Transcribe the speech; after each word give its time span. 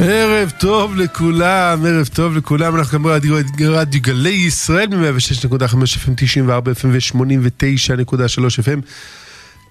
ערב 0.00 0.52
טוב 0.58 0.96
לכולם, 0.96 1.84
ערב 1.86 2.06
טוב 2.06 2.36
לכולם, 2.36 2.76
אנחנו 2.76 2.98
גם 2.98 3.06
רדיו 3.06 4.00
גלי 4.00 4.30
ישראל 4.30 4.86
מ-106.5 4.88 5.74
FM, 5.74 6.10
94 6.16 6.72
FM 6.72 6.86
ו-89.3 6.86 8.14
FM. 8.62 8.80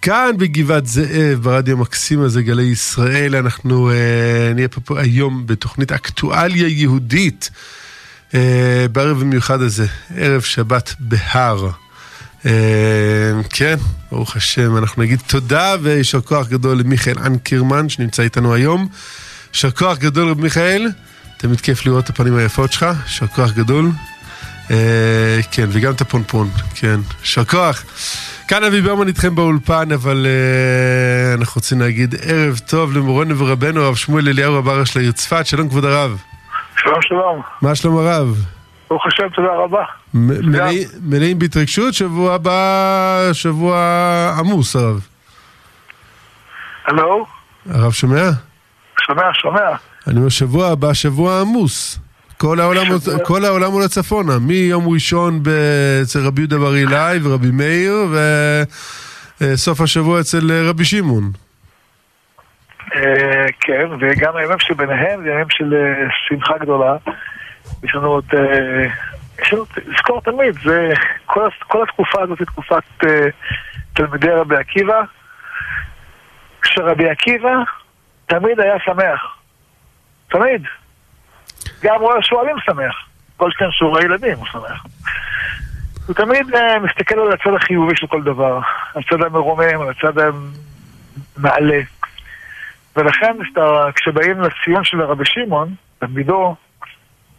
כאן 0.01 0.31
בגבעת 0.37 0.85
זאב, 0.85 1.39
ברדיו 1.41 1.77
המקסים 1.77 2.21
הזה, 2.21 2.41
גלי 2.41 2.63
ישראל, 2.63 3.35
אנחנו 3.35 3.91
אה, 3.91 4.53
נהיה 4.55 4.67
פה 4.67 4.99
היום 4.99 5.47
בתוכנית 5.47 5.91
אקטואליה 5.91 6.68
יהודית, 6.68 7.50
אה, 8.34 8.86
בערב 8.91 9.21
המיוחד 9.21 9.62
הזה, 9.62 9.86
ערב 10.16 10.41
שבת 10.41 10.94
בהר. 11.00 11.70
אה, 12.46 12.52
כן, 13.50 13.75
ברוך 14.12 14.36
השם, 14.36 14.78
אנחנו 14.78 15.04
נגיד 15.04 15.20
תודה 15.28 15.75
ויישר 15.82 16.21
כוח 16.21 16.48
גדול 16.48 16.80
למיכאל 16.80 17.20
אנקרמן 17.20 17.89
שנמצא 17.89 18.23
איתנו 18.23 18.54
היום. 18.54 18.88
יישר 19.54 19.71
כוח 19.71 19.98
גדול 19.98 20.29
רב 20.29 20.41
מיכאל, 20.41 20.88
תמיד 21.38 21.61
כיף 21.61 21.86
לראות 21.86 22.05
את 22.05 22.09
הפנים 22.09 22.35
היפות 22.38 22.71
שלך, 22.71 22.85
יישר 23.03 23.27
כוח 23.27 23.52
גדול. 23.52 23.90
אה, 24.71 25.40
כן, 25.52 25.66
וגם 25.70 25.94
את 25.94 26.02
הפונפון, 26.02 26.49
כן, 26.76 26.99
יישר 27.21 27.45
כוח. 27.45 27.84
כאן 28.48 28.63
אבי 28.63 28.81
ברמן 28.81 29.07
איתכם 29.07 29.35
באולפן, 29.35 29.91
אבל 29.91 30.26
אה, 30.30 31.34
אנחנו 31.34 31.54
רוצים 31.55 31.80
להגיד 31.81 32.16
ערב 32.21 32.57
טוב 32.68 32.94
למורנו 32.98 33.38
ורבנו 33.40 33.81
הרב 33.81 33.95
שמואל 33.95 34.27
אליהו 34.30 34.55
רב 34.55 34.68
הראש 34.70 34.98
לעיר 34.98 35.12
צפת, 35.12 35.45
שלום 35.45 35.70
כבוד 35.70 35.85
הרב. 35.85 36.18
שלום 36.77 37.02
שלום. 37.02 37.41
מה 37.62 37.76
שלום 37.76 37.98
הרב? 37.98 38.45
ברוך 38.90 39.05
השם, 39.07 39.23
תודה 39.35 39.48
רבה. 39.63 39.84
מלאים- 40.13 40.88
מלאים 41.02 41.40
בהתרגשות, 41.40 41.93
שבוע 41.93 42.34
הבא, 42.34 43.29
שבוע 43.34 43.77
עמוס 44.40 44.76
הרב. 44.76 44.99
הלו? 46.85 47.26
הרב 47.70 47.91
שומע? 47.91 48.29
שומע, 49.07 49.34
שומע. 49.34 49.70
אני 50.07 50.17
אומר, 50.17 50.29
שבוע 50.29 50.67
הבא, 50.67 50.93
שבוע 50.93 51.41
עמוס. 51.41 51.99
כל 52.38 52.59
העולם, 52.59 52.85
שבוע- 52.85 53.25
כל 53.25 53.45
העולם 53.45 53.71
עולה 53.71 53.88
צפונה, 53.88 54.40
מיום 54.40 54.87
ראשון 54.93 55.41
אצל 56.04 56.20
רבי 56.20 56.41
יהודה 56.41 56.57
בר 56.57 56.76
אילאי 56.76 57.20
ורבי 57.23 57.51
מאיר, 57.51 57.93
וסוף 59.41 59.82
השבוע 59.82 60.20
אצל 60.20 60.51
אה, 60.51 60.70
רבי 60.70 60.85
שמעון. 60.85 61.23
אה, 62.95 63.45
כן, 63.59 63.87
וגם 63.99 64.35
הימים 64.35 64.59
שביניהם 64.59 65.23
זה 65.23 65.29
ימים 65.29 65.50
של 65.50 65.73
אה, 65.73 66.07
שמחה 66.28 66.53
גדולה. 66.57 66.95
יש 67.84 67.95
לנו 67.95 68.07
עוד... 68.07 68.25
אה, 68.34 68.88
יש 69.41 69.53
לנו, 69.53 69.66
לזכור 69.88 70.22
תמיד, 70.22 70.56
זה, 70.66 70.94
כל, 71.25 71.47
כל 71.67 71.84
התקופה 71.84 72.22
הזאת 72.23 72.39
היא 72.39 72.47
תקופת 72.47 72.84
אה, 73.07 73.28
תלמידי 73.94 74.29
רבי 74.29 74.56
עקיבא, 74.56 75.01
שרבי 76.66 77.09
עקיבא 77.09 77.50
תמיד 78.28 78.59
היה 78.59 78.75
שמח. 78.85 79.38
תמיד. 80.29 80.61
גם 81.83 81.95
רואה 82.00 82.22
שועלים 82.22 82.56
שמח. 82.66 83.07
שכן 83.50 83.72
שהוא 83.72 83.89
רואה 83.89 84.03
ילדים 84.03 84.38
הוא 84.38 84.45
שמח. 84.45 84.85
הוא 86.07 86.16
תמיד 86.16 86.55
אה, 86.55 86.79
מסתכל 86.79 87.19
על 87.19 87.31
הצד 87.31 87.53
החיובי 87.53 87.95
של 87.95 88.07
כל 88.07 88.23
דבר, 88.23 88.59
על 88.95 89.01
הצד 89.05 89.23
המרומם, 89.23 89.81
על 89.81 89.89
הצד 89.89 90.13
המעלה. 91.38 91.79
ולכן 92.95 93.38
כשבאים 93.95 94.41
לציון 94.41 94.83
של 94.83 95.01
הרבי 95.01 95.25
שמעון, 95.25 95.75
תלמידו, 96.00 96.55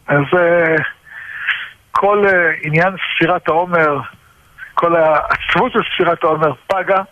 אז 0.07 0.23
אה, 0.37 0.77
כל 1.91 2.27
אה, 2.27 2.51
עניין 2.63 2.95
ספירת 3.15 3.49
העומר, 3.49 3.99
כל 4.75 4.97
העצבות 4.97 5.73
של 5.73 5.81
ספירת 5.95 6.25
העומר 6.25 6.53
פגה, 6.67 7.03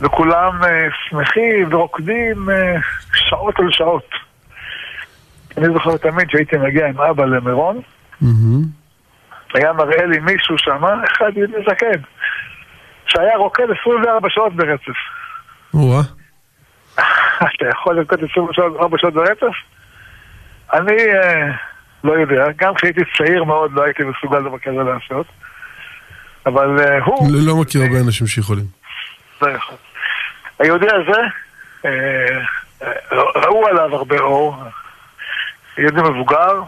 וכולם 0.00 0.64
אה, 0.64 0.86
שמחים 1.08 1.74
ורוקדים 1.74 2.50
אה, 2.50 2.76
שעות 3.14 3.58
על 3.58 3.70
שעות. 3.70 4.08
אני 5.58 5.66
זוכר 5.74 5.96
תמיד 5.96 6.30
שהייתי 6.30 6.56
מגיע 6.56 6.86
עם 6.86 7.00
אבא 7.00 7.24
למירון, 7.24 7.80
מהמם. 8.20 8.62
היה 9.54 9.72
מראה 9.72 10.06
לי 10.06 10.18
מישהו 10.18 10.58
שם, 10.58 10.84
אחד 10.84 11.30
יהודי 11.36 11.56
זקן, 11.70 12.00
שהיה 13.06 13.36
רוקד 13.36 13.64
24 13.80 14.28
שעות 14.30 14.56
ברצף. 14.56 14.98
או-אה. 15.74 16.00
אתה 17.56 17.68
יכול 17.68 17.96
לרקוד 17.96 18.18
24 18.32 18.98
שעות 18.98 19.14
ברצף? 19.14 19.54
אני 20.72 20.92
אה, 21.14 21.50
לא 22.04 22.12
יודע, 22.12 22.44
גם 22.56 22.74
כשהייתי 22.74 23.00
צעיר 23.18 23.44
מאוד 23.44 23.72
לא 23.72 23.82
הייתי 23.82 24.02
מסוגל 24.04 24.40
דבר 24.40 24.58
כזה 24.58 24.76
לעשות, 24.82 25.26
אבל 26.46 26.66
הוא, 27.04 27.32
לא- 27.32 27.46
לא 27.46 27.60
מכיר 27.60 27.82
הרבה 27.82 28.00
אנשים 28.06 28.26
שיכולים. 28.26 28.64
לא 29.42 29.48
יכול. 29.50 29.76
היהודי 30.60 30.86
הזה, 30.86 31.20
אה, 31.84 31.90
אה, 32.82 32.92
ראו 33.34 33.66
עליו 33.66 33.94
הרבה 33.96 34.18
אור, 34.18 34.56
יהודי 35.78 36.00
מבוגר, 36.00 36.62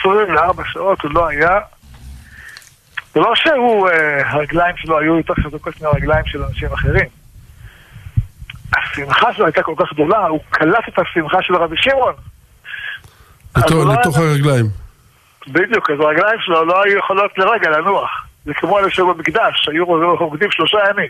24 0.00 0.62
שעות 0.72 1.02
הוא 1.02 1.10
לא 1.14 1.26
היה, 1.26 1.60
זה 3.14 3.20
לא 3.20 3.32
שהוא, 3.34 3.88
אה, 3.88 4.30
הרגליים 4.30 4.76
שלו 4.76 4.98
היו 4.98 5.16
יותר 5.16 5.34
חזקות 5.44 5.80
מהרגליים 5.82 6.24
של 6.26 6.42
אנשים 6.42 6.72
אחרים. 6.72 7.06
השמחה 8.76 9.32
שלו 9.34 9.46
הייתה 9.46 9.62
כל 9.62 9.74
כך 9.78 9.92
גדולה, 9.92 10.18
הוא 10.26 10.40
קלט 10.50 10.88
את 10.88 10.98
השמחה 10.98 11.42
של 11.42 11.56
רבי 11.56 11.76
שמעון. 11.78 12.14
לתוך- 13.92 14.18
לא 14.18 14.24
הרגליים. 14.24 14.66
בדיוק, 15.48 15.90
אז 15.90 16.00
הרגליים 16.00 16.40
שלו 16.40 16.64
לא 16.64 16.82
היו 16.82 16.98
יכולות 16.98 17.38
לרגע 17.38 17.70
לנוח. 17.70 18.10
זה 18.44 18.54
כמו 18.54 18.78
אלה 18.78 18.90
שהיו 18.90 19.14
במקדש, 19.14 19.68
היו 19.68 19.84
רוקדים 20.18 20.50
שלושה 20.50 20.78
ימים. 20.90 21.08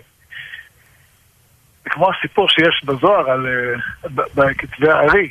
זה 1.84 1.90
כמו 1.90 2.10
הסיפור 2.10 2.48
שיש 2.48 2.84
בזוהר 2.84 3.30
על, 3.30 3.46
אה, 3.46 3.74
ב- 4.14 4.40
בכתבי 4.40 4.90
הארי. 4.90 5.30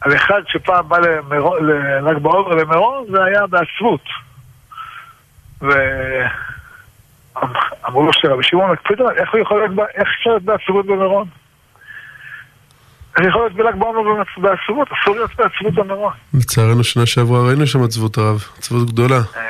על 0.00 0.16
אחד 0.16 0.42
שפעם 0.48 0.88
בא 0.88 0.98
לל"ג 0.98 2.18
בעומר 2.22 2.54
למירון, 2.54 3.04
זה 3.10 3.24
היה 3.24 3.46
בעצבות. 3.46 4.00
ואמרו 5.60 5.76
לו 8.06 8.12
שרבי 8.12 8.42
שמעון 8.42 8.70
מקפיד 8.70 9.00
עליו, 9.00 9.12
איך 9.12 9.32
הוא 9.32 9.40
יכול 9.40 9.58
להיות, 9.60 9.72
איך 9.94 10.08
אפשר 10.18 10.30
להיות 10.30 10.42
בעצבות 10.42 10.86
במירון? 10.86 11.26
איך 13.16 13.26
יכול 13.26 13.40
להיות 13.42 13.52
בל"ג 13.52 13.74
בעומר 13.74 14.22
בעצבות? 14.36 14.88
אסור 14.92 15.14
להיות 15.14 15.30
בעצבות 15.36 15.74
במירון. 15.74 16.12
לצערנו 16.34 16.84
שנה 16.84 17.06
שעברה 17.06 17.46
ראינו 17.48 17.66
שם 17.66 17.84
עצבות 17.84 18.18
הרב, 18.18 18.44
עצבות 18.58 18.90
גדולה. 18.90 19.18
אה, 19.36 19.42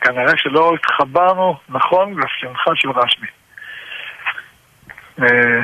כנראה 0.00 0.36
שלא 0.36 0.74
התחברנו 0.74 1.56
נכון 1.68 2.10
לשמחה 2.10 2.70
של 2.74 2.90
רשמי. 2.90 3.26
אה, 5.22 5.60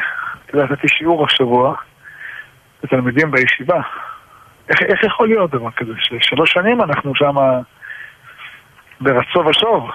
אתה 0.46 0.56
יודע, 0.56 0.72
נתתי 0.72 0.88
שיעור 0.88 1.24
השבוע 1.24 1.74
לתלמידים 2.84 3.30
בישיבה. 3.30 3.80
איך, 4.68 4.82
איך 4.82 5.04
יכול 5.04 5.28
להיות 5.28 5.50
דבר 5.50 5.70
כזה? 5.70 5.92
ששלוש 5.98 6.52
שנים 6.52 6.82
אנחנו 6.82 7.14
שם 7.14 7.34
ברצו 9.00 9.44
ושוב. 9.46 9.90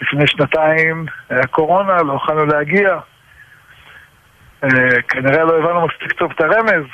לפני 0.00 0.26
שנתיים 0.26 1.06
היה 1.30 1.46
קורונה, 1.46 2.02
לא 2.02 2.12
יכולנו 2.12 2.46
להגיע. 2.46 2.98
אה, 4.64 5.02
כנראה 5.08 5.44
לא 5.44 5.58
הבנו 5.58 5.86
מספיק 5.86 6.12
טוב 6.12 6.30
את 6.36 6.40
הרמז. 6.40 6.84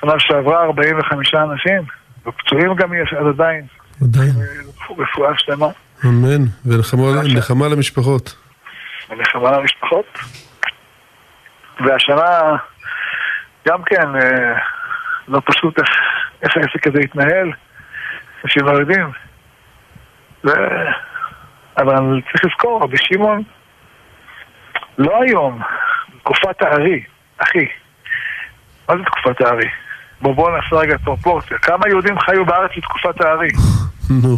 שנה 0.00 0.12
שעברה 0.18 0.64
45 0.64 1.34
אנשים, 1.34 1.82
ופצועים 2.26 2.74
גם 2.74 2.94
יש 2.94 3.12
עד 3.12 3.26
עדיין. 3.26 3.66
עדיין. 4.02 4.30
רפואה 4.98 5.30
שלמה, 5.38 5.66
אמן. 6.04 6.44
ונחמה 6.66 7.68
למשפחות. 7.68 8.36
ונחמה 9.10 9.50
למשפחות. 9.50 10.06
והשנה 11.80 12.56
גם 13.68 13.82
כן 13.82 14.16
אה, 14.16 14.58
לא 15.28 15.40
פשוט 15.44 15.78
איך, 16.42 16.56
העסק 16.56 16.86
הזה 16.86 17.00
יתנהל, 17.00 17.52
אנשים 18.44 18.66
לא 18.66 18.72
יודעים. 18.72 19.10
ו... 20.44 20.50
אבל 21.78 22.20
צריך 22.32 22.44
לזכור, 22.44 22.82
רבי 22.82 22.96
שמעון, 22.98 23.42
לא 24.98 25.22
היום, 25.22 25.60
תקופת 26.18 26.62
הארי, 26.62 27.02
אחי. 27.38 27.66
מה 28.88 28.96
זה 28.96 29.02
תקופת 29.04 29.40
הארי? 29.40 29.68
בוא 30.20 30.34
בוא 30.34 30.50
נעשה 30.50 30.76
רגע 30.76 30.98
פרופורציה. 30.98 31.58
כמה 31.58 31.88
יהודים 31.88 32.18
חיו 32.18 32.44
בארץ 32.44 32.70
בתקופת 32.76 33.20
הארי? 33.20 33.48
נו, 34.10 34.36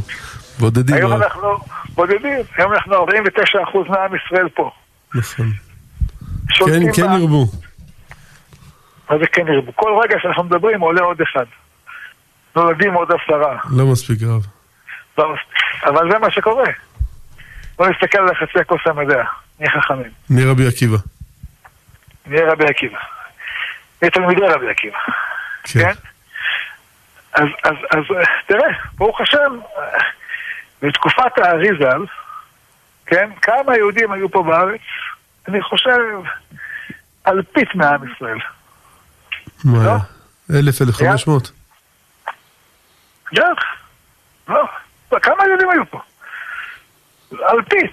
בודדים 0.61 0.95
היום. 0.95 1.13
אנחנו 1.13 1.59
בודדים, 1.95 2.39
היום 2.57 2.73
אנחנו 2.73 2.95
49% 2.95 3.89
מעם 3.89 4.11
ישראל 4.15 4.49
פה. 4.49 4.71
נכון. 5.15 5.66
כן, 6.49 6.93
כן 6.95 7.03
בעם. 7.03 7.21
ירבו. 7.21 7.47
מה 9.11 9.19
זה 9.19 9.27
כן 9.27 9.49
ירבו? 9.49 9.77
כל 9.77 10.01
רגע 10.03 10.17
שאנחנו 10.23 10.45
מדברים 10.45 10.81
עולה 10.81 11.03
עוד 11.03 11.21
אחד. 11.21 11.45
נולדים 12.57 12.95
עוד 12.95 13.09
עשרה. 13.13 13.57
לא 13.71 13.87
מספיק 13.87 14.23
הרב. 14.23 14.47
לא 15.19 15.35
מספיק. 15.35 15.61
אבל 15.87 16.11
זה 16.13 16.19
מה 16.19 16.31
שקורה. 16.31 16.65
בוא 17.79 17.87
נסתכל 17.89 18.19
על 18.19 18.35
חצי 18.35 18.59
הכוס 18.61 18.81
המדע. 18.87 19.25
נהיה 19.61 19.71
חכמים. 19.71 20.11
נהיה 20.31 20.51
רבי 20.51 20.67
עקיבא. 20.67 20.97
נהיה 22.27 22.53
רבי 22.53 22.65
עקיבא. 22.65 22.99
נהיה 24.03 24.11
תלמידי 24.11 24.41
רבי 24.41 24.71
עקיבא. 24.71 24.99
כן. 25.65 25.81
כן? 25.81 25.93
אז, 27.33 27.49
אז, 27.65 27.75
אז 27.91 28.17
אה, 28.17 28.25
תראה, 28.47 28.69
ברוך 28.95 29.21
השם, 29.21 29.59
בתקופת 30.83 31.39
הארי 31.39 31.69
ז"ל, 31.79 32.05
כן, 33.07 33.31
כמה 33.43 33.77
יהודים 33.77 34.13
היו 34.13 34.31
פה 34.31 34.43
בארץ? 34.43 34.81
אני 35.49 35.63
חושב, 35.63 35.91
אלפית 37.27 37.75
מעם 37.75 38.13
ישראל. 38.13 38.39
מה 39.65 39.85
לא? 39.85 39.93
אלף, 40.59 40.83
אלף 40.83 40.95
חמש 40.95 41.27
מאות. 41.27 41.53
כן. 43.27 43.43
לא. 44.49 44.65
כמה 45.23 45.45
ילדים 45.47 45.71
היו 45.71 45.87
פה? 45.91 46.01
אלפית. 47.33 47.93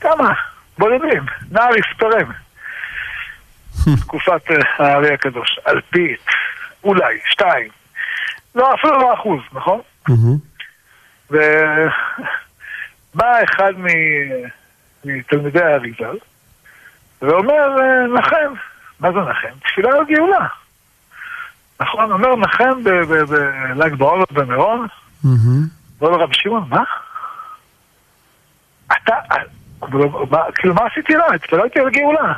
כמה? 0.00 0.34
בודדים. 0.78 1.26
נער 1.50 1.70
הספרם. 1.78 2.32
תקופת 4.00 4.50
אה, 4.50 4.56
הארי 4.78 5.14
הקדוש. 5.14 5.58
אלפית. 5.68 6.26
אולי. 6.84 7.18
שתיים. 7.30 7.68
לא, 8.54 8.74
אפילו 8.74 8.98
לא 8.98 9.14
אחוז, 9.14 9.40
נכון? 9.52 9.80
ובא 11.30 11.42
אחד 13.44 13.72
מתלמידי 15.04 15.62
האריזל 15.62 16.16
ואומר, 17.26 17.80
אה, 17.80 18.06
נחם. 18.18 18.54
מה 19.00 19.12
זה 19.12 19.18
נחם? 19.18 19.58
תפילה 19.62 19.88
על 19.88 20.04
גאולה. 20.04 20.46
נכון, 21.80 22.12
אומר 22.12 22.36
נחם 22.36 22.84
בל"ג 22.84 23.94
בעומר 23.94 24.24
במירון. 24.30 24.86
אומר 26.00 26.16
לרב 26.16 26.32
שמעון, 26.32 26.64
מה? 26.68 26.84
אתה, 28.86 29.14
אה, 29.32 30.52
כאילו, 30.54 30.74
מה 30.74 30.86
עשיתי 30.86 31.14
לה? 31.14 31.24
התפללתי 31.34 31.80
על 31.80 31.90
גאולה. 31.90 32.32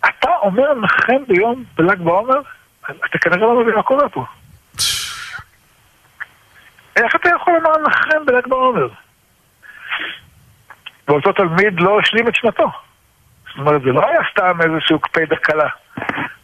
אתה 0.00 0.30
אומר 0.42 0.74
נחם 0.74 1.24
ביום 1.28 1.64
בל"ג 1.76 1.98
בעומר? 1.98 2.40
אתה 2.84 3.18
כנראה 3.20 3.38
לא 3.38 3.62
מבין 3.62 3.74
מה 3.74 3.82
קורה 3.82 4.08
פה. 4.08 4.24
איך 6.96 7.16
אתה 7.16 7.28
יכול 7.36 7.54
לומר 7.54 7.88
נחם 7.88 8.26
בל"ג 8.26 8.48
בעומר? 8.48 8.88
ואותו 11.08 11.32
תלמיד 11.32 11.80
לא 11.80 11.98
השלים 12.00 12.28
את 12.28 12.34
שנתו. 12.34 12.70
זאת 13.58 13.66
אומרת, 13.66 13.82
זה 13.82 13.90
לא 13.90 14.08
היה 14.08 14.20
סתם 14.32 14.58
איזשהו 14.60 14.98
קפידה 14.98 15.36
קלה. 15.36 15.68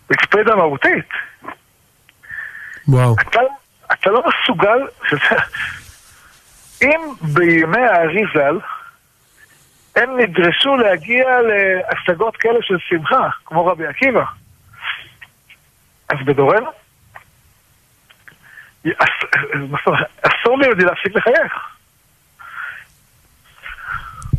זה 0.09 0.15
קפידה 0.17 0.57
מהותית. 0.57 1.09
וואו. 2.89 3.17
אתה, 3.21 3.41
אתה 3.93 4.11
לא 4.11 4.23
מסוגל, 4.29 4.79
אם 6.83 7.01
בימי 7.21 7.81
האריזל 7.81 8.59
הם 9.97 10.21
נדרשו 10.21 10.77
להגיע 10.77 11.25
להשגות 11.43 12.37
כאלה 12.37 12.59
של 12.63 12.77
שמחה, 12.89 13.29
כמו 13.45 13.67
רבי 13.67 13.87
עקיבא, 13.87 14.25
אז 16.09 16.19
בדורנו? 16.25 16.71
אסור 20.23 20.59
ליהודי 20.59 20.85
להפסיק 20.85 21.17
לחייך. 21.17 21.53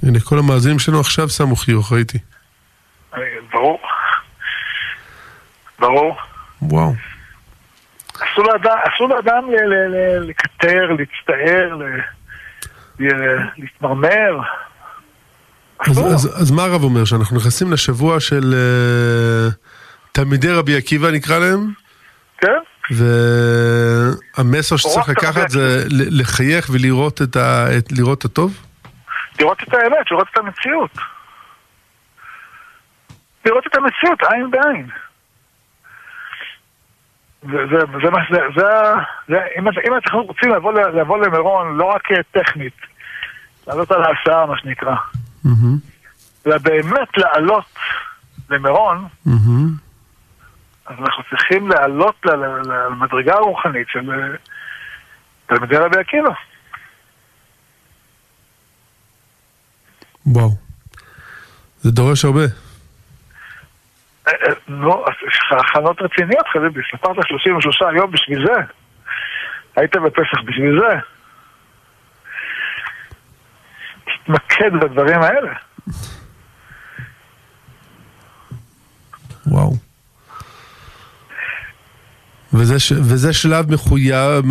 הנה, 0.04 0.20
כל 0.20 0.40
המאזינים 0.40 0.80
שלנו 0.80 1.00
עכשיו 1.00 1.30
שמו 1.30 1.56
חיוך, 1.56 1.94
ראיתי. 1.94 2.18
ברור. 3.52 3.80
ברור. 5.80 6.16
וואו. 6.62 6.94
אסור 8.16 8.46
לאדם, 8.46 8.78
אסור 8.96 9.10
לקטר, 10.20 10.96
להצטער, 10.98 11.78
להתמרמר. 13.58 14.40
אז. 15.80 16.00
אז, 16.00 16.42
אז 16.42 16.52
מה 16.52 16.64
הרב 16.64 16.84
אומר? 16.84 17.06
שאנחנו 17.06 17.38
נכנסים 17.38 17.72
לשבוע 17.72 18.20
של 18.20 18.54
uh, 18.54 19.54
תלמידי 20.12 20.52
רבי 20.52 20.78
עקיבא 20.78 21.12
נקרא 21.12 21.40
להם, 21.40 21.72
כן? 22.38 22.60
והמסר 24.38 24.76
שצריך 24.76 25.10
לקחת 25.10 25.50
זה 25.50 25.84
לחייך 25.90 26.70
ולראות 26.72 27.22
את, 27.22 27.36
ה, 27.36 27.78
את, 27.78 27.92
לראות 27.92 28.20
את 28.20 28.26
הטוב? 28.26 28.62
לראות 29.40 29.64
את 29.64 29.74
האמת, 29.74 30.12
לראות 30.12 30.28
את 30.32 30.38
המציאות. 30.38 30.92
לראות 33.46 33.68
את 33.68 33.76
המציאות, 33.76 34.20
עין 34.32 34.52
בעין. 34.52 34.88
זה, 37.42 37.58
זה, 37.72 37.78
זה, 38.04 38.10
מה- 38.12 38.20
זה, 38.32 38.38
זה, 38.56 38.64
זה, 39.28 39.36
אם, 39.60 39.68
אם 39.68 39.94
אנחנו 39.94 40.24
רוצים 40.24 40.50
לבוא, 40.52 40.74
לבוא 40.74 41.18
למירון, 41.26 41.78
לא 41.78 41.86
רק 41.86 42.12
אה, 42.12 42.18
טכנית, 42.44 42.74
לעלות 43.68 43.92
על 43.92 44.02
ההסעה, 44.04 44.46
מה 44.46 44.58
שנקרא, 44.58 44.96
מהמם, 45.44 45.78
אלא 46.48 46.58
באמת 46.58 47.18
לעלות 47.18 47.66
למירון, 48.50 49.08
מהמם. 49.26 49.70
אז 50.86 50.96
אנחנו 51.00 51.24
צריכים 51.30 51.70
לעלות 51.70 52.16
למדרגה 52.26 53.34
הרוחנית 53.34 53.88
של 53.90 54.12
אה, 54.12 54.28
תלמידי 55.46 55.78
רבי 55.78 55.98
עקיבא. 56.00 56.30
וואו. 60.26 60.50
זה 61.82 61.92
דורש 61.92 62.26
הרבה. 62.26 62.42
אה, 64.28 64.34
אה, 64.34 64.54
נו, 64.68 65.06
הכנות 65.52 66.02
רציניות, 66.02 66.48
חביבי, 66.54 66.82
ספרת 66.92 67.28
33 67.28 67.82
יום 67.96 68.12
בשביל 68.12 68.46
זה. 68.46 68.62
היית 69.76 69.96
בפסח 69.96 70.42
בשביל 70.46 70.80
זה. 70.80 71.00
תתמקד 74.04 74.72
בדברים 74.82 75.22
האלה. 75.22 75.54
וואו. 79.48 79.72
וזה, 82.54 82.76
וזה 83.10 83.34
שלב 83.34 83.72
מחויב, 83.74 84.46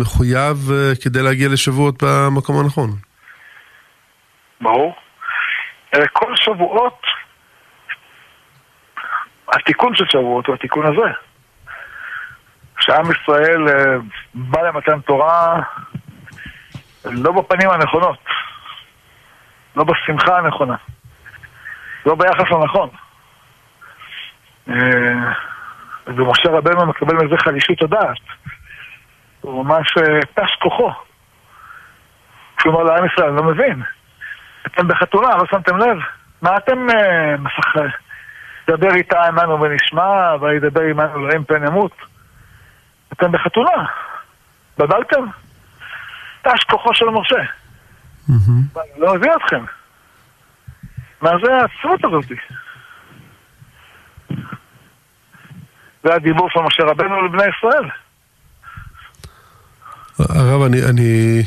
מחויב 0.00 0.56
אה, 0.72 0.92
כדי 1.02 1.22
להגיע 1.22 1.48
לשבועות 1.48 2.02
במקום 2.02 2.60
הנכון. 2.64 2.90
ברור. 4.60 4.94
כל 6.12 6.36
שבועות, 6.36 7.02
התיקון 9.52 9.94
של 9.94 10.04
שבועות 10.08 10.46
הוא 10.46 10.54
התיקון 10.54 10.86
הזה. 10.86 11.12
שעם 12.80 13.04
ישראל 13.10 13.68
אה, 13.68 13.96
בא 14.34 14.60
למתן 14.60 15.00
תורה 15.00 15.60
לא 17.04 17.32
בפנים 17.32 17.70
הנכונות, 17.70 18.18
לא 19.76 19.84
בשמחה 19.84 20.38
הנכונה, 20.38 20.76
לא 22.06 22.14
ביחס 22.14 22.50
הנכון. 22.50 22.88
אה, 24.68 25.32
ומשה 26.06 26.50
רבנו 26.50 26.86
מקבל 26.86 27.14
מזה 27.14 27.36
חלישות 27.38 27.82
הדעת. 27.82 28.18
הוא 29.40 29.64
ממש 29.64 29.94
אה, 29.98 30.20
תש 30.34 30.54
כוחו. 30.62 30.92
כשהוא 32.56 32.74
אומר 32.74 32.82
לעם 32.84 33.06
ישראל, 33.06 33.28
אני 33.28 33.36
לא 33.36 33.42
מבין. 33.42 33.82
אתם 34.66 34.88
בחתונה, 34.88 35.28
לא 35.36 35.44
שמתם 35.50 35.76
לב? 35.76 35.98
מה 36.42 36.56
אתם 36.56 36.90
אה, 36.90 37.36
משחק? 37.36 38.09
דבר 38.70 38.94
איתה 38.94 39.22
עמנו 39.22 39.60
ונשמע, 39.60 40.34
וידבר 40.40 40.80
עמנו 40.80 41.16
אלוהים 41.16 41.44
פן 41.44 41.66
ימות. 41.66 41.92
אתם 43.12 43.32
בחתונה. 43.32 43.84
בלבלתם? 44.78 45.24
תש 46.42 46.64
כוחו 46.70 46.94
של 46.94 47.06
משה. 47.06 47.42
לא 48.96 49.14
מבין 49.14 49.30
אתכם. 49.36 49.64
מה 51.20 51.30
זה 51.44 51.54
העצמות 51.54 52.00
הזאתי? 52.04 52.34
זה 56.04 56.14
הדיבור 56.14 56.50
של 56.50 56.60
משה 56.60 56.82
רבנו 56.82 57.26
לבני 57.26 57.42
ישראל. 57.42 57.90
הרב, 60.18 60.62
אני, 60.62 60.84
אני 60.90 61.42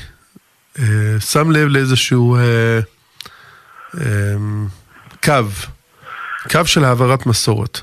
אה, 0.80 1.20
שם 1.20 1.52
לב 1.52 1.68
לאיזשהו 1.68 2.36
אה, 2.36 2.80
אה, 4.02 4.36
קו, 5.24 5.46
קו 6.52 6.66
של 6.66 6.84
העברת 6.84 7.26
מסורת. 7.26 7.80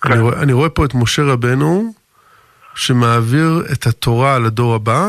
כן. 0.00 0.12
אני, 0.12 0.20
רואה, 0.20 0.42
אני 0.42 0.52
רואה 0.52 0.68
פה 0.68 0.84
את 0.84 0.94
משה 0.94 1.22
רבנו 1.22 1.94
שמעביר 2.74 3.62
את 3.72 3.86
התורה 3.86 4.38
לדור 4.38 4.74
הבא, 4.74 5.06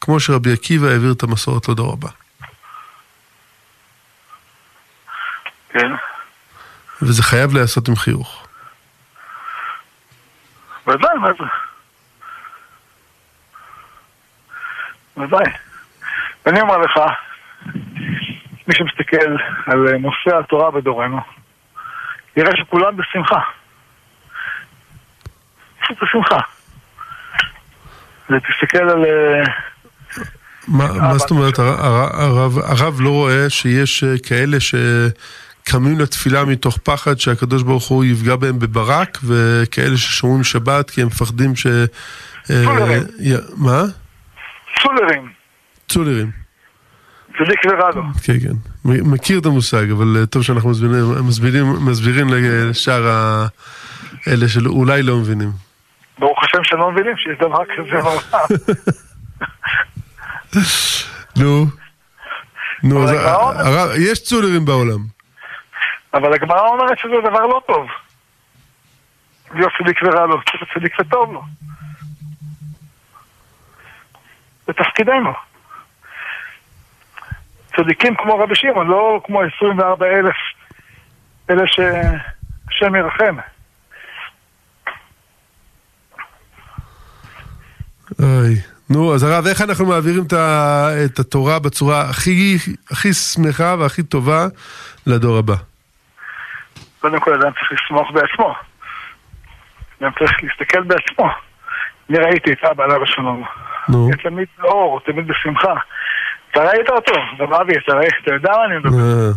כמו 0.00 0.20
שרבי 0.20 0.52
עקיבא 0.52 0.86
העביר 0.86 1.12
את 1.12 1.22
המסורת 1.22 1.68
לדור 1.68 1.92
הבא. 1.92 2.08
כן. 5.68 5.92
וזה 7.02 7.22
חייב 7.22 7.54
להיעשות 7.54 7.88
עם 7.88 7.96
חיוך. 7.96 8.46
ודאי, 10.86 11.18
מה 11.20 11.28
זה? 11.38 11.44
ודאי. 15.16 15.52
ואני 16.46 16.60
אומר 16.60 16.78
לך, 16.78 16.92
מי 18.68 18.74
שמסתכל 18.74 19.36
על 19.66 19.96
נושא 19.98 20.38
התורה 20.38 20.70
בדורנו, 20.70 21.20
יראה 22.36 22.56
שכולם 22.56 22.96
בשמחה. 22.96 23.40
פשוט 25.82 25.96
בשמחה. 26.02 26.38
ותסתכל 28.30 28.78
על... 28.90 29.04
אה, 29.04 29.44
מה, 30.68 31.18
זאת 31.18 31.30
אומרת, 31.30 31.58
הר- 31.58 31.86
הר- 31.86 32.64
הרב, 32.64 33.00
לא 33.00 33.10
רואה 33.10 33.50
שיש 33.50 34.04
אה, 34.04 34.14
כאלה 34.26 34.56
שקמים 34.60 36.00
לתפילה 36.00 36.44
מתוך 36.44 36.78
פחד 36.82 37.18
שהקדוש 37.18 37.62
ברוך 37.62 37.88
הוא 37.88 38.04
יפגע 38.04 38.36
בהם 38.36 38.58
בברק, 38.58 39.18
וכאלה 39.24 39.96
ששומרים 39.96 40.44
שבת 40.44 40.90
כי 40.90 41.02
הם 41.02 41.06
מפחדים 41.06 41.56
ש... 41.56 41.66
אה, 41.66 41.86
צולרים. 42.64 43.02
מה? 43.56 43.82
צולרים, 44.82 45.32
צולרים. 45.88 46.43
צדיק 47.38 47.60
ורע 47.72 47.90
לו. 47.94 48.02
כן, 48.24 48.40
כן. 48.40 48.54
מ- 48.84 49.12
מכיר 49.12 49.38
את 49.38 49.46
המושג, 49.46 49.90
אבל 49.90 50.16
אה, 50.20 50.26
טוב 50.26 50.42
שאנחנו 50.42 50.70
מסבירים, 50.70 51.04
מסבירים, 51.28 51.66
מסבירים 51.86 52.26
לשאר 52.30 53.08
ה... 53.08 53.46
אלה 54.28 54.48
שאולי 54.48 55.02
לא 55.02 55.16
מבינים. 55.16 55.50
ברוך 56.18 56.38
השם 56.44 56.64
שלא 56.64 56.90
מבינים 56.92 57.16
שיש 57.16 57.38
דבר 57.40 57.62
כזה 57.76 58.02
בעולם. 58.02 58.48
נו. 61.40 61.66
נו, 62.82 63.04
אז 63.04 63.10
הרב, 63.66 63.90
יש 63.98 64.22
צולרים 64.22 64.64
בעולם. 64.64 64.98
אבל 66.14 66.32
הגמרא 66.34 66.60
אומרת 66.68 66.98
שזה 66.98 67.14
דבר 67.30 67.46
לא 67.46 67.60
טוב. 67.66 67.86
להיות 69.54 69.72
צדיק 69.82 69.98
ורע 70.02 70.26
לו, 70.26 70.36
צריך 70.42 70.62
צדיק 70.78 71.00
וטוב 71.00 71.32
לו. 71.32 71.42
זה 74.66 74.72
תפקידנו. 74.72 75.30
צדיקים 77.76 78.14
כמו 78.14 78.38
רבי 78.38 78.54
שמעון, 78.54 78.86
לא 78.86 79.20
כמו 79.24 79.42
24 79.56 80.06
אלף, 80.06 80.36
אלה 81.50 81.66
שהשם 81.66 82.94
ירחם. 82.94 83.36
אוי. 88.22 88.54
נו, 88.90 89.14
אז 89.14 89.22
הרב, 89.22 89.46
איך 89.46 89.60
אנחנו 89.60 89.86
מעבירים 89.86 90.24
את, 91.04 91.18
התורה 91.18 91.58
בצורה 91.58 92.00
הכי, 92.00 92.56
הכי 92.90 93.12
שמחה 93.12 93.74
והכי 93.78 94.02
טובה 94.02 94.46
לדור 95.06 95.38
הבא? 95.38 95.54
קודם 97.00 97.20
כל 97.20 97.34
אדם 97.34 97.52
צריך 97.52 97.72
לסמוך 97.72 98.10
בעצמו. 98.10 98.54
אדם 100.00 100.10
צריך 100.18 100.32
להסתכל 100.42 100.82
בעצמו. 100.82 101.28
אני 102.10 102.18
ראיתי 102.18 102.52
את 102.52 102.64
אבא 102.64 102.84
עליו 102.84 103.02
השלום. 103.02 103.44
נו. 103.88 104.10
תמיד 104.22 104.48
באור, 104.58 105.00
תמיד 105.00 105.26
בשמחה. 105.28 105.74
אתה 106.54 106.62
ראית 106.62 106.88
אותו, 106.88 107.12
גם 107.38 107.54
אבי, 107.54 107.72
אתה 107.78 107.92
ראית, 107.92 108.14
אתה 108.22 108.34
יודע 108.34 108.50
מה 108.50 108.64
אני 108.64 108.78
מדבר. 108.78 108.98
אה, 108.98 109.30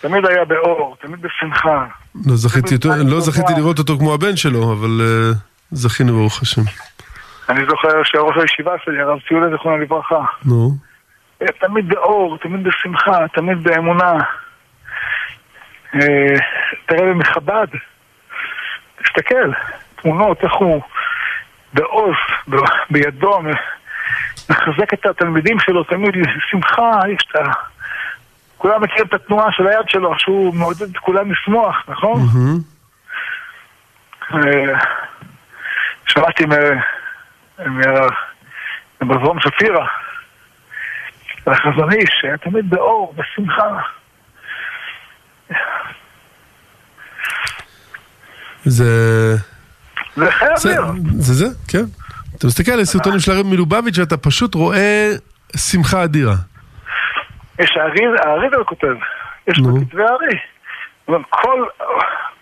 תמיד 0.00 0.26
היה 0.26 0.44
באור, 0.44 0.96
תמיד 1.00 1.22
בשמחה. 1.22 1.84
לא 2.26 2.36
זכיתי, 2.36 2.78
תמיד 2.78 3.08
לא. 3.10 3.20
זכיתי 3.20 3.52
לראות 3.56 3.78
אותו 3.78 3.98
כמו 3.98 4.14
הבן 4.14 4.36
שלו, 4.36 4.72
אבל 4.72 5.00
אה, 5.00 5.32
זכינו 5.70 6.12
ברוך 6.12 6.42
השם. 6.42 6.62
אני 7.48 7.64
זוכר 7.70 8.02
שראש 8.04 8.36
הישיבה 8.36 8.72
שלי, 8.84 9.00
הרב 9.00 9.18
ציולה, 9.28 9.50
זיכרונו 9.50 9.78
לברכה, 9.78 10.24
נו. 10.44 10.70
היה 11.40 11.48
תמיד 11.60 11.88
באור, 11.88 12.38
תמיד 12.38 12.64
בשמחה, 12.64 13.28
תמיד 13.34 13.62
באמונה. 13.62 14.12
אה, 15.94 16.34
תראה 16.86 17.02
במחב"ד, 17.02 17.66
תסתכל, 19.04 19.52
תמונות, 20.02 20.44
איך 20.44 20.52
הוא 20.52 20.82
בעוז, 21.72 22.14
בידו, 22.90 23.40
מחזק 24.50 24.94
את 24.94 25.06
התלמידים 25.06 25.58
שלו, 25.60 25.84
תמיד 25.84 26.14
שמחה, 26.50 27.00
יש 27.14 27.26
את 27.30 27.36
ה... 27.36 27.52
כולם 28.58 28.82
מכירים 28.82 29.06
את 29.06 29.14
התנועה 29.14 29.52
של 29.52 29.66
היד 29.66 29.88
שלו, 29.88 30.18
שהוא 30.18 30.54
מעודד 30.54 30.82
את 30.82 30.98
כולם 30.98 31.32
לשמוח, 31.32 31.76
נכון? 31.88 32.20
שמעתי 36.06 36.44
מבזרום 39.00 39.40
שפירא, 39.40 39.86
על 41.46 41.52
החזון 41.52 41.92
איש, 41.92 42.10
שהיה 42.20 42.36
תמיד 42.36 42.70
באור, 42.70 43.14
בשמחה. 43.16 43.80
זה... 48.64 49.36
זה 50.16 50.30
חייב 50.30 50.52
להיות. 50.64 50.96
זה 51.18 51.34
זה, 51.34 51.46
כן. 51.68 52.01
אתה 52.42 52.48
מסתכל 52.48 52.72
על 52.72 52.84
סרטונים 52.84 53.18
של 53.20 53.32
הרב 53.32 53.46
מלובביץ' 53.46 53.98
ואתה 53.98 54.16
פשוט 54.16 54.54
רואה 54.54 55.08
שמחה 55.56 56.04
אדירה. 56.04 56.34
יש 57.58 57.70
הארי, 57.76 58.00
הארי 58.24 58.48
זה 58.50 58.56
כותב, 58.66 58.94
יש 59.48 59.58
נו. 59.58 59.74
בכתבי 59.80 60.02
הארי. 60.02 60.38
אבל 61.08 61.18
כל, 61.30 61.64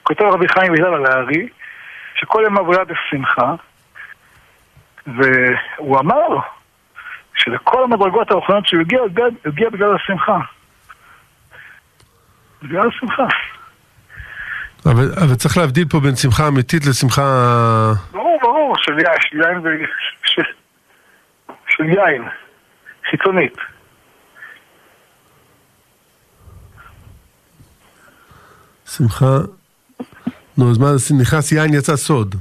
כותב 0.02 0.23
רבי 0.25 0.49
חיים 0.49 0.73
ויזל 0.73 0.85
על 0.85 1.07
הארי, 1.07 1.49
שכל 2.21 2.42
יום 2.45 2.59
עבודה 2.59 2.80
בשמחה, 2.85 3.54
והוא 5.07 5.99
אמר 6.00 6.28
לו, 6.28 6.40
שלכל 7.37 7.85
המדרגות 7.85 8.30
הרוחניות 8.30 8.66
שהוא 8.66 8.80
הגיע, 8.80 8.99
הוא 8.99 9.09
הגיע- 9.09 9.25
הוא 9.25 9.33
הגיע 9.52 9.71
בגלל 9.71 9.95
השמחה. 9.95 10.38
בגלל 12.62 12.88
השמחה. 12.88 13.26
אבל, 14.87 15.12
אבל 15.25 15.35
צריך 15.35 15.59
להבדיל 15.59 15.85
פה 15.90 16.00
בין 16.00 16.16
שמחה 16.16 16.49
אמיתית 16.49 16.87
לשמחה... 16.87 17.23
ברור, 18.12 18.29
ברור, 18.71 18.83
של 18.83 18.99
יין, 18.99 19.17
של 19.21 19.59
ו... 19.62 19.69
של... 21.67 21.85
יין, 21.85 22.25
חיצונית. 23.11 23.57
שמחה... 28.87 29.27
נו, 30.59 30.71
אז 30.71 30.79
מה 30.79 30.87
נכנס 31.21 31.53
יין 31.53 31.75
יצא 31.75 31.97
סוד. 31.97 32.35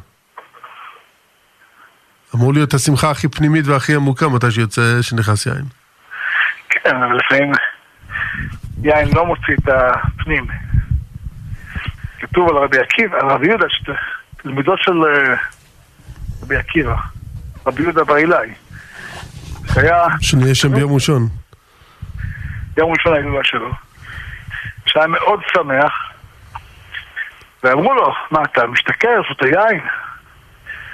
אמור 2.35 2.53
להיות 2.53 2.73
השמחה 2.73 3.11
הכי 3.11 3.27
פנימית 3.27 3.67
והכי 3.67 3.95
עמוקה 3.95 4.27
מתי 4.27 4.51
שיוצא, 4.51 4.81
שנכנס 5.01 5.45
יין. 5.45 5.65
כן, 6.69 6.95
אבל 6.95 7.17
לפעמים 7.17 7.51
יין 8.83 9.07
לא 9.15 9.25
מוציא 9.25 9.53
את 9.53 9.67
הפנים. 9.67 10.47
כתוב 12.19 12.49
על 12.49 12.55
רבי 12.55 12.77
עקיבא, 12.79 13.17
על 13.17 13.29
רבי 13.29 13.47
יהודה, 13.47 13.65
תלמידו 14.37 14.73
של 14.77 15.03
אה, 15.03 15.35
רבי 16.49 16.57
עקיבא, 16.57 16.95
רבי 17.65 17.81
יהודה 17.81 18.03
בר 18.03 18.17
אילאי, 18.17 18.53
שהיה 19.73 20.05
שנהיה 20.21 20.55
שם 20.55 20.75
ביום 20.75 20.93
ראשון. 20.93 21.27
יום 22.77 22.91
ראשון 22.91 23.13
ההילולה 23.13 23.43
שלו, 23.43 23.71
שהיה 24.85 25.07
מאוד 25.07 25.39
שמח, 25.53 25.93
ואמרו 27.63 27.93
לו, 27.93 28.13
מה 28.31 28.43
אתה 28.43 28.67
משתכר, 28.67 29.21
זאת 29.29 29.43
היין? 29.43 29.81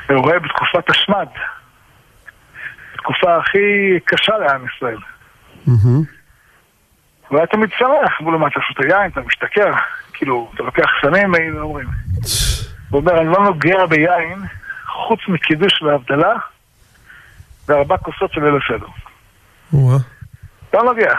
והוא 0.09 0.21
רואה 0.21 0.39
בתקופת 0.39 0.89
השמד, 0.89 1.27
בתקופה 2.93 3.37
הכי 3.37 3.99
קשה 4.05 4.37
לעם 4.37 4.65
ישראל. 4.75 4.99
הוא 7.27 7.37
היה 7.37 7.47
תמיד 7.47 7.69
שמח, 7.77 8.21
אמרו 8.21 8.31
לו, 8.31 8.39
מה 8.39 8.47
אתה 8.47 8.59
שותה 8.67 8.87
יין, 8.87 9.11
אתה 9.11 9.21
משתכר, 9.21 9.73
כאילו, 10.13 10.51
אתה 10.55 10.63
לוקח 10.63 10.89
סמים, 11.01 11.35
היינו 11.35 11.61
אומרים. 11.61 11.87
הוא 12.89 13.01
אומר, 13.01 13.21
אני 13.21 13.27
לא 13.27 13.43
נוגע 13.43 13.85
ביין, 13.85 14.41
חוץ 15.07 15.19
מקידוש 15.27 15.81
והבדלה, 15.81 16.33
וארבע 17.67 17.97
כוסות 17.97 18.33
של 18.33 18.43
ליל 18.43 18.59
הסדר. 18.63 18.87
לא 20.73 20.83
נוגע. 20.83 21.13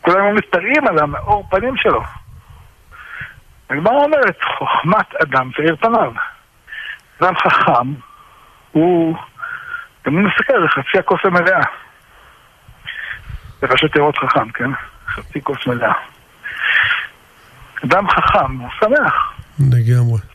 כולם 0.00 0.34
מתפלאים 0.34 0.88
על 0.88 0.98
המאור 0.98 1.46
פנים 1.50 1.76
שלו. 1.76 2.02
הגמרא 3.70 3.94
אומרת, 3.94 4.38
חוכמת 4.58 5.14
אדם 5.22 5.50
תאיר 5.56 5.76
פניו. 5.76 6.12
אדם 7.20 7.34
חכם, 7.36 7.94
הוא 8.72 9.16
תמיד 10.02 10.26
מסתכל, 10.26 10.62
זה 10.62 10.68
חצי 10.68 10.98
הכוס 10.98 11.20
המלאה. 11.24 11.60
זה 13.60 13.68
פשוט 13.68 13.96
לראות 13.96 14.18
חכם, 14.18 14.50
כן? 14.50 14.70
חצי 15.06 15.42
כוס 15.42 15.66
מלאה. 15.66 15.92
אדם 17.84 18.10
חכם, 18.10 18.56
הוא 18.56 18.68
שמח. 18.80 19.32
לגמרי. 19.58 20.33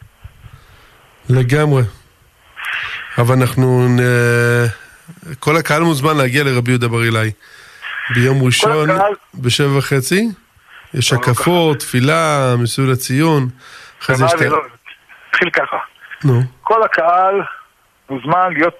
לגמרי. 1.29 1.83
אבל 3.17 3.35
אנחנו... 3.35 3.87
נ- 3.89 4.67
כל 5.39 5.57
הקהל 5.57 5.81
מוזמן 5.83 6.17
להגיע 6.17 6.43
לרבי 6.43 6.71
יהודה 6.71 6.87
בר 6.87 7.03
אילאי. 7.03 7.31
ביום 8.15 8.43
ראשון, 8.43 8.89
הקהל- 8.89 9.13
בשבע 9.35 9.77
וחצי. 9.77 10.27
יש 10.93 11.13
הקפות, 11.13 11.79
תפילה, 11.79 12.53
מסלול 12.57 12.91
לציון. 12.91 13.47
אחרי 14.01 14.15
זה 14.15 14.25
יש 14.25 14.33
את 14.33 14.41
ה... 14.41 14.45
לא, 14.45 14.61
התחיל 15.29 15.49
ככה. 15.49 15.77
נו, 16.23 16.41
כל 16.61 16.83
הקהל 16.83 17.35
מוזמן 18.09 18.53
להיות, 18.53 18.77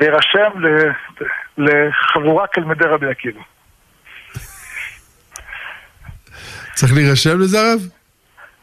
להירשם 0.00 0.60
ל- 0.60 0.90
לחבורת 1.58 2.48
תלמידי 2.54 2.84
רבי 2.84 3.06
עקיבא. 3.10 3.40
צריך 6.74 6.92
להירשם 6.94 7.40
לזה 7.40 7.58
הרב? 7.60 7.80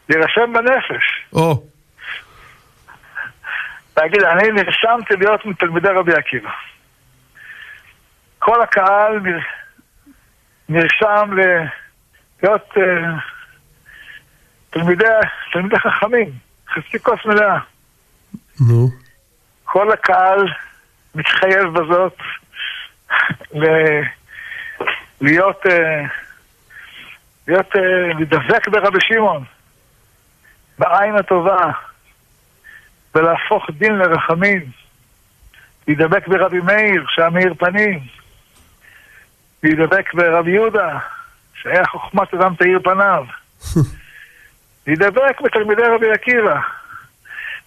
להירשם 0.08 0.52
בנפש. 0.52 1.04
או, 1.32 1.62
להגיד, 3.96 4.22
אני 4.22 4.50
נרשמתי 4.50 5.16
להיות 5.16 5.46
מתלמידי 5.46 5.88
רבי 5.88 6.12
עקיבא. 6.14 6.50
כל 8.38 8.62
הקהל 8.62 9.20
נר... 9.20 9.38
נרשם 10.68 11.30
ל... 11.32 11.40
להיות 12.42 12.72
uh, 12.72 12.80
תלמידי, 14.70 15.04
תלמידי 15.52 15.78
חכמים, 15.78 16.30
חצי 16.68 16.98
כוס 17.02 17.20
מלאה. 17.24 17.58
נו. 18.68 18.88
כל 19.64 19.92
הקהל 19.92 20.48
מתחייב 21.14 21.64
בזאת 21.64 22.16
ל... 23.60 23.64
להיות, 25.20 25.66
אה, 25.66 26.02
להיות, 27.48 27.76
אה, 27.76 28.12
לדבק 28.20 28.68
ברבי 28.68 28.98
שמעון, 29.00 29.44
בעין 30.78 31.16
הטובה, 31.16 31.70
ולהפוך 33.14 33.70
דין 33.70 33.94
לרחמים, 33.94 34.70
להידבק 35.88 36.28
ברבי 36.28 36.60
מאיר, 36.60 37.04
שהיה 37.08 37.30
מאיר 37.30 37.54
פנים, 37.54 38.00
להידבק 39.62 40.14
ברבי 40.14 40.50
יהודה, 40.50 40.98
שהיה 41.54 41.86
חוכמת 41.86 42.34
אדם 42.34 42.54
תאיר 42.54 42.78
פניו, 42.84 43.24
להידבק 44.86 45.40
בתלמידי 45.40 45.82
רבי 45.82 46.10
עקיבא, 46.12 46.60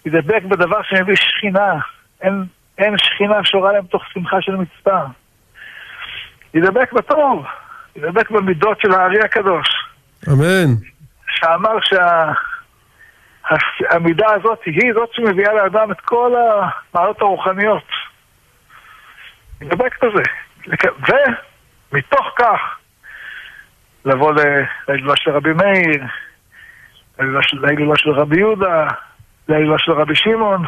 ידבק 0.05 0.43
בדבר 0.43 0.83
שמביא 0.83 1.15
שכינה. 1.15 1.73
אין, 2.21 2.43
אין 2.77 2.97
שכינה 2.97 3.43
שורה 3.43 3.71
להם 3.71 3.85
תוך 3.85 4.03
שמחה 4.13 4.41
של 4.41 4.55
מצווה. 4.55 5.07
ידבק 6.53 6.93
בטוב, 6.93 7.45
ידבק 7.95 8.31
במידות 8.31 8.81
של 8.81 8.91
הארי 8.91 9.21
הקדוש. 9.21 9.67
אמן. 10.27 10.73
שאמר 11.29 11.77
שהמידה 11.83 12.33
שה, 13.49 14.33
הזאת 14.35 14.59
היא 14.65 14.93
זאת 14.93 15.13
שמביאה 15.13 15.53
לאדם 15.53 15.91
את 15.91 16.01
כל 16.01 16.33
המעלות 16.93 17.21
הרוחניות. 17.21 17.83
ידבק 19.61 20.03
בזה. 20.03 20.23
ומתוך 21.91 22.33
כך 22.35 22.77
לבוא 24.05 24.33
להילולה 24.87 25.15
של 25.15 25.31
רבי 25.31 25.53
מאיר, 25.53 26.03
להילולה 27.53 27.97
של 27.97 28.11
רבי 28.11 28.37
יהודה, 28.37 28.87
להילולה 29.49 29.77
של 29.79 29.91
רבי 29.91 30.15
שמעון. 30.15 30.65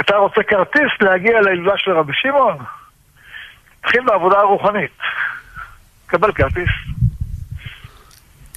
אתה 0.00 0.16
רוצה 0.16 0.42
כרטיס 0.42 0.92
להגיע 1.00 1.40
להילולה 1.40 1.78
של 1.78 1.90
רבי 1.90 2.12
שמעון? 2.14 2.56
תתחיל 3.80 4.00
בעבודה 4.04 4.38
הרוחנית. 4.38 4.98
קבל 6.06 6.32
כרטיס. 6.32 6.89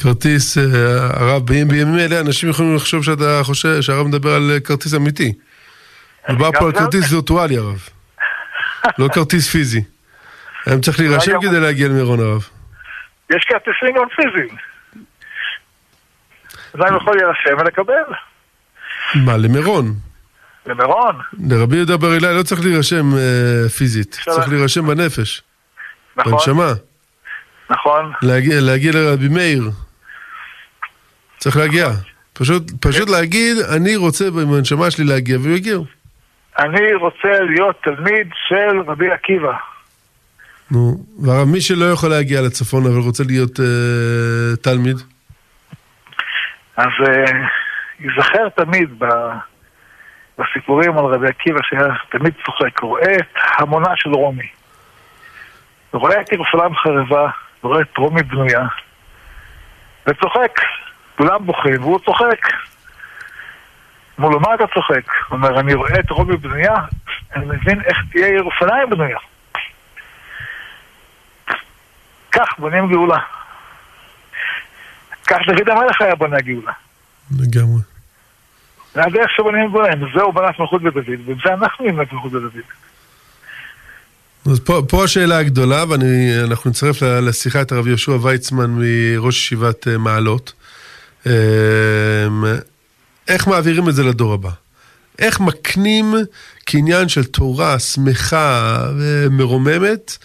כרטיס, 0.03 0.57
אה, 0.57 0.63
הרב, 1.13 1.45
בימים 1.45 1.99
אלה 1.99 2.19
אנשים 2.19 2.49
יכולים 2.49 2.75
לחשוב 2.75 3.03
שאתה 3.03 3.41
חושב 3.43 3.81
שהרב 3.81 4.07
מדבר 4.07 4.33
על 4.33 4.51
כרטיס 4.63 4.93
אמיתי. 4.93 5.33
מדובר 6.29 6.51
פה 6.59 6.65
על 6.65 6.71
כרטיס 6.71 7.11
וירטואלי, 7.11 7.57
הרב. 7.57 7.89
לא 8.97 9.07
כרטיס 9.13 9.49
פיזי. 9.49 9.83
היום 10.65 10.81
צריך 10.81 10.99
להירשם 10.99 11.41
כדי 11.41 11.59
להגיע 11.59 11.87
למירון, 11.87 12.19
הרב. 12.19 12.47
יש 13.29 13.45
כרטיסים 13.49 13.95
גם 13.95 14.07
פיזיים. 14.15 14.55
אדם 16.75 16.95
יכול 16.95 17.15
להירשם 17.17 17.57
ולקבל. 17.59 18.13
מה, 19.15 19.37
למירון? 19.37 19.93
למירון. 20.65 21.19
לרבי 21.49 21.75
יהודה 21.75 21.97
בר 21.97 22.13
אילאי 22.13 22.35
לא 22.37 22.43
צריך 22.43 22.61
להירשם 22.61 23.17
אה, 23.17 23.69
פיזית, 23.69 24.19
צריך 24.25 24.49
להירשם 24.49 24.87
בנפש. 24.87 25.41
נכון. 26.17 26.31
בנשמה. 26.31 26.73
נכון. 27.69 28.11
להגיע, 28.21 28.61
להגיע 28.61 28.91
לרבי 28.91 29.27
מאיר. 29.27 29.71
צריך 31.43 31.57
להגיע. 31.57 31.87
פשוט, 32.33 32.63
פשוט 32.81 33.09
להגיד, 33.09 33.57
אני 33.75 33.95
רוצה 33.95 34.31
בנשמה 34.31 34.91
שלי 34.91 35.05
להגיע, 35.05 35.37
והוא 35.37 35.55
יגיע. 35.55 35.77
אני 36.59 36.93
רוצה 36.93 37.39
להיות 37.39 37.75
תלמיד 37.83 38.27
של 38.47 38.79
רבי 38.87 39.11
עקיבא. 39.11 39.53
נו, 40.71 40.97
והרב, 41.23 41.47
מי 41.47 41.61
שלא 41.61 41.85
יכול 41.85 42.09
להגיע 42.09 42.41
לצפון 42.41 42.85
אבל 42.85 42.99
רוצה 42.99 43.23
להיות 43.27 43.59
אה, 43.59 44.55
תלמיד? 44.61 44.97
אז 46.77 46.93
אה, 47.07 47.23
ייזכר 47.99 48.49
תמיד 48.49 48.89
ב, 48.99 49.05
בסיפורים 50.37 50.97
על 50.97 51.05
רבי 51.05 51.27
עקיבא 51.27 51.59
שהיה 51.63 51.93
תמיד 52.11 52.33
צוחק, 52.45 52.79
רואה 52.79 53.15
את 53.15 53.37
המונה 53.57 53.89
של 53.95 54.09
רומי. 54.09 54.47
רואה 55.93 56.21
את 56.21 56.31
ירושלים 56.31 56.75
חרבה, 56.75 57.29
רואה 57.61 57.81
את 57.81 57.97
רומי 57.97 58.23
בנויה, 58.23 58.65
וצוחק. 60.07 60.59
כולם 61.17 61.45
בוכים 61.45 61.81
והוא 61.81 61.99
צוחק. 62.05 62.47
אמרו 64.19 64.31
לו, 64.31 64.39
מה 64.39 64.55
אתה 64.55 64.63
צוחק? 64.73 65.11
הוא 65.29 65.37
אומר, 65.37 65.59
אני 65.59 65.73
רואה 65.73 65.99
את 65.99 66.09
רומי 66.09 66.37
בנויה, 66.37 66.75
אני 67.35 67.45
מבין 67.45 67.81
איך 67.81 67.97
תהיה 68.11 68.27
ירושלים 68.27 68.89
בנויה. 68.89 69.17
כך 72.31 72.59
בונים 72.59 72.87
גאולה. 72.91 73.19
כך 75.27 75.37
דוד 75.47 75.69
המלך 75.69 76.01
היה 76.01 76.15
בונה 76.15 76.41
גאולה. 76.41 76.71
לגמרי. 77.39 77.81
זה 78.93 79.03
הדרך 79.03 79.31
שבונים 79.35 79.71
גאולה, 79.71 79.89
וזהו 79.95 80.31
בנת 80.31 80.59
מלכות 80.59 80.81
בדוד, 80.81 81.05
ובזה 81.25 81.53
אנחנו 81.53 81.85
נבנת 81.85 82.13
מלכות 82.13 82.31
בדוד. 82.31 82.51
אז 84.51 84.59
פה, 84.59 84.81
פה 84.89 85.03
השאלה 85.03 85.37
הגדולה, 85.37 85.83
ואנחנו 85.89 86.69
נצטרף 86.69 87.01
לשיחה 87.01 87.61
את 87.61 87.71
הרב 87.71 87.87
יהושע 87.87 88.11
ויצמן 88.11 88.69
מראש 88.77 89.37
ישיבת 89.37 89.87
אה, 89.87 89.97
מעלות. 89.97 90.53
אמ, 91.25 92.43
איך 93.27 93.47
מעבירים 93.47 93.89
את 93.89 93.93
זה 93.93 94.03
לדור 94.03 94.33
הבא? 94.33 94.49
איך 95.19 95.39
מקנים 95.39 96.05
קניין 96.65 97.07
של 97.07 97.23
תורה 97.23 97.79
שמחה 97.79 98.77
ומרוממת, 98.99 100.17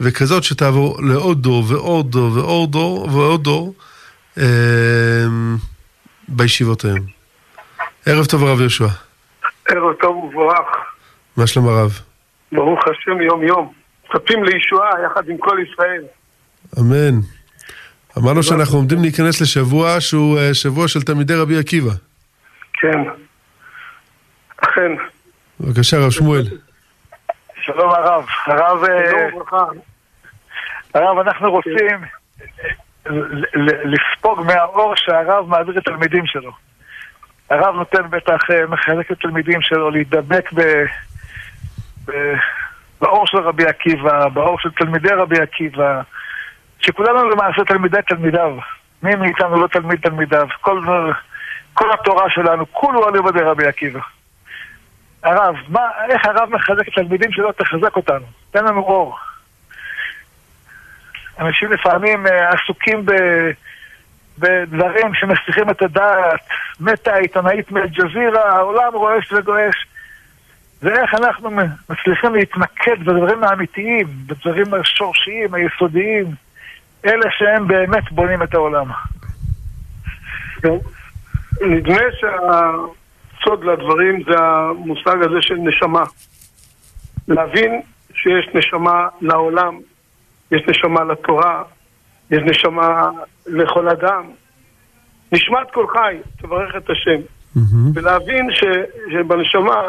וכזאת 0.00 0.42
שתעבור 0.42 0.98
לעוד 1.02 1.42
דור 1.42 1.64
ועוד 1.68 2.10
דור 2.10 2.32
ועוד 2.32 2.72
דור 2.72 3.08
ועוד 3.12 3.44
דור 3.44 3.74
אה, 4.38 4.44
בישיבות 6.28 6.84
היום. 6.84 7.06
ערב 8.06 8.24
טוב 8.26 8.44
הרב 8.44 8.60
יהושע. 8.60 8.86
ערב 9.68 9.92
טוב 10.00 10.16
ומבורך. 10.16 10.66
מה 11.36 11.46
שלום 11.46 11.68
הרב? 11.68 12.00
ברוך 12.52 12.80
השם 12.88 13.20
יום 13.20 13.42
יום. 13.42 13.72
מצפים 14.04 14.44
לישועה 14.44 14.90
יחד 15.06 15.28
עם 15.28 15.36
כל 15.38 15.58
ישראל. 15.68 16.02
אמן. 16.80 17.20
אמרנו 18.18 18.42
שאנחנו 18.42 18.78
עומדים 18.78 19.02
להיכנס 19.02 19.40
לשבוע 19.40 20.00
שהוא 20.00 20.38
אה, 20.38 20.54
שבוע 20.54 20.88
של 20.88 21.02
תלמידי 21.02 21.34
רבי 21.34 21.58
עקיבא. 21.58 21.90
כן. 22.72 22.98
אכן. 24.56 24.92
בבקשה, 25.60 25.96
הרב 25.96 26.10
שמואל. 26.10 26.44
שלום 27.62 27.90
הרב. 27.90 28.26
הרב, 28.46 28.84
אה. 28.84 29.66
הרב, 30.94 31.18
אנחנו 31.18 31.50
רוצים 31.50 32.04
לספוג 33.84 34.40
מהאור 34.46 34.94
שהרב 34.96 35.48
מעביר 35.48 35.74
לתלמידים 35.76 36.26
שלו. 36.26 36.52
הרב 37.50 37.74
נותן 37.74 38.10
בטח, 38.10 38.50
אה, 38.50 38.66
מחלק 38.66 39.10
לתלמידים 39.10 39.62
שלו 39.62 39.90
להידבק 39.90 40.52
ב... 40.52 40.60
ב... 42.06 42.12
באור 43.00 43.26
של 43.26 43.38
רבי 43.38 43.64
עקיבא, 43.64 44.28
באור 44.28 44.58
של 44.58 44.70
תלמידי 44.70 45.08
רבי 45.08 45.40
עקיבא, 45.40 46.02
שכולנו 46.84 47.30
למעשה 47.30 47.64
תלמידי 47.64 47.98
תלמידיו. 48.06 48.56
מי 49.02 49.14
מאיתנו 49.14 49.60
לא 49.62 49.66
תלמיד 49.66 50.00
תלמידיו? 50.00 50.48
כל, 50.60 50.84
כל 51.74 51.92
התורה 51.92 52.30
שלנו, 52.30 52.72
כולו 52.72 53.06
על 53.06 53.12
לימודי 53.12 53.40
רבי 53.40 53.66
עקיבא. 53.66 54.00
הרב, 55.22 55.56
מה, 55.68 55.80
איך 56.08 56.26
הרב 56.26 56.48
מחזק 56.50 56.88
את 56.88 56.88
התלמידים 56.88 57.32
שלו? 57.32 57.52
תחזק 57.52 57.96
אותנו, 57.96 58.24
תן 58.50 58.64
לנו 58.64 58.80
אור. 58.80 59.18
אנשים 61.38 61.72
לפעמים 61.72 62.26
אה, 62.26 62.50
עסוקים 62.50 63.06
ב, 63.06 63.12
בדברים 64.38 65.14
שמסיחים 65.14 65.70
את 65.70 65.82
הדעת. 65.82 66.40
מתה 66.80 67.14
העיתונאית 67.14 67.72
מאל-ג'זירה, 67.72 68.56
העולם 68.56 68.94
רועש 68.94 69.32
וגועש. 69.32 69.86
ואיך 70.82 71.14
אנחנו 71.14 71.50
מצליחים 71.90 72.34
להתמקד 72.34 73.04
בדברים 73.04 73.44
האמיתיים, 73.44 74.06
בדברים 74.26 74.74
השורשיים, 74.74 75.54
היסודיים, 75.54 76.43
אלה 77.04 77.30
שהם 77.38 77.68
באמת 77.68 78.12
בונים 78.12 78.42
את 78.42 78.54
העולם. 78.54 78.86
נדמה 81.60 82.00
שהסוד 82.20 83.64
לדברים 83.64 84.22
זה 84.22 84.38
המושג 84.38 85.16
הזה 85.22 85.36
של 85.40 85.54
נשמה. 85.54 86.04
להבין 87.28 87.80
שיש 88.14 88.48
נשמה 88.54 89.08
לעולם, 89.20 89.78
יש 90.50 90.62
נשמה 90.68 91.04
לתורה, 91.04 91.62
יש 92.30 92.42
נשמה 92.42 93.08
לכל 93.46 93.88
אדם. 93.88 94.24
נשמת 95.32 95.70
כל 95.72 95.86
חי, 95.88 96.16
תברך 96.42 96.76
את 96.76 96.90
השם. 96.90 97.20
ולהבין 97.94 98.46
ש, 98.50 98.64
שבנשמה, 99.12 99.82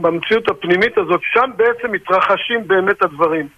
במציאות 0.00 0.48
הפנימית 0.48 0.98
הזאת, 0.98 1.20
שם 1.32 1.50
בעצם 1.56 1.92
מתרחשים 1.92 2.68
באמת 2.68 3.02
הדברים. 3.02 3.48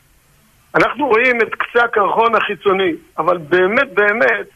אנחנו 0.79 1.07
רואים 1.07 1.41
את 1.41 1.55
קצה 1.55 1.85
הקרחון 1.85 2.35
החיצוני, 2.35 2.93
אבל 3.19 3.37
באמת 3.39 3.95
באמת 3.95 4.47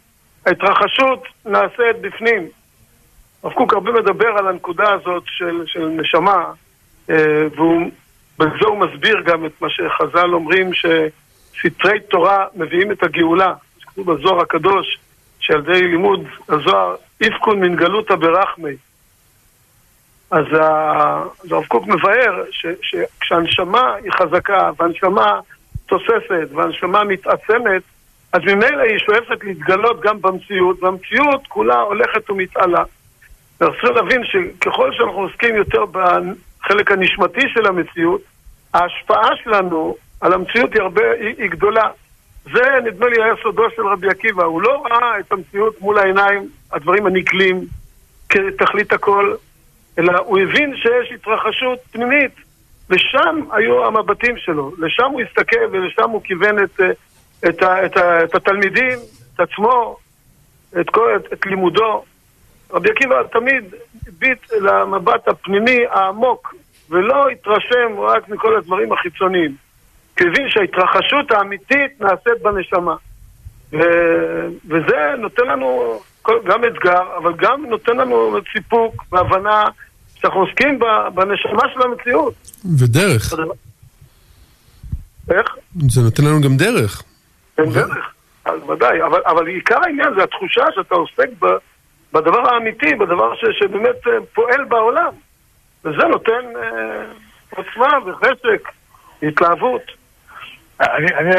ההתרחשות 0.47 1.25
נעשית 1.45 2.01
בפנים. 2.01 2.49
הרב 3.43 3.53
קוק 3.53 3.73
הרבה 3.75 3.93
מדבר 3.93 4.29
על 4.39 4.49
הנקודה 4.49 4.93
הזאת 4.93 5.23
של, 5.27 5.63
של 5.67 5.87
נשמה, 5.87 6.45
אה, 7.11 7.47
ובזה 7.47 8.67
הוא 8.67 8.79
מסביר 8.79 9.21
גם 9.25 9.47
את 9.47 9.53
מה 9.61 9.69
שחז"ל 9.71 10.35
אומרים, 10.35 10.71
שסתרי 10.75 12.01
תורה 12.01 12.47
מביאים 12.55 12.93
את 12.93 13.03
הגאולה. 13.03 13.55
כתוב 13.87 14.13
בזוהר 14.13 14.41
הקדוש, 14.41 14.99
שעל 15.41 15.59
ידי 15.59 15.83
לימוד 15.83 16.25
הזוהר, 16.49 16.95
איפקון 17.21 17.61
מן 17.61 17.77
גלותא 17.77 18.15
ברחמי. 18.15 18.77
אז 20.31 20.45
הרב 20.53 21.65
קוק 21.69 21.87
מבאר 21.87 22.45
שכשהנשמה 22.83 23.95
היא 23.95 24.13
חזקה, 24.13 24.71
והנשמה 24.79 25.41
תוססת, 25.93 26.49
והנשמה 26.55 27.05
מתעצמת, 27.05 27.83
אז 28.33 28.41
ממילא 28.43 28.83
היא 28.83 28.99
שואפת 28.99 29.45
להתגלות 29.45 30.01
גם 30.01 30.23
במציאות, 30.23 30.83
והמציאות 30.83 31.47
כולה 31.49 31.81
הולכת 31.81 32.31
ומתעלה. 32.31 32.83
אנחנו 33.61 33.75
צריכים 33.75 33.95
להבין 33.95 34.25
שככל 34.25 34.93
שאנחנו 34.93 35.21
עוסקים 35.21 35.57
יותר 35.57 35.85
בחלק 35.85 36.91
הנשמתי 36.91 37.49
של 37.49 37.67
המציאות, 37.67 38.21
ההשפעה 38.75 39.37
שלנו 39.45 39.97
על 40.21 40.33
המציאות 40.33 40.73
היא, 40.73 40.83
הרבה, 40.83 41.03
היא, 41.21 41.35
היא 41.39 41.51
גדולה. 41.51 41.89
זה 42.53 42.63
נדמה 42.85 43.07
לי 43.07 43.23
היה 43.23 43.35
סודו 43.43 43.63
של 43.77 43.87
רבי 43.87 44.09
עקיבא, 44.09 44.45
הוא 44.45 44.63
לא 44.63 44.85
ראה 44.91 45.19
את 45.19 45.33
המציאות 45.33 45.81
מול 45.81 45.99
העיניים, 45.99 46.49
הדברים 46.73 47.07
הנקלים, 47.07 47.65
כתכלית 48.29 48.93
הכל, 48.93 49.35
אלא 49.99 50.19
הוא 50.19 50.39
הבין 50.39 50.77
שיש 50.77 51.13
התרחשות 51.15 51.79
פנימית. 51.93 52.33
לשם 52.93 53.41
היו 53.53 53.87
המבטים 53.87 54.37
שלו, 54.37 54.73
לשם 54.79 55.11
הוא 55.13 55.21
הסתכל 55.21 55.65
ולשם 55.73 56.11
הוא 56.11 56.23
כיוון 56.25 56.65
את, 56.65 56.81
את, 57.49 57.63
את, 57.63 57.97
את 58.25 58.35
התלמידים, 58.35 58.99
את 59.35 59.41
עצמו, 59.41 59.97
את, 60.81 60.91
כל, 60.91 61.17
את, 61.17 61.33
את 61.33 61.47
לימודו. 61.47 62.05
רבי 62.73 62.91
עקיבא 62.91 63.23
תמיד 63.23 63.75
הביט 64.09 64.53
למבט 64.53 65.29
הפנימי 65.29 65.79
העמוק, 65.91 66.55
ולא 66.91 67.29
התרשם 67.29 68.01
רק 68.01 68.29
מכל 68.29 68.57
הדברים 68.57 68.93
החיצוניים. 68.93 69.55
כי 70.17 70.25
הבין 70.25 70.51
שההתרחשות 70.51 71.31
האמיתית 71.31 72.01
נעשית 72.01 72.43
בנשמה. 72.43 72.97
ו... 73.73 73.79
וזה 74.69 75.15
נותן 75.19 75.47
לנו 75.47 76.01
גם 76.45 76.65
אתגר, 76.65 77.17
אבל 77.17 77.33
גם 77.37 77.67
נותן 77.67 77.97
לנו 77.97 78.37
סיפוק 78.53 79.05
והבנה 79.13 79.65
שאנחנו 80.23 80.41
עוסקים 80.41 80.79
בנשמה 81.15 81.63
של 81.75 81.83
המציאות. 81.83 82.35
ודרך. 82.79 83.35
איך? 85.31 85.57
זה 85.91 86.01
נותן 86.03 86.25
לנו 86.25 86.41
גם 86.41 86.57
דרך. 86.57 87.03
כן, 87.57 87.71
דרך, 87.71 88.15
אז 88.45 88.69
ודאי, 88.69 89.03
אבל, 89.03 89.21
אבל 89.27 89.47
עיקר 89.47 89.79
העניין 89.85 90.09
זה 90.17 90.23
התחושה 90.23 90.65
שאתה 90.75 90.95
עוסק 90.95 91.29
ב, 91.39 91.47
בדבר 92.13 92.55
האמיתי, 92.55 92.95
בדבר 92.95 93.35
ש, 93.35 93.45
שבאמת 93.59 94.07
אה, 94.07 94.13
פועל 94.35 94.65
בעולם. 94.65 95.13
וזה 95.85 96.03
נותן 96.11 96.43
אה, 96.57 97.05
עוצמה 97.51 97.99
וחשק, 98.07 98.69
התלהבות. 99.23 99.83
אני, 100.81 101.15
אני, 101.15 101.31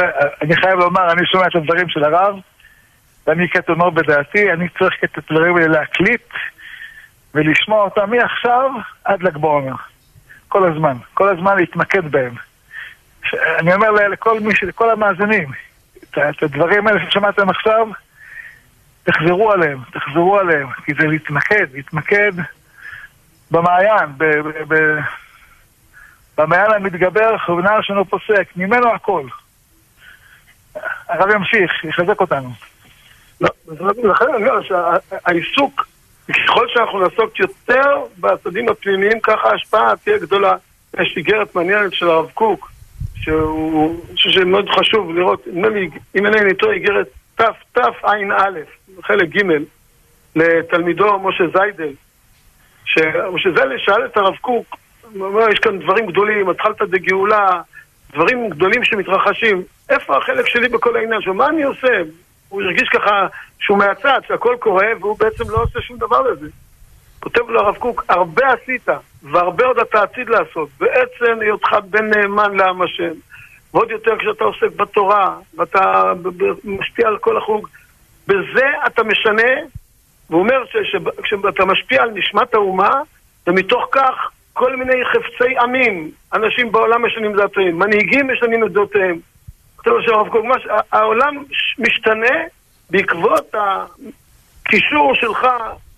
אני 0.42 0.56
חייב 0.56 0.80
לומר, 0.80 1.12
אני 1.12 1.26
שומע 1.26 1.48
את 1.48 1.56
הדברים 1.56 1.90
של 1.90 2.04
הרב, 2.04 2.36
ואני 3.28 3.50
כתומר 3.50 3.90
בדעתי, 3.90 4.52
אני 4.52 4.68
צריך 4.80 4.94
את 5.04 5.18
הדברים 5.18 5.56
האלה 5.56 5.68
להקליט 5.68 6.22
ולשמוע 7.34 7.84
אותם 7.84 8.10
מעכשיו 8.10 8.72
עד 9.04 9.24
ל"ג 9.24 9.38
בעומר. 9.38 9.76
כל 10.48 10.72
הזמן, 10.72 10.98
כל 11.14 11.30
הזמן 11.30 11.58
להתמקד 11.58 12.12
בהם. 12.12 12.34
אני 13.60 13.74
אומר 13.74 13.92
לכל 13.92 14.40
מי, 14.40 14.54
לכל 14.62 14.90
המאזינים, 14.90 15.52
את 16.12 16.44
הדברים 16.44 16.88
האלה 16.88 17.10
ששמעתם 17.10 17.50
עכשיו, 17.50 17.88
תחזרו 19.04 19.52
עליהם, 19.52 19.80
תחזרו 19.92 20.40
עליהם, 20.40 20.70
כי 20.86 20.94
זה 20.94 21.08
להתמקד, 21.08 21.66
להתמקד 21.74 22.32
במעיין, 23.52 24.10
ב, 24.18 24.24
ב, 24.24 24.74
ב, 24.74 25.00
במעיין 26.38 26.72
המתגבר, 26.72 27.38
חובנה 27.46 27.72
שאינו 27.82 28.06
פוסק, 28.06 28.48
ממנו 28.56 28.94
הכל. 28.94 29.24
הרב 31.10 31.30
ימשיך, 31.30 31.84
יחזק 31.84 32.22
אותנו. 32.22 32.52
לא, 33.42 33.50
לכן 34.04 34.26
אני 34.36 34.50
אומר 34.50 34.62
שהעיסוק, 34.62 35.88
ככל 36.32 36.68
שאנחנו 36.74 37.00
נעסוק 37.00 37.40
יותר 37.40 38.04
בצדדים 38.20 38.70
הפנימיים, 38.70 39.20
ככה 39.20 39.50
ההשפעה 39.50 39.94
תהיה 40.04 40.18
גדולה. 40.18 40.56
יש 41.00 41.14
איגרת 41.18 41.56
מעניינת 41.56 41.94
של 41.94 42.10
הרב 42.10 42.30
קוק, 42.34 42.72
שהוא, 43.16 44.06
חושב 44.12 44.30
שמאוד 44.30 44.70
חשוב 44.70 45.16
לראות, 45.16 45.48
אם 46.16 46.26
אינני 46.26 46.54
טועה, 46.54 46.74
איגרת 46.74 47.08
תתע"א, 47.36 48.50
חלק 49.04 49.30
ג', 49.30 49.42
לתלמידו 50.36 51.20
משה 51.20 51.44
זיידל, 51.54 51.94
שמשה 52.86 53.50
זיידל 53.56 53.78
שאל 53.78 54.06
את 54.06 54.18
הרב 54.18 54.36
קוק, 54.42 54.76
הוא 55.14 55.26
אומר, 55.26 55.50
יש 55.50 55.60
כאן 55.60 55.80
דברים 55.80 56.06
גדולים, 56.06 56.50
התחלת 56.50 56.82
בגאולה, 56.82 57.62
דברים 58.14 58.50
גדולים 58.50 58.84
שמתרחשים, 58.84 59.64
איפה 59.90 60.18
החלק 60.18 60.48
שלי 60.48 60.70
בכל 60.70 60.96
העניין 60.96 61.22
שלו? 61.22 61.34
מה 61.34 61.48
אני 61.48 61.64
עושה? 61.64 62.02
הוא 62.54 62.62
הרגיש 62.62 62.90
ככה 62.90 63.28
שהוא 63.60 63.78
מהצד, 63.78 64.20
שהכל 64.28 64.56
קורה, 64.60 64.88
והוא 65.00 65.20
בעצם 65.20 65.44
לא 65.50 65.64
עושה 65.64 65.82
שום 65.82 65.98
דבר 65.98 66.22
לזה. 66.22 66.48
כותב 67.20 67.50
לו 67.50 67.60
הרב 67.60 67.76
קוק, 67.76 68.06
הרבה 68.10 68.44
עשית, 68.54 68.88
והרבה 69.32 69.66
עוד 69.66 69.80
אתה 69.80 70.02
עתיד 70.02 70.30
לעשות. 70.30 70.70
בעצם 70.80 71.40
היותך 71.42 71.68
בן 71.90 72.10
נאמן 72.10 72.58
לעם 72.58 72.82
השם. 72.82 73.14
ועוד 73.74 73.92
יותר 73.92 74.18
כשאתה 74.18 74.44
עוסק 74.44 74.76
בתורה, 74.76 75.38
ואתה 75.58 76.14
משפיע 76.64 77.08
על 77.08 77.18
כל 77.18 77.38
החוג, 77.38 77.68
בזה 78.28 78.68
אתה 78.88 79.04
משנה, 79.04 79.52
והוא 80.30 80.42
אומר 80.42 80.64
שכשאתה 80.66 81.66
משפיע 81.66 82.02
על 82.02 82.10
נשמת 82.10 82.54
האומה, 82.54 83.02
ומתוך 83.48 83.88
כך 83.92 84.30
כל 84.54 84.76
מיני 84.76 85.06
חפצי 85.06 85.58
עמים, 85.58 86.12
אנשים 86.34 86.72
בעולם 86.72 87.06
משנים 87.06 87.34
דעותיהם, 87.34 87.80
מנהיגים 87.80 88.28
משנים 88.32 88.66
את 88.66 88.72
דעותיהם. 88.72 89.20
כתוב 89.84 90.02
שם 90.02 90.14
הרב 90.14 90.30
קוק, 90.30 90.46
העולם 90.92 91.44
משתנה 91.80 92.36
בעקבות 92.90 93.54
הקישור 93.54 95.16
שלך 95.16 95.48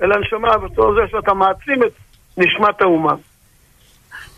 אל 0.02 0.12
הנשמה, 0.12 0.58
בתור 0.58 0.94
זה 0.94 1.02
שאתה 1.12 1.34
מעצים 1.34 1.84
את 1.84 1.92
נשמת 2.38 2.82
האומה. 2.82 3.14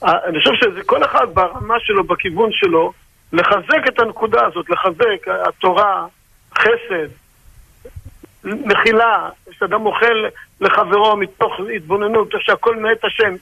אני 0.04 0.40
חושב 0.40 0.52
שזה 0.56 0.84
כל 0.84 1.04
אחד 1.04 1.28
ברמה 1.34 1.76
שלו, 1.80 2.04
בכיוון 2.04 2.50
שלו, 2.52 2.94
לחזק 3.34 3.88
את 3.88 4.00
הנקודה 4.00 4.46
הזאת, 4.46 4.70
לחזק 4.70 5.28
התורה, 5.48 6.06
חסד, 6.58 7.08
מחילה, 8.44 9.30
שאדם 9.52 9.86
אוכל 9.86 10.26
לחברו 10.62 11.16
מתוך 11.16 11.54
התבוננות, 11.76 12.28
שהכל 12.40 12.76
מאת 12.76 13.04
השם, 13.04 13.36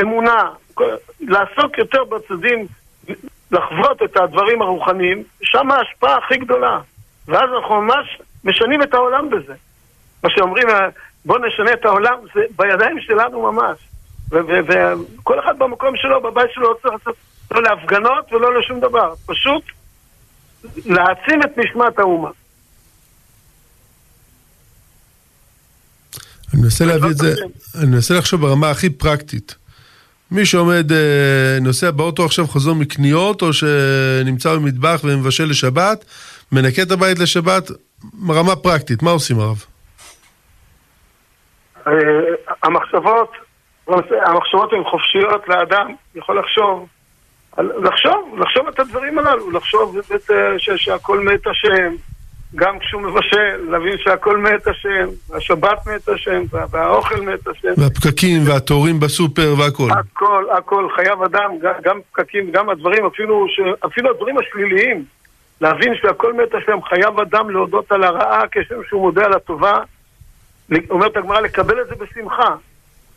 אמונה, 0.00 0.50
לעסוק 1.20 1.78
יותר 1.78 2.04
בצדדים, 2.04 2.66
לחוות 3.52 4.02
את 4.02 4.16
הדברים 4.16 4.62
הרוחניים, 4.62 5.22
שם 5.42 5.70
ההשפעה 5.70 6.18
הכי 6.18 6.36
גדולה. 6.36 6.80
ואז 7.28 7.50
אנחנו 7.56 7.82
ממש 7.82 8.20
משנים 8.44 8.82
את 8.82 8.94
העולם 8.94 9.30
בזה. 9.30 9.54
מה 10.24 10.30
שאומרים, 10.30 10.66
בואו 11.24 11.38
נשנה 11.46 11.72
את 11.72 11.84
העולם, 11.84 12.14
זה 12.34 12.40
בידיים 12.56 13.00
שלנו 13.00 13.52
ממש. 13.52 13.78
וכל 14.30 15.40
אחד 15.40 15.58
במקום 15.58 15.96
שלו, 15.96 16.22
בבית 16.22 16.50
שלו, 16.54 16.62
לא 16.62 16.76
צריך 16.82 16.94
לעשות 16.94 17.16
לא 17.50 17.62
להפגנות 17.62 18.32
ולא 18.32 18.58
לשום 18.58 18.80
דבר. 18.80 19.14
פשוט 19.26 19.62
להעצים 20.64 21.42
את 21.42 21.58
נשמת 21.58 21.98
האומה. 21.98 22.30
אני 26.54 26.62
מנסה 26.62 26.84
להביא 26.84 27.10
את 27.10 27.16
זה, 27.16 27.34
אני 27.78 27.86
מנסה 27.86 28.14
לחשוב 28.14 28.40
ברמה 28.40 28.70
הכי 28.70 28.90
פרקטית. 28.90 29.54
מי 30.30 30.46
שעומד, 30.46 30.92
אה, 30.92 31.58
נוסע 31.60 31.90
באוטו 31.90 32.24
עכשיו 32.24 32.46
חוזר 32.46 32.72
מקניות, 32.72 33.42
או 33.42 33.52
שנמצא 33.52 34.54
במטבח 34.54 35.00
ומבשל 35.04 35.44
לשבת, 35.44 36.04
מנקה 36.52 36.82
את 36.82 36.90
הבית 36.90 37.18
לשבת, 37.18 37.70
רמה 38.30 38.56
פרקטית, 38.56 39.02
מה 39.02 39.10
עושים 39.10 39.40
הרב? 39.40 39.64
אה, 41.86 41.92
המחשבות, 42.62 43.32
המחשבות 44.26 44.72
הן 44.72 44.84
חופשיות 44.90 45.48
לאדם, 45.48 45.94
יכול 46.14 46.38
לחשוב, 46.38 46.86
לחשוב, 47.58 48.38
לחשוב 48.38 48.68
את 48.68 48.80
הדברים 48.80 49.18
הללו, 49.18 49.50
לחשוב 49.50 49.96
אה, 50.30 50.58
שהכל 50.58 51.20
מת 51.20 51.46
השם, 51.46 51.94
גם 52.54 52.78
כשהוא 52.78 53.02
מבשל, 53.02 53.70
להבין 53.70 53.98
שהכל 53.98 54.38
מת 54.38 54.66
השם, 54.66 55.08
השבת 55.34 55.86
מת 55.86 56.08
השם, 56.08 56.42
והאוכל 56.70 57.20
מת 57.20 57.48
השם. 57.48 57.68
והפקקים 57.76 58.42
והתורים 58.46 59.00
בסופר 59.00 59.54
והכל. 59.58 59.88
הכל, 59.90 60.44
הכל, 60.58 60.88
חייב 60.96 61.22
אדם, 61.22 61.50
גם 61.82 62.00
פקקים, 62.12 62.50
גם 62.50 62.70
הדברים, 62.70 63.06
אפילו, 63.06 63.46
אפילו 63.86 64.10
הדברים 64.10 64.36
השליליים, 64.38 65.04
להבין 65.60 65.94
שהכל 66.02 66.32
מת 66.32 66.54
השם, 66.54 66.78
חייב 66.88 67.20
אדם 67.20 67.50
להודות 67.50 67.92
על 67.92 68.04
הרעה 68.04 68.42
כשם 68.50 68.74
שהוא 68.88 69.00
מודה 69.00 69.24
על 69.24 69.32
הטובה. 69.32 69.78
אומרת 70.90 71.16
הגמרא, 71.16 71.40
לקבל 71.40 71.80
את 71.80 71.86
זה 71.86 71.94
בשמחה. 71.94 72.54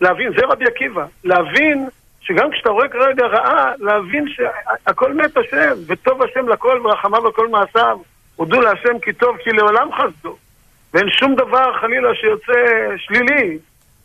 להבין, 0.01 0.31
זה 0.39 0.45
רבי 0.45 0.65
עקיבא, 0.65 1.05
להבין 1.23 1.87
שגם 2.21 2.51
כשאתה 2.51 2.69
רואה 2.69 2.87
כרגע 2.87 3.25
רעה, 3.25 3.71
להבין 3.79 4.25
שהכל 4.27 5.13
מת 5.13 5.37
השם, 5.37 5.73
וטוב 5.87 6.21
השם 6.23 6.49
לכל 6.49 6.79
ורחמיו 6.83 7.25
על 7.25 7.31
כל 7.31 7.47
מעשיו. 7.47 7.97
הודו 8.41 8.61
להשם 8.61 8.99
כי 8.99 9.13
טוב 9.13 9.37
כי 9.37 9.49
לעולם 9.49 9.89
חסדו. 9.93 10.37
ואין 10.93 11.09
שום 11.09 11.35
דבר 11.35 11.73
חלילה 11.81 12.15
שיוצא 12.15 12.53
שלילי 12.97 13.57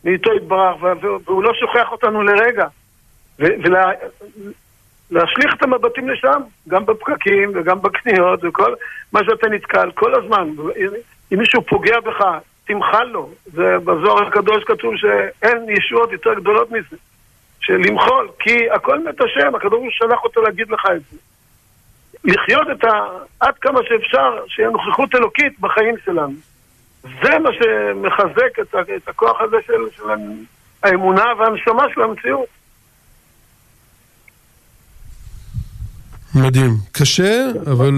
מאיתו 0.03 0.33
יתברך, 0.33 0.75
והוא 1.25 1.43
לא 1.43 1.53
שוכח 1.53 1.91
אותנו 1.91 2.23
לרגע. 2.23 2.67
ולהשליך 3.39 5.53
את 5.53 5.63
המבטים 5.63 6.09
לשם, 6.09 6.41
גם 6.67 6.85
בפקקים 6.85 7.51
וגם 7.55 7.81
בקניות 7.81 8.39
וכל 8.43 8.73
מה 9.13 9.19
שאתה 9.23 9.47
נתקל, 9.47 9.91
כל 9.91 10.15
הזמן. 10.15 10.49
אם 11.33 11.39
מישהו 11.39 11.61
פוגע 11.61 11.99
בך, 11.99 12.25
תמחל 12.67 13.03
לו. 13.03 13.29
זה 13.45 13.77
בזוהר 13.83 14.27
הקדוש 14.27 14.63
כתוב 14.63 14.93
שאין 14.97 15.69
ישועות 15.69 16.11
יותר 16.11 16.33
גדולות 16.33 16.71
מזה. 16.71 16.97
של 17.61 17.77
למחול, 17.77 18.29
כי 18.39 18.69
הכל 18.69 18.99
מת 18.99 19.21
השם, 19.21 19.55
הקדוש 19.55 19.97
שלח 19.97 20.23
אותו 20.23 20.41
להגיד 20.41 20.69
לך 20.69 20.85
את 20.95 21.01
זה. 21.11 21.17
לחיות 22.23 22.67
את 22.71 22.83
ה... 22.83 22.89
עד 23.39 23.53
כמה 23.61 23.79
שאפשר, 23.83 24.47
שיהיה 24.47 24.69
נוכחות 24.69 25.15
אלוקית 25.15 25.59
בחיים 25.59 25.95
שלנו. 26.05 26.33
זה 27.03 27.39
מה 27.39 27.49
שמחזק 27.53 28.59
את, 28.61 28.75
ה... 28.75 28.79
את 28.95 29.07
הכוח 29.07 29.41
הזה 29.41 29.57
של, 29.67 29.97
של 29.97 30.03
האמונה 30.83 31.25
והנשמה 31.39 31.83
של 31.93 32.01
המציאות. 32.01 32.47
מדהים. 36.35 36.71
קשה, 36.91 37.45
אבל 37.71 37.91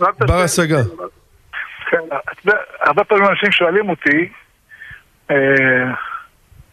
uh, 0.00 0.26
בר 0.26 0.40
השגה. 0.40 0.82
כן, 1.90 2.02
הרבה 2.80 3.04
פעמים 3.04 3.24
אנשים 3.24 3.52
שואלים 3.52 3.90
אותי, 3.90 4.28
uh, 5.28 5.34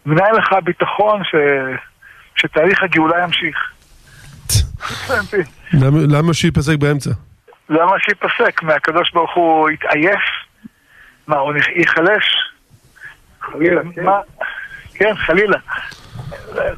מנהל 0.06 0.38
לך 0.38 0.56
ביטחון. 0.64 1.22
שתהליך 2.36 2.84
הגאולה 2.84 3.24
ימשיך. 3.24 3.58
למה, 5.82 5.98
למה 6.08 6.34
שייפסק 6.34 6.76
באמצע? 6.78 7.10
למה 7.70 7.96
שייפסק? 8.00 8.64
מהקדוש 8.64 9.12
ברוך 9.12 9.36
הוא 9.36 9.70
יתעייף? 9.70 10.22
מה, 11.28 11.38
הוא 11.38 11.54
ייחלש? 11.76 12.26
חלילה, 13.42 13.82
כן. 13.96 14.04
מה? 14.04 14.20
כן, 14.94 15.16
חלילה. 15.16 15.58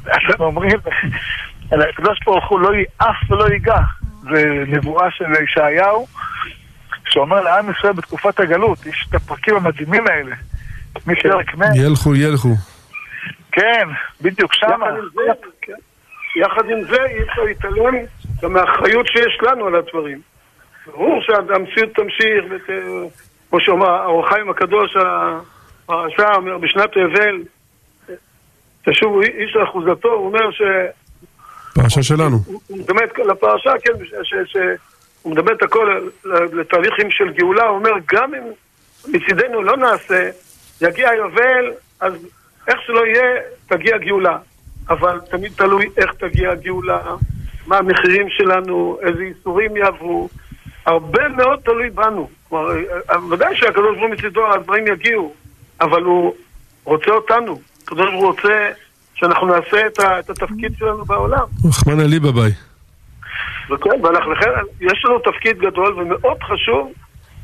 אנחנו 0.07 0.45
אומרים, 0.45 0.79
הקדוש 1.71 2.19
ברוך 2.25 2.49
הוא 2.49 2.59
לא 2.59 2.71
יעף 2.75 3.31
ולא 3.31 3.49
ייגע. 3.49 3.79
זה 4.21 4.63
נבואה 4.67 5.11
של 5.11 5.25
ישעיהו, 5.43 6.07
שאומר 7.05 7.41
לעם 7.41 7.71
ישראל 7.71 7.93
בתקופת 7.93 8.39
הגלות, 8.39 8.85
יש 8.85 9.05
את 9.09 9.15
הפרקים 9.15 9.55
המדהימים 9.55 10.07
האלה. 10.07 10.35
מפרק 11.07 11.55
מ', 11.55 11.75
ילכו, 11.75 12.15
ילכו. 12.15 12.55
כן, 13.51 13.87
בדיוק 14.21 14.53
שמה. 14.53 14.87
יחד 16.37 16.69
עם 16.69 16.83
זה, 16.83 17.05
אי 17.05 17.23
אפשר 17.23 17.43
להתעלם 17.43 17.95
גם 18.41 18.53
מהאחריות 18.53 19.07
שיש 19.07 19.37
לנו 19.41 19.67
על 19.67 19.75
הדברים. 19.75 20.21
ברור 20.85 21.21
שהמציאות 21.21 21.89
תמשיך, 21.95 22.43
ות- 22.49 22.69
כמו 23.49 23.59
שאומר 23.61 23.89
האור 23.89 24.25
החיים 24.27 24.49
הקדוש, 24.49 24.95
הרשע 25.89 26.33
אומר 26.35 26.57
בשנת 26.57 26.89
היובל, 26.95 27.41
תשובו 28.85 29.21
איש 29.21 29.55
לאחוזתו, 29.55 30.07
הוא 30.13 30.25
אומר 30.27 30.51
ש... 30.51 30.61
פרשה 31.75 32.03
שלנו. 32.03 32.37
הוא 32.67 32.81
כל 33.15 33.29
הפרשה, 33.31 33.71
כן, 33.83 34.05
ש- 34.05 34.13
ש- 34.23 34.51
ש- 34.53 34.57
הוא 35.21 35.31
מדמה 35.33 35.51
את 35.51 35.61
הכל 35.63 36.07
לתהליכים 36.53 37.11
של 37.11 37.29
גאולה, 37.33 37.63
הוא 37.63 37.77
אומר, 37.77 37.91
גם 38.13 38.31
אם 38.35 38.43
מצידנו 39.13 39.63
לא 39.63 39.77
נעשה, 39.77 40.29
יגיע 40.81 41.09
היובל, 41.09 41.71
אז 41.99 42.13
איך 42.67 42.81
שלא 42.85 43.05
יהיה, 43.05 43.23
תגיע 43.67 43.97
גאולה. 43.97 44.37
אבל 44.89 45.19
תמיד 45.31 45.51
תלוי 45.55 45.89
איך 45.97 46.13
תגיע 46.13 46.51
הגאולה, 46.51 46.99
מה 47.67 47.77
המחירים 47.77 48.29
שלנו, 48.29 48.97
איזה 49.01 49.21
איסורים 49.23 49.77
יעברו. 49.77 50.29
הרבה 50.85 51.27
מאוד 51.27 51.59
תלוי 51.59 51.89
בנו. 51.89 52.29
כלומר, 52.49 52.67
ודאי 53.31 53.55
שהקדוש 53.57 53.83
ברוך 53.97 53.99
הוא 53.99 54.09
מצידו, 54.09 54.53
הדברים 54.53 54.87
יגיעו, 54.87 55.33
אבל 55.81 56.03
הוא 56.03 56.33
רוצה 56.83 57.11
אותנו. 57.11 57.59
הקדוש 57.83 58.09
ברוך 58.09 58.21
הוא 58.21 58.25
רוצה 58.31 58.69
שאנחנו 59.15 59.47
נעשה 59.47 59.87
את 59.87 59.99
ה- 59.99 60.19
את 60.19 60.29
התפקיד 60.29 60.71
שלנו 60.79 61.05
בעולם. 61.05 61.45
רחמנא 61.69 62.01
ליבא 62.01 62.31
ביי. 62.31 62.51
וכן, 63.69 64.05
ואנחנו 64.05 64.31
לכן, 64.31 64.49
יש 64.81 65.05
לנו 65.05 65.19
תפקיד 65.19 65.59
גדול 65.59 65.99
ומאוד 65.99 66.37
חשוב 66.43 66.91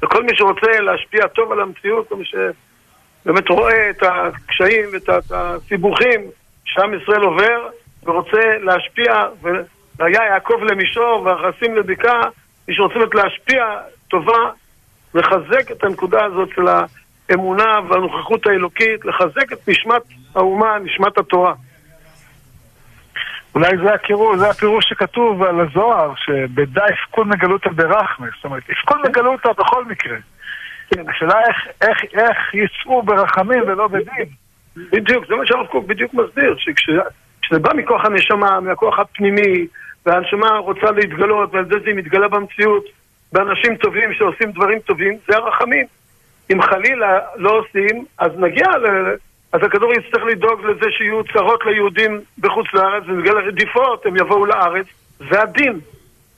לכל 0.04 0.24
מי 0.24 0.32
שרוצה 0.36 0.80
להשפיע 0.80 1.28
טוב 1.28 1.52
על 1.52 1.62
המציאות, 1.62 2.10
כל 2.10 2.16
מי 2.16 2.24
שבאמת 2.26 3.50
רואה 3.50 3.90
את 3.90 4.04
הקשיים 4.04 4.86
ואת 4.94 5.32
הסיבוכים 5.32 6.22
שעם 6.74 6.94
ישראל 6.94 7.22
עובר 7.22 7.68
ורוצה 8.04 8.58
להשפיע, 8.62 9.14
והיה 10.00 10.24
יעקב 10.24 10.60
למישור 10.72 11.22
והרכסים 11.26 11.76
לבקעה, 11.76 12.22
מי 12.68 12.76
שרוצה 12.76 13.00
באמת 13.00 13.16
להשפיע 13.16 13.66
טובה, 14.08 14.50
לחזק 15.14 15.72
את 15.72 15.84
הנקודה 15.84 16.26
הזאת 16.26 16.50
של 16.56 16.66
האמונה 17.30 17.80
והנוכחות 17.90 18.48
האלוקית, 18.48 19.06
לחזק 19.06 19.54
את 19.54 19.70
נשמת 19.70 20.02
האומה, 20.36 20.80
נשמת 20.80 21.18
התורה. 21.18 21.54
אולי 23.56 23.78
זה 23.84 23.94
הקירוש, 23.94 24.40
זה 24.40 24.50
הפירוש 24.50 24.86
שכתוב 24.90 25.44
על 25.44 25.60
הזוהר, 25.60 26.14
שבדע 26.16 26.84
יפקוד 26.94 27.28
מגלותא 27.28 27.70
ברחמס. 27.70 28.30
זאת 28.36 28.46
אומרת, 28.46 28.70
יפקוד 28.70 28.98
מגלותא 29.10 29.52
בכל 29.52 29.86
מקרה. 29.86 30.18
השאלה 30.92 31.40
איך, 31.48 31.58
איך, 31.82 31.98
איך 32.14 32.54
יצאו 32.54 33.04
ברחמים 33.04 33.64
ולא 33.68 33.88
בדין. 33.88 34.43
בדיוק, 34.78 35.28
זה 35.28 35.36
מה 35.36 35.46
שהרב 35.46 35.68
קוק 35.68 35.86
בדיוק 35.86 36.14
מסביר, 36.14 36.56
שכשזה 36.58 37.60
בא 37.60 37.74
מכוח 37.74 38.06
הנשמה, 38.06 38.60
מהכוח 38.60 39.00
הפנימי, 39.00 39.68
והנשמה 40.06 40.58
רוצה 40.58 40.92
להתגלות, 40.92 41.54
ועל 41.54 41.66
זה 41.66 41.76
זה 41.86 41.94
מתגלה 41.94 42.28
במציאות, 42.28 42.86
באנשים 43.34 43.76
טובים 43.76 44.14
שעושים 44.14 44.52
דברים 44.52 44.80
טובים, 44.80 45.18
זה 45.28 45.36
הרחמים. 45.38 45.86
אם 46.52 46.62
חלילה 46.62 47.20
לא 47.36 47.60
עושים, 47.60 48.06
אז 48.18 48.32
נגיע 48.38 48.68
ל... 48.78 49.16
אז 49.54 49.64
הכדור 49.64 49.94
יצטרך 49.94 50.24
לדאוג 50.24 50.66
לזה 50.66 50.86
שיהיו 50.98 51.24
צרות 51.34 51.66
ליהודים 51.66 52.22
בחוץ 52.40 52.68
לארץ, 52.74 53.04
ובגלל 53.08 53.38
הרדיפות 53.38 54.06
הם 54.06 54.18
יבואו 54.18 54.46
לארץ, 54.46 54.86
זה 55.30 55.42
הדין. 55.42 55.80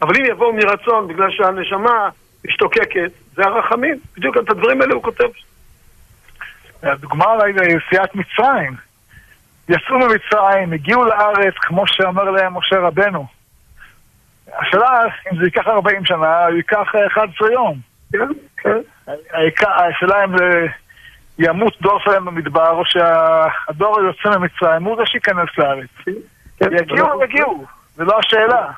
אבל 0.02 0.16
אם 0.20 0.26
יבואו 0.26 0.54
מרצון 0.54 1.08
בגלל 1.08 1.32
שהנשמה 1.32 2.10
משתוקקת, 2.46 3.12
זה 3.36 3.44
הרחמים. 3.44 4.00
בדיוק 4.18 4.38
את 4.38 4.50
הדברים 4.50 4.82
האלה 4.82 4.94
הוא 4.94 5.04
כותב. 5.04 5.28
הדוגמה 6.84 7.26
אולי 7.26 7.54
ליציאת 7.54 8.16
מצרים. 8.16 8.76
יצאו 9.70 9.96
ממצרים, 10.00 10.74
הגיעו 10.74 11.06
לארץ, 11.06 11.54
כמו 11.58 11.88
שאומר 11.88 12.24
להם 12.24 12.58
משה 12.58 12.80
רבנו. 12.80 13.26
השאלה, 14.60 15.02
אם 15.32 15.38
זה 15.38 15.44
ייקח 15.46 15.68
40 15.68 16.06
שנה, 16.06 16.48
או 16.48 16.56
ייקח 16.56 16.96
11 17.08 17.52
יום. 17.52 17.80
כן, 18.14 18.28
כן. 18.58 18.78
השאלה 19.64 20.24
אם 20.24 20.38
זה 20.38 20.66
ימות 21.40 21.82
דור 21.82 22.00
שלהם 22.00 22.26
במדבר, 22.26 22.70
או 22.72 22.84
שהדור 22.86 24.00
היוצא 24.00 24.40
ממצרים 24.40 24.84
הוא 24.84 24.96
זה 24.98 25.04
שייכנס 25.06 25.50
לארץ. 25.58 25.90
כן, 26.60 26.66
יגיעו, 26.72 27.08
ואנחנו- 27.08 27.24
יגיעו, 27.24 27.66
זה 27.96 28.04
לא 28.04 28.20
השאלה. 28.20 28.72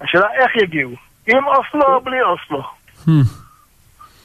השאלה 0.00 0.26
איך 0.32 0.56
יגיעו. 0.56 0.92
עם 1.26 1.46
אוסלו 1.46 1.94
או 1.94 2.00
בלי 2.00 2.22
אוסלו. 2.22 2.62
Hmm. 3.06 3.10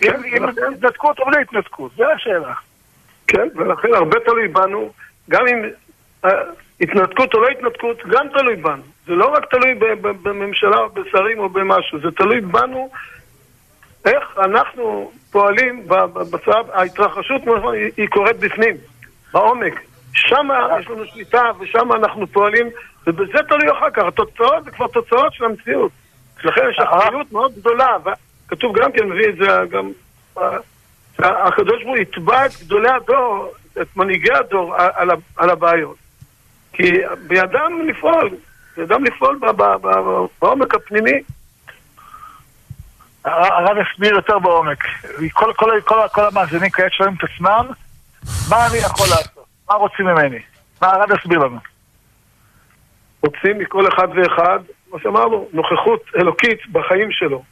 עם 0.01 0.49
התנתקות 0.73 1.19
או 1.19 1.25
בלי 1.25 1.41
התנתקות, 1.41 1.91
זו 1.97 2.03
השאלה. 2.11 2.53
כן, 3.27 3.47
ולכן 3.55 3.93
הרבה 3.93 4.19
תלוי 4.19 4.47
בנו, 4.47 4.91
גם 5.29 5.47
אם 5.47 5.69
אה, 6.25 6.29
התנתקות 6.81 7.33
או 7.33 7.39
לא 7.39 7.47
התנתקות, 7.47 7.97
גם 8.09 8.27
תלוי 8.33 8.55
בנו. 8.55 8.83
זה 9.07 9.13
לא 9.13 9.25
רק 9.25 9.45
תלוי 9.45 9.73
בממשלה 10.01 10.77
או 10.77 10.89
בשרים 10.89 11.39
או 11.39 11.49
במשהו, 11.49 11.99
זה 11.99 12.11
תלוי 12.11 12.41
בנו 12.41 12.89
איך 14.05 14.37
אנחנו 14.37 15.11
פועלים 15.31 15.87
בצד, 16.31 16.63
ההתרחשות 16.73 17.41
היא, 17.47 17.91
היא 17.97 18.07
קורית 18.07 18.37
בפנים, 18.39 18.75
בעומק. 19.33 19.81
שם 20.13 20.47
יש 20.79 20.89
לנו 20.89 21.05
שליטה 21.05 21.51
ושם 21.59 21.91
אנחנו 21.91 22.27
פועלים, 22.27 22.69
ובזה 23.07 23.37
תלוי 23.49 23.71
אחר 23.71 23.89
כך. 23.89 24.03
התוצאות 24.03 24.63
זה 24.63 24.71
כבר 24.71 24.87
תוצאות 24.87 25.33
של 25.33 25.45
המציאות. 25.45 25.91
לכן 26.43 26.61
יש 26.69 26.79
אחריות 26.79 27.31
מאוד 27.31 27.51
גדולה, 27.55 27.97
וכתוב 28.47 28.79
גם 28.79 28.91
כן, 28.91 29.09
מביא 29.09 29.29
את 29.29 29.35
זה 29.35 29.47
גם... 29.69 29.91
שהקדוש 31.17 31.83
ברוך 31.83 31.95
הוא 31.95 31.97
יתבע 31.97 32.45
את 32.45 32.51
גדולי 32.61 32.89
הדור, 32.89 33.51
את 33.81 33.97
מנהיגי 33.97 34.33
הדור 34.33 34.75
על, 34.75 35.09
על 35.37 35.49
הבעיות. 35.49 35.97
כי 36.73 36.91
בידם 37.27 37.81
לפעול, 37.87 38.29
בידם 38.77 39.03
לפעול 39.03 39.39
בעומק 40.41 40.75
הפנימי. 40.75 41.21
הרב 43.25 43.77
יסביר 43.77 44.15
יותר 44.15 44.39
בעומק. 44.39 44.83
כל, 45.33 45.53
כל, 45.53 45.81
כל, 45.85 45.99
כל 46.11 46.25
המאזינים 46.25 46.69
כעת 46.69 46.91
שואלים 46.93 47.15
את 47.15 47.23
עצמם, 47.23 47.67
מה 48.49 48.67
אני 48.67 48.77
יכול 48.77 49.07
לעשות? 49.09 49.45
מה 49.69 49.75
רוצים 49.75 50.05
ממני? 50.05 50.39
מה 50.81 50.87
הרב 50.87 51.09
יסביר 51.19 51.39
לנו? 51.39 51.57
רוצים 53.21 53.59
מכל 53.59 53.87
אחד 53.87 54.07
ואחד, 54.15 54.59
כמו 54.89 54.99
שאמרנו, 54.99 55.49
נוכחות 55.53 56.01
אלוקית 56.17 56.67
בחיים 56.71 57.11
שלו, 57.11 57.43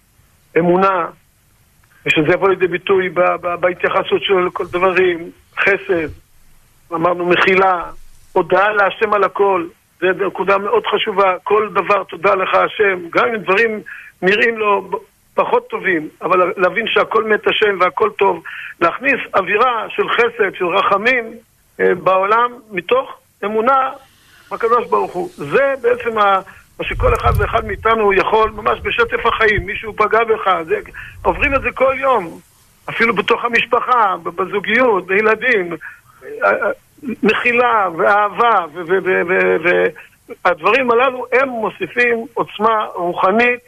אמונה, 0.57 1.05
ושזה 2.05 2.33
יבוא 2.33 2.49
לידי 2.49 2.67
ביטוי 2.67 3.09
בהתייחסות 3.59 4.23
שלו 4.23 4.45
לכל 4.45 4.65
דברים, 4.65 5.31
חסד, 5.59 6.07
אמרנו 6.93 7.25
מחילה, 7.25 7.83
הודעה 8.33 8.73
להשם 8.73 9.13
על 9.13 9.23
הכל, 9.23 9.67
זו 10.01 10.07
נקודה 10.27 10.57
מאוד 10.57 10.83
חשובה, 10.85 11.35
כל 11.43 11.69
דבר 11.73 12.03
תודה 12.03 12.35
לך 12.35 12.55
השם, 12.55 12.99
גם 13.09 13.27
אם 13.27 13.35
דברים 13.35 13.81
נראים 14.21 14.57
לו 14.57 14.89
פחות 15.33 15.67
טובים, 15.69 16.09
אבל 16.21 16.53
להבין 16.57 16.87
שהכל 16.87 17.23
מת 17.23 17.47
השם 17.47 17.77
והכל 17.79 18.09
טוב, 18.17 18.43
להכניס 18.81 19.19
אווירה 19.35 19.85
של 19.89 20.09
חסד, 20.09 20.55
של 20.57 20.65
רחמים 20.65 21.33
אה, 21.79 21.95
בעולם, 21.95 22.51
מתוך 22.71 23.19
אמונה 23.45 23.89
בקדוש 24.51 24.87
ברוך 24.89 25.13
הוא. 25.13 25.29
זה 25.35 25.73
בעצם 25.81 26.17
ה... 26.17 26.39
מה 26.81 26.87
שכל 26.87 27.13
אחד 27.13 27.31
ואחד 27.37 27.65
מאיתנו 27.65 28.13
יכול, 28.13 28.51
ממש 28.55 28.79
בשטף 28.83 29.25
החיים, 29.25 29.65
מישהו 29.65 29.93
פגע 29.93 30.23
בך, 30.23 30.49
זה, 30.65 30.79
עוברים 31.23 31.55
את 31.55 31.61
זה 31.61 31.69
כל 31.73 31.95
יום, 31.99 32.39
אפילו 32.89 33.15
בתוך 33.15 33.45
המשפחה, 33.45 34.15
בזוגיות, 34.23 35.07
בילדים, 35.07 35.75
מחילה 37.23 37.87
ואהבה, 37.97 38.65
והדברים 40.45 40.91
הללו 40.91 41.25
הם 41.31 41.49
מוסיפים 41.49 42.25
עוצמה 42.33 42.85
רוחנית 42.95 43.59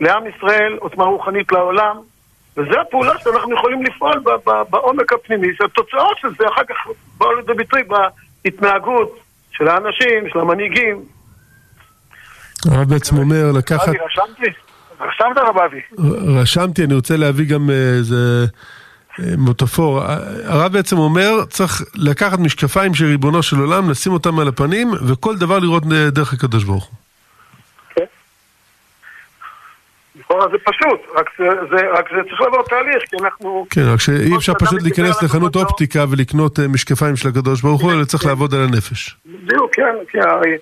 לעם 0.00 0.22
ישראל, 0.26 0.76
עוצמה 0.80 1.04
רוחנית 1.04 1.52
לעולם, 1.52 1.96
וזו 2.56 2.80
הפעולה 2.80 3.18
שאנחנו 3.18 3.54
יכולים 3.54 3.82
לפעול 3.82 4.22
בעומק 4.70 5.12
הפנימי, 5.12 5.48
שהתוצאות 5.56 6.18
של 6.18 6.28
זה 6.38 6.48
אחר 6.48 6.64
כך 6.64 6.76
באו 7.18 7.34
לידי 7.34 7.54
ביטוי 7.54 7.82
בהתנהגות 8.44 9.18
של 9.50 9.68
האנשים, 9.68 10.28
של 10.28 10.38
המנהיגים. 10.38 11.13
הרב 12.70 12.88
בעצם 12.88 13.16
אומר 13.16 13.52
לקחת, 13.52 13.88
אבי, 13.88 13.98
רשמתי? 14.06 14.50
רשמת 15.00 15.38
רב 15.38 15.58
אבי? 15.58 15.80
רשמתי, 16.40 16.84
אני 16.84 16.94
רוצה 16.94 17.16
להביא 17.16 17.46
גם 17.46 17.70
אה, 17.70 17.74
איזה 17.98 18.46
מוטפור, 19.18 20.00
הרב 20.44 20.72
בעצם 20.72 20.98
אומר, 20.98 21.44
צריך 21.44 21.82
לקחת 21.94 22.38
משקפיים 22.38 22.94
של 22.94 23.04
ריבונו 23.04 23.42
של 23.42 23.56
עולם, 23.56 23.90
לשים 23.90 24.12
אותם 24.12 24.38
על 24.38 24.48
הפנים, 24.48 24.90
וכל 25.08 25.36
דבר 25.36 25.58
לראות 25.58 25.82
דרך 26.08 26.32
הקדוש 26.32 26.64
ברוך 26.64 26.84
הוא. 26.84 26.94
כן. 27.94 28.04
לכאורה 30.20 30.46
זה 30.48 30.56
פשוט, 30.64 31.00
רק 31.16 31.30
זה, 31.38 31.44
זה, 31.70 31.86
רק 31.98 32.08
זה 32.10 32.22
צריך 32.28 32.40
לעבור 32.40 32.62
תהליך, 32.62 33.02
כי 33.10 33.16
אנחנו... 33.22 33.66
כן, 33.70 33.82
רק 33.92 34.00
שאי 34.00 34.36
אפשר 34.36 34.52
פשוט 34.54 34.82
להיכנס 34.82 35.22
לחנות 35.22 35.56
אופטיקה 35.56 36.04
ולקנות 36.10 36.60
אה, 36.60 36.68
משקפיים 36.68 37.16
של 37.16 37.28
הקדוש 37.28 37.62
ברוך 37.62 37.82
הוא, 37.82 37.92
אלא 37.92 38.04
צריך 38.04 38.26
לעבוד 38.26 38.54
על 38.54 38.60
הנפש. 38.62 39.16
בדיוק, 39.26 39.74
כן, 39.74 39.94
כי 40.10 40.20
הרי 40.20 40.56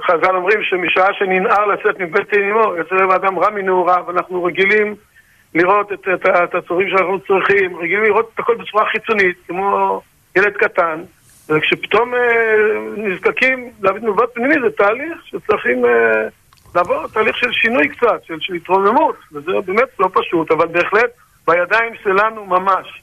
חז"ל 0.00 0.36
אומרים 0.36 0.62
שמשעה 0.62 1.14
שננער 1.14 1.66
לצאת 1.66 2.00
מבית 2.00 2.28
תנימו, 2.28 2.74
יוצא 2.76 2.94
לב 2.94 3.10
האדם 3.10 3.38
רע 3.38 3.50
מנעוריו, 3.50 4.04
ואנחנו 4.06 4.44
רגילים 4.44 4.94
לראות 5.54 5.92
את, 5.92 6.08
את, 6.14 6.26
את 6.26 6.54
הצורים 6.54 6.88
שאנחנו 6.88 7.20
צריכים, 7.20 7.76
רגילים 7.76 8.04
לראות 8.04 8.30
את 8.34 8.38
הכל 8.38 8.54
בצורה 8.56 8.86
חיצונית, 8.86 9.36
כמו 9.48 10.00
ילד 10.36 10.52
קטן, 10.52 11.02
וכשפתאום 11.48 12.14
אה, 12.14 12.56
נזקקים 12.96 13.70
להביא 13.82 14.00
תנובת 14.00 14.34
פנימי 14.34 14.54
זה 14.60 14.70
תהליך 14.70 15.18
שצריכים 15.24 15.84
אה, 15.84 16.28
לעבור 16.74 17.08
תהליך 17.08 17.36
של 17.36 17.52
שינוי 17.52 17.88
קצת, 17.88 18.24
של, 18.24 18.40
של 18.40 18.54
התרוממות, 18.54 19.16
וזה 19.32 19.52
באמת 19.66 19.88
לא 19.98 20.08
פשוט, 20.12 20.50
אבל 20.50 20.66
בהחלט 20.66 21.10
בידיים 21.46 21.92
שלנו 22.02 22.46
ממש. 22.46 23.02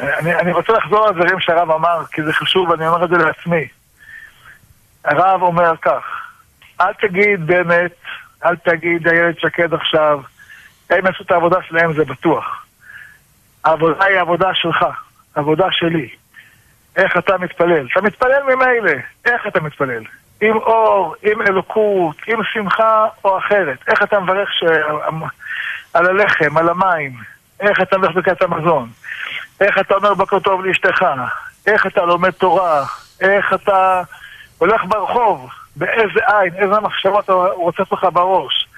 אני, 0.00 0.34
אני 0.34 0.52
רוצה 0.52 0.72
לחזור 0.72 1.06
על 1.06 1.14
דברים 1.14 1.40
שהרב 1.40 1.70
אמר, 1.70 2.04
כי 2.12 2.22
זה 2.22 2.32
חשוב 2.32 2.68
ואני 2.68 2.88
אומר 2.88 3.04
את 3.04 3.10
זה 3.10 3.16
לעצמי. 3.16 3.68
הרב 5.04 5.42
אומר 5.42 5.76
כך, 5.82 6.04
אל 6.80 6.92
תגיד 6.92 7.46
באמת 7.46 7.92
אל 8.44 8.56
תגיד 8.56 9.08
איילת 9.08 9.40
שקד 9.40 9.74
עכשיו, 9.74 10.20
הם 10.90 11.06
יעשו 11.06 11.24
את 11.24 11.30
העבודה 11.30 11.58
שלהם, 11.68 11.92
זה 11.92 12.04
בטוח. 12.04 12.66
העבודה 13.64 14.04
היא 14.04 14.18
עבודה 14.18 14.54
שלך, 14.54 14.84
עבודה 15.34 15.66
שלי. 15.70 16.08
איך 16.96 17.16
אתה 17.16 17.38
מתפלל? 17.38 17.86
אתה 17.92 18.00
מתפלל 18.00 18.42
ממילא, 18.42 18.92
איך 19.24 19.46
אתה 19.46 19.60
מתפלל? 19.60 20.02
עם 20.40 20.56
אור, 20.56 21.14
עם 21.22 21.42
אלוקות, 21.42 22.16
עם 22.26 22.44
שמחה 22.52 23.06
או 23.24 23.38
אחרת. 23.38 23.78
איך 23.88 24.02
אתה 24.02 24.20
מברך 24.20 24.52
ש... 24.52 24.64
על 25.94 26.06
הלחם, 26.06 26.56
על 26.56 26.68
המים? 26.68 27.12
איך 27.60 27.80
אתה 27.80 27.98
מברך 27.98 28.16
בקעת 28.16 28.42
המזון? 28.42 28.88
איך 29.60 29.78
אתה 29.78 29.94
אומר 29.94 30.14
בוקר 30.14 30.38
טוב 30.38 30.64
לאשתך? 30.64 31.04
איך 31.66 31.86
אתה 31.86 32.04
לומד 32.04 32.30
תורה? 32.30 32.84
איך 33.20 33.54
אתה 33.54 34.02
הולך 34.58 34.84
ברחוב? 34.88 35.50
באיזה 35.76 36.20
עין, 36.26 36.54
איזה 36.56 36.80
מחשבות 36.80 37.30
רוצות 37.54 37.92
לך 37.92 38.06
בראש. 38.12 38.68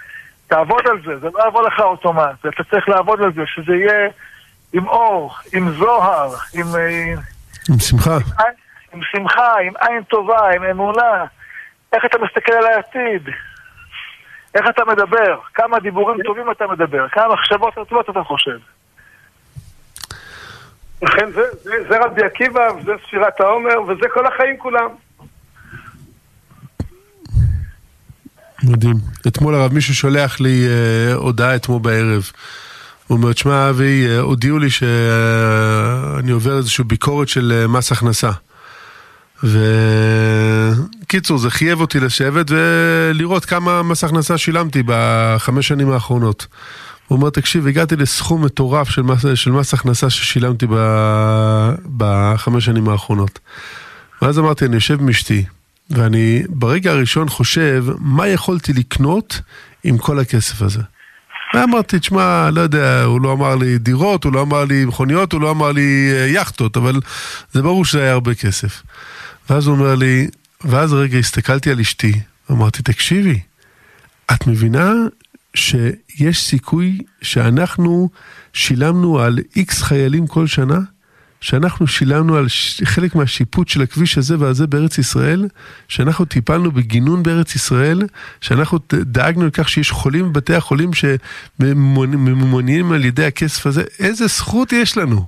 תעבוד 0.46 0.86
על 0.86 1.02
זה, 1.06 1.18
זה 1.18 1.28
לא 1.34 1.48
יבוא 1.48 1.66
לך 1.66 1.80
אוטומט, 1.80 2.46
אתה 2.48 2.64
צריך 2.70 2.88
לעבוד 2.88 3.20
על 3.20 3.32
זה, 3.32 3.42
שזה 3.46 3.76
יהיה 3.76 4.08
עם 4.72 4.88
אור, 4.88 5.34
עם 5.52 5.70
זוהר, 5.70 6.34
עם... 6.54 6.66
אה, 6.76 7.14
עם 7.70 7.78
שמחה. 7.78 8.14
עם, 8.14 8.52
עם 8.92 9.00
שמחה, 9.02 9.60
עם 9.60 9.72
עין 9.80 10.02
טובה, 10.02 10.50
עם 10.50 10.64
אמונה. 10.64 11.24
איך 11.92 12.04
אתה 12.04 12.18
מסתכל 12.18 12.52
על 12.52 12.66
העתיד? 12.66 13.28
איך 14.54 14.68
אתה 14.68 14.84
מדבר? 14.84 15.38
כמה 15.54 15.78
דיבורים 15.80 16.22
טובים 16.22 16.50
אתה 16.50 16.66
מדבר? 16.66 17.08
כמה 17.08 17.34
מחשבות 17.34 17.74
טובות 17.74 18.10
אתה 18.10 18.22
חושב? 18.22 18.58
לכן 21.02 21.30
זה, 21.34 21.42
זה, 21.62 21.70
זה 21.88 22.04
רבי 22.04 22.22
עקיבא, 22.22 22.68
וזה 22.78 22.92
ספירת 23.06 23.40
העומר, 23.40 23.82
וזה 23.82 24.08
כל 24.14 24.26
החיים 24.26 24.56
כולם. 24.58 24.88
מדהים. 28.64 28.96
אתמול 29.26 29.54
הרב 29.54 29.72
מישהו 29.72 29.94
שולח 29.94 30.40
לי 30.40 30.66
אה, 30.66 31.14
הודעה 31.14 31.56
אתמול 31.56 31.80
בערב. 31.82 32.30
הוא 33.06 33.18
אומר, 33.18 33.32
תשמע 33.32 33.70
אבי, 33.70 34.06
אה, 34.08 34.18
הודיעו 34.20 34.58
לי 34.58 34.70
שאני 34.70 36.30
עובר 36.30 36.56
איזושהי 36.56 36.84
ביקורת 36.84 37.28
של 37.28 37.52
אה, 37.54 37.66
מס 37.68 37.92
הכנסה. 37.92 38.30
וקיצור, 41.02 41.38
זה 41.38 41.50
חייב 41.50 41.80
אותי 41.80 42.00
לשבת 42.00 42.46
ולראות 42.50 43.44
כמה 43.44 43.82
מס 43.82 44.04
הכנסה 44.04 44.38
שילמתי 44.38 44.82
בחמש 44.86 45.68
שנים 45.68 45.90
האחרונות. 45.90 46.46
הוא 47.08 47.16
אומר, 47.16 47.30
תקשיב, 47.30 47.66
הגעתי 47.66 47.96
לסכום 47.96 48.44
מטורף 48.44 48.90
של 48.90 49.02
מס, 49.02 49.24
של 49.34 49.50
מס 49.50 49.74
הכנסה 49.74 50.10
ששילמתי 50.10 50.66
בחמש 51.96 52.64
שנים 52.64 52.88
האחרונות. 52.88 53.38
ואז 54.22 54.38
אמרתי, 54.38 54.64
אני 54.64 54.74
יושב 54.74 55.00
עם 55.00 55.08
אשתי, 55.08 55.44
ואני 55.90 56.42
ברגע 56.48 56.90
הראשון 56.90 57.28
חושב, 57.28 57.84
מה 57.98 58.28
יכולתי 58.28 58.72
לקנות 58.72 59.40
עם 59.84 59.98
כל 59.98 60.18
הכסף 60.18 60.62
הזה? 60.62 60.80
ואמרתי, 61.54 61.98
תשמע, 61.98 62.50
לא 62.50 62.60
יודע, 62.60 63.02
הוא 63.02 63.20
לא 63.20 63.32
אמר 63.32 63.56
לי 63.56 63.78
דירות, 63.78 64.24
הוא 64.24 64.32
לא 64.32 64.42
אמר 64.42 64.64
לי 64.64 64.84
מכוניות, 64.84 65.32
הוא 65.32 65.40
לא 65.40 65.50
אמר 65.50 65.72
לי 65.72 66.10
אה, 66.12 66.26
יכטות, 66.26 66.76
אבל 66.76 67.00
זה 67.52 67.62
ברור 67.62 67.84
שזה 67.84 68.02
היה 68.02 68.12
הרבה 68.12 68.34
כסף. 68.34 68.82
ואז 69.50 69.66
הוא 69.66 69.76
אומר 69.76 69.94
לי, 69.94 70.28
ואז 70.64 70.92
רגע 70.92 71.18
הסתכלתי 71.18 71.70
על 71.70 71.80
אשתי, 71.80 72.20
אמרתי, 72.50 72.82
תקשיבי, 72.82 73.40
את 74.32 74.46
מבינה 74.46 74.92
שיש 75.56 76.42
סיכוי 76.42 76.98
שאנחנו 77.22 78.08
שילמנו 78.52 79.20
על 79.20 79.38
איקס 79.56 79.82
חיילים 79.82 80.26
כל 80.26 80.46
שנה? 80.46 80.78
שאנחנו 81.42 81.86
שילמנו 81.86 82.36
על 82.36 82.46
חלק 82.84 83.14
מהשיפוט 83.14 83.68
של 83.68 83.82
הכביש 83.82 84.18
הזה 84.18 84.34
והזה 84.38 84.66
בארץ 84.66 84.98
ישראל, 84.98 85.48
שאנחנו 85.88 86.24
טיפלנו 86.24 86.70
בגינון 86.70 87.22
בארץ 87.22 87.54
ישראל, 87.54 87.98
שאנחנו 88.40 88.78
דאגנו 88.92 89.46
לכך 89.46 89.68
שיש 89.68 89.90
חולים 89.90 90.32
בבתי 90.32 90.54
החולים 90.54 90.90
שממומנים 91.58 92.92
על 92.92 93.04
ידי 93.04 93.24
הכסף 93.24 93.66
הזה, 93.66 93.82
איזה 93.98 94.26
זכות 94.26 94.72
יש 94.72 94.96
לנו. 94.98 95.24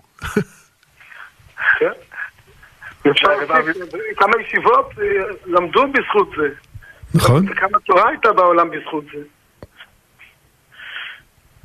כן. 1.78 1.90
כמה 4.16 4.32
ישיבות 4.42 4.90
אה, 4.98 5.04
למדו 5.46 5.84
בזכות 5.92 6.30
זה. 6.37 6.48
נכון. 7.14 7.48
וכמה 7.48 7.78
תורה 7.78 8.08
הייתה 8.08 8.32
בעולם 8.32 8.70
בזכות 8.70 9.04
זה. 9.14 9.20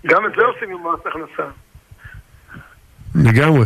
גם 0.07 0.25
את 0.25 0.31
זה 0.38 0.41
עושים 0.45 0.69
עם 0.69 0.77
מס 0.77 0.99
הכנסה. 1.05 1.49
לגמרי. 3.15 3.65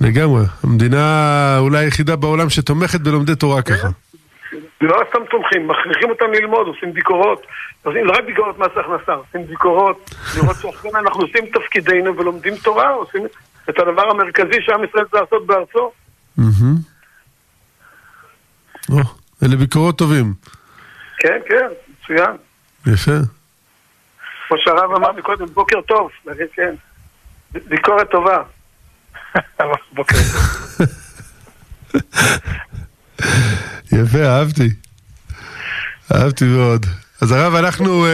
לגמרי. 0.00 0.44
המדינה 0.64 1.56
אולי 1.58 1.78
היחידה 1.78 2.16
בעולם 2.16 2.50
שתומכת 2.50 3.00
בלומדי 3.00 3.34
תורה 3.34 3.62
ככה. 3.62 3.88
לא 4.80 5.02
סתם 5.10 5.18
תומכים, 5.30 5.68
מכריחים 5.68 6.10
אותם 6.10 6.32
ללמוד, 6.32 6.66
עושים 6.66 6.92
ביקורות. 6.92 7.46
עושים 7.82 8.04
לא 8.04 8.12
רק 8.12 8.24
ביקורות 8.26 8.58
מס 8.58 8.66
הכנסה, 8.76 9.12
עושים 9.12 9.46
ביקורות, 9.46 10.10
לראות 10.36 10.56
שאכן 10.56 10.96
אנחנו 10.96 11.22
עושים 11.22 11.46
תפקידנו 11.46 12.16
ולומדים 12.16 12.56
תורה, 12.56 12.90
עושים 12.90 13.26
את 13.70 13.78
הדבר 13.78 14.10
המרכזי 14.10 14.58
שעם 14.60 14.84
ישראל 14.84 15.04
צריך 15.04 15.22
לעשות 15.22 15.46
בארצו. 15.46 15.92
אלה 19.42 19.56
ביקורות 19.56 19.98
טובים. 19.98 20.34
כן, 21.18 21.38
כן, 21.48 21.66
מצוין. 22.02 22.36
יפה. 22.86 23.35
כמו 24.48 24.56
שהרב 24.64 24.90
אמר 24.96 25.12
מקודם, 25.12 25.46
בוקר 25.54 25.80
טוב, 25.80 26.10
כן. 26.54 26.74
ביקורת 27.68 28.10
טובה. 28.10 28.42
בוקר 29.92 30.16
טוב. 30.32 30.86
יפה, 33.92 34.24
אהבתי. 34.24 34.68
אהבתי 36.14 36.44
מאוד. 36.44 36.86
אז 37.20 37.32
הרב, 37.32 37.54
אנחנו 37.54 38.06
uh, 38.06 38.08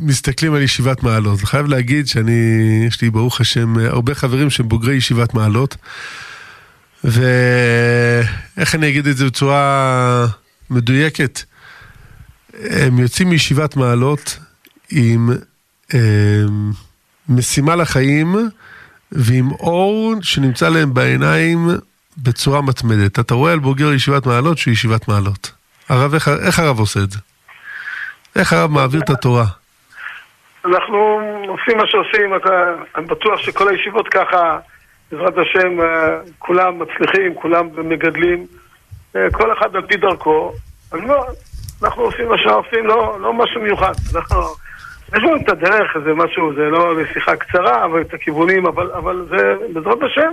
מסתכלים 0.00 0.54
על 0.54 0.62
ישיבת 0.62 1.02
מעלות. 1.02 1.38
אני 1.38 1.46
חייב 1.46 1.66
להגיד 1.66 2.06
שאני, 2.06 2.84
יש 2.88 3.02
לי 3.02 3.10
ברוך 3.10 3.40
השם 3.40 3.78
הרבה 3.78 4.14
חברים 4.14 4.50
שהם 4.50 4.68
בוגרי 4.68 4.94
ישיבת 4.94 5.34
מעלות. 5.34 5.76
ואיך 7.04 8.74
אני 8.74 8.88
אגיד 8.88 9.06
את 9.06 9.16
זה 9.16 9.26
בצורה 9.26 10.26
מדויקת? 10.70 11.40
הם 12.54 12.98
יוצאים 12.98 13.30
מישיבת 13.30 13.76
מעלות 13.76 14.38
עם 14.90 15.28
uh, 15.90 15.96
משימה 17.28 17.76
לחיים, 17.76 18.34
ועם 19.12 19.50
אור 19.50 20.14
שנמצא 20.22 20.68
להם 20.68 20.94
בעיניים 20.94 21.58
בצורה 22.18 22.62
מתמדת. 22.62 23.18
אתה 23.18 23.34
רואה 23.34 23.52
על 23.52 23.58
בוגר 23.58 23.92
ישיבת 23.92 24.26
מעלות 24.26 24.58
שהוא 24.58 24.72
ישיבת 24.72 25.08
מעלות. 25.08 25.52
הרב, 25.88 26.14
איך, 26.14 26.28
איך 26.46 26.58
הרב 26.58 26.78
עושה 26.78 27.00
את 27.00 27.10
זה? 27.10 27.18
איך 28.36 28.52
הרב 28.52 28.70
מעביר 28.70 29.00
את 29.00 29.10
התורה? 29.10 29.44
אנחנו 30.64 31.20
עושים 31.48 31.76
מה 31.76 31.86
שעושים, 31.86 32.36
אתה, 32.36 32.50
אני 32.96 33.06
בטוח 33.06 33.40
שכל 33.40 33.68
הישיבות 33.68 34.08
ככה, 34.08 34.58
בעזרת 35.12 35.34
השם, 35.38 35.80
אה, 35.80 36.18
כולם 36.38 36.78
מצליחים, 36.78 37.34
כולם 37.34 37.88
מגדלים, 37.88 38.46
אה, 39.16 39.30
כל 39.32 39.52
אחד 39.52 39.76
על 39.76 39.82
פי 39.86 39.96
דרכו. 39.96 40.52
לא, 40.92 41.26
אנחנו 41.82 42.02
עושים 42.02 42.28
מה 42.28 42.38
שאנחנו 42.38 42.58
עושים, 42.58 42.86
לא, 42.86 43.20
לא 43.20 43.32
משהו 43.32 43.60
מיוחד. 43.60 43.92
אנחנו, 44.14 44.36
יש 45.08 45.22
לנו 45.22 45.36
את 45.36 45.48
הדרך, 45.48 45.96
זה 46.04 46.14
משהו, 46.14 46.54
זה 46.54 46.70
לא 46.70 46.96
לשיחה 46.96 47.36
קצרה, 47.36 47.84
אבל 47.84 48.00
את 48.00 48.14
הכיוונים, 48.14 48.66
אבל, 48.66 48.92
אבל 48.92 49.26
זה 49.30 49.54
בעזרת 49.72 50.02
השם. 50.02 50.32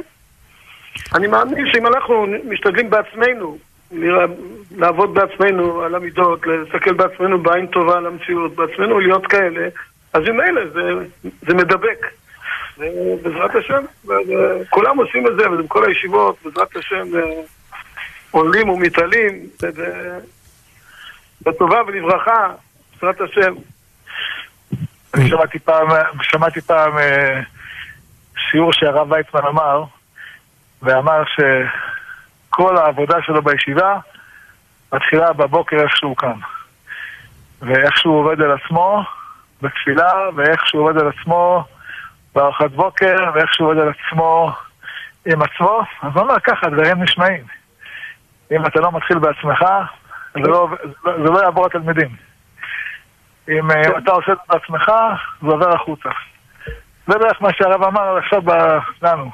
אני 1.16 1.28
מאמין 1.28 1.66
שאם 1.72 1.88
אנחנו 1.88 2.26
משתדלים 2.50 2.90
בעצמנו, 2.90 3.58
לעבוד 4.78 5.14
בעצמנו 5.14 5.82
על 5.82 5.96
המידות, 5.96 6.48
להסתכל 6.48 6.94
בעצמנו 6.94 7.44
בעין 7.44 7.68
טובה 7.68 7.98
על 7.98 8.06
המציאות, 8.06 8.56
בעצמנו 8.56 9.00
להיות 9.00 9.28
כאלה, 9.28 9.68
אז 10.14 10.24
ממילא 10.24 10.62
זה, 10.74 10.92
זה 11.48 11.54
מדבק. 11.54 12.08
בעזרת 13.24 13.56
השם, 13.56 13.84
כולם 14.70 14.98
עושים 14.98 15.28
את 15.28 15.32
זה, 15.38 15.52
ובכל 15.52 15.86
הישיבות, 15.86 16.36
בעזרת 16.46 16.76
השם, 16.76 17.08
עולים 18.32 18.70
ומתעלים, 18.70 19.40
בטובה 21.42 21.82
ולברכה, 21.88 22.54
בעזרת 22.94 23.22
השם. 23.22 23.54
אני 25.14 25.30
שמעתי 25.30 25.60
פעם, 25.60 25.88
שמעתי 26.22 26.62
פעם 26.62 26.98
אה, 26.98 27.42
שיעור 28.38 28.74
שהרב 28.74 29.12
ויצמן 29.12 29.42
אמר, 29.50 29.84
ואמר 30.82 31.24
שכל 31.26 32.78
העבודה 32.78 33.22
שלו 33.22 33.42
בישיבה 33.42 34.00
מתחילה 34.94 35.34
בבוקר 35.34 35.78
איך 35.80 35.98
שהוא 35.98 36.18
קם. 36.18 36.40
ואיך 37.62 37.98
שהוא 37.98 38.20
עובד 38.20 38.42
על 38.42 38.52
עצמו 38.52 39.04
בתפילה, 39.62 40.12
ואיך 40.36 40.68
שהוא 40.68 40.82
עובד 40.82 40.98
על 40.98 41.08
עצמו 41.08 41.64
בארוחת 42.36 42.72
בוקר, 42.72 43.16
ואיך 43.34 43.54
שהוא 43.54 43.68
עובד 43.68 43.80
על 43.80 43.90
עצמו 43.90 44.52
עם 45.26 45.42
עצמו. 45.42 45.82
אז 46.02 46.10
הוא 46.14 46.22
אומר 46.22 46.40
ככה, 46.40 46.70
דברים 46.70 47.04
נשמעים. 47.04 47.44
אם 48.52 48.66
אתה 48.66 48.80
לא 48.80 48.92
מתחיל 48.92 49.20
בעצמך, 49.20 49.66
זה 50.34 50.40
לא, 50.40 50.68
זה 51.04 51.30
לא 51.32 51.44
יעבור 51.44 51.66
לתלמידים. 51.66 52.16
אם 53.50 53.72
אה. 53.72 53.98
אתה 53.98 54.12
עושה 54.12 54.32
את 54.32 54.38
זה 54.38 54.54
בעצמך, 54.54 54.92
זה 55.42 55.48
עובר 55.48 55.76
החוצה. 55.76 56.10
זה 57.08 57.18
בערך 57.20 57.42
מה 57.42 57.50
שהרב 57.54 57.84
אמר 57.84 58.18
עכשיו 58.18 58.42
לנו. 59.02 59.32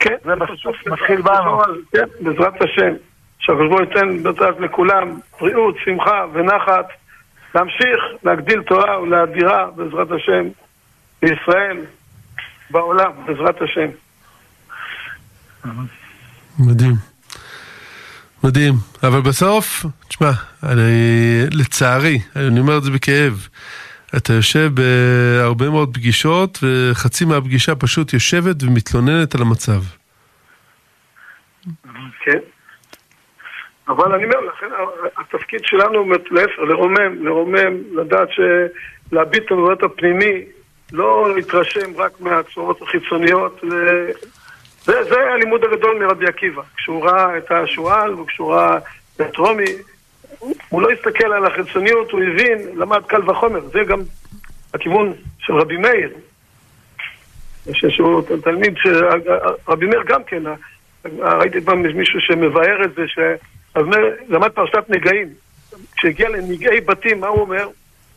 כן, 0.00 0.16
זה 0.24 0.36
בסוף 0.36 0.86
מתחיל 0.86 1.22
בנו. 1.22 1.62
כן, 1.92 2.04
בעזרת 2.20 2.62
השם. 2.62 2.94
שהקדוש 3.38 3.68
ברוך 3.68 3.80
ייתן 3.80 4.22
ברכת 4.22 4.60
לכולם 4.60 5.18
בריאות, 5.40 5.76
שמחה 5.84 6.24
ונחת, 6.32 6.86
להמשיך 7.54 8.00
להגדיל 8.22 8.62
תורה 8.62 9.00
ולהדירה 9.00 9.70
בעזרת 9.76 10.10
השם 10.10 10.48
בישראל, 11.22 11.84
בעולם, 12.70 13.10
בעזרת 13.26 13.62
השם. 13.62 13.88
מדהים. 16.58 17.13
מדהים, 18.44 18.74
אבל 19.02 19.20
בסוף, 19.20 19.84
תשמע, 20.08 20.30
אני, 20.62 20.80
לצערי, 21.50 22.18
אני 22.36 22.60
אומר 22.60 22.78
את 22.78 22.82
זה 22.82 22.90
בכאב, 22.90 23.48
אתה 24.16 24.32
יושב 24.32 24.70
בהרבה 24.74 25.70
מאוד 25.70 25.94
פגישות, 25.94 26.58
וחצי 26.62 27.24
מהפגישה 27.24 27.74
פשוט 27.74 28.12
יושבת 28.12 28.62
ומתלוננת 28.62 29.34
על 29.34 29.42
המצב. 29.42 29.80
כן. 32.24 32.38
אבל 33.88 34.12
אני 34.14 34.24
אומר, 34.24 34.40
לכן 34.40 34.66
התפקיד 35.16 35.60
שלנו 35.64 35.98
הוא 35.98 36.14
להפך, 36.30 36.58
לרומם, 36.58 37.24
לרומם, 37.24 37.74
לדעת 37.92 38.28
להביט 39.12 39.42
את 39.46 39.50
המבט 39.50 39.82
הפנימי, 39.82 40.42
לא 40.92 41.34
להתרשם 41.36 41.96
רק 41.96 42.20
מהצורות 42.20 42.82
החיצוניות, 42.82 43.60
זה, 44.84 45.04
זה 45.04 45.20
הלימוד 45.32 45.64
הגדול 45.64 46.04
מרבי 46.04 46.26
עקיבא. 46.26 46.62
כשהוא 46.76 47.04
ראה 47.04 47.38
את 47.38 47.50
השועל 47.50 48.20
וכשהוא 48.20 48.54
ראה 48.54 48.78
את 49.20 49.36
רומי, 49.36 49.64
הוא 50.68 50.82
לא 50.82 50.90
הסתכל 50.90 51.32
על 51.32 51.46
החיצוניות, 51.46 52.10
הוא 52.10 52.20
הבין, 52.22 52.58
למד 52.74 53.02
קל 53.06 53.30
וחומר. 53.30 53.60
זה 53.60 53.78
גם 53.88 54.02
הכיוון 54.74 55.12
של 55.38 55.52
רבי 55.52 55.76
מאיר. 55.76 56.10
שהוא 57.72 58.22
תלמיד, 58.44 58.76
ש... 58.76 58.86
רבי 59.68 59.86
מאיר 59.86 60.02
גם 60.06 60.24
כן, 60.24 60.42
ראיתי 61.18 61.60
פעם 61.60 61.82
מישהו 61.82 62.20
שמבאר 62.20 62.84
את 62.84 62.94
זה, 62.94 63.02
שלמד 63.06 64.50
פרשת 64.50 64.84
נגעים. 64.88 65.28
כשהגיע 65.96 66.28
לנגעי 66.28 66.80
בתים, 66.80 67.20
מה 67.20 67.26
הוא 67.26 67.40
אומר? 67.40 67.68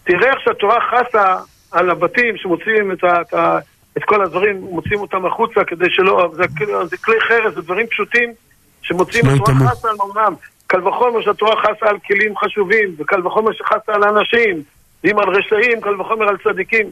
תראה 0.03 0.30
איך 0.30 0.39
שהתורה 0.41 0.80
חסה 0.82 1.36
על 1.72 1.89
הבתים 1.89 2.38
שמוציאים 2.38 2.91
את 2.91 3.34
ה... 3.34 3.59
את 3.98 4.04
כל 4.04 4.22
הדברים, 4.22 4.62
מוציאים 4.62 5.00
אותם 5.00 5.26
החוצה 5.26 5.64
כדי 5.64 5.89
שלא, 5.89 6.32
זה, 6.34 6.43
זה 6.86 6.98
כלי 6.98 7.22
חרס, 7.22 7.54
זה 7.54 7.62
דברים 7.62 7.88
פשוטים 7.88 8.34
שמוציאים 8.82 9.26
התורה 9.26 9.70
חסה 9.70 9.89
על 9.89 9.95
מעונם. 9.95 10.34
קל 10.68 10.88
וחומר 10.88 11.22
שהתורה 11.22 11.62
חסה 11.62 11.89
על 11.89 11.98
כלים 12.00 12.38
חשובים, 12.38 12.95
וקל 12.98 13.28
וחומר 13.28 13.54
שחסה 13.54 13.93
על 13.93 14.04
אנשים, 14.04 14.64
ואם 15.04 15.20
על 15.20 15.30
רשעים, 15.30 15.82
קל 15.82 16.02
וחומר 16.02 16.28
על 16.28 16.38
צדיקים. 16.38 16.86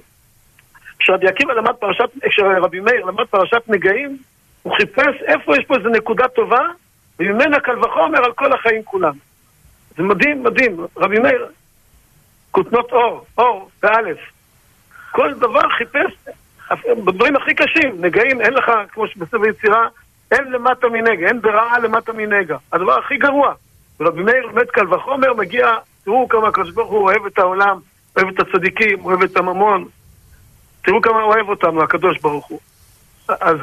כשרבי 1.00 1.28
עקיבא 1.28 1.54
למד 1.54 1.76
פרשת, 1.76 2.10
כשרבי 2.30 2.80
מאיר 2.80 3.06
למד 3.06 3.26
פרשת 3.26 3.62
נגעים, 3.68 4.18
הוא 4.64 4.76
חיפש 4.76 5.16
איפה 5.26 5.58
יש 5.58 5.66
פה 5.66 5.76
איזו 5.76 5.90
נקודה 5.90 6.28
טובה, 6.28 6.62
וממנה 7.20 7.60
קל 7.60 7.86
וחומר 7.86 8.26
על 8.26 8.32
כל 8.32 8.54
החיים 8.54 8.84
כולם. 8.84 9.14
זה 9.98 10.04
מדהים, 10.04 10.44
מדהים. 10.44 10.78
רבי 10.98 11.20
מאיר, 11.20 11.48
כותנות 12.52 12.92
אור, 12.92 13.26
אור, 13.38 13.70
באלף. 13.84 14.18
כל 15.12 15.34
דבר 15.34 15.70
חיפש 15.78 16.12
בדברים 17.06 17.36
הכי 17.36 17.54
קשים, 17.54 17.96
נגעים, 18.00 18.42
אין 18.42 18.54
לך, 18.54 18.72
כמו 18.92 19.08
שבספר 19.08 19.46
יצירה, 19.46 19.88
אין 20.32 20.52
למטה 20.52 20.88
מנגע, 20.90 21.28
אין 21.28 21.42
ברעה 21.42 21.80
למטה 21.80 22.14
מנגע. 22.14 22.58
הדבר 22.74 23.00
הכי 23.00 23.18
גרוע. 23.18 23.54
ורבי 24.00 24.24
מאיר 24.24 24.46
לומד 24.46 24.66
קל 24.66 24.94
וחומר, 24.94 25.34
מגיע, 25.34 25.68
תראו 26.04 26.28
כמה 26.28 26.48
הקדוש 26.48 26.72
ברוך 26.72 26.92
הוא 26.92 27.04
אוהב 27.04 27.26
את 27.26 27.38
העולם, 27.38 27.80
אוהב 28.18 28.28
את 28.28 28.40
הצדיקים, 28.40 29.06
אוהב 29.06 29.24
את 29.24 29.38
הממון. 29.38 29.86
תראו 30.82 31.02
כמה 31.02 31.22
הוא 31.22 31.34
אוהב 31.34 31.50
אותנו, 31.50 31.84
הקדוש 31.84 32.20
ברוך 32.20 32.46
הוא. 32.46 32.60
אז 33.28 33.58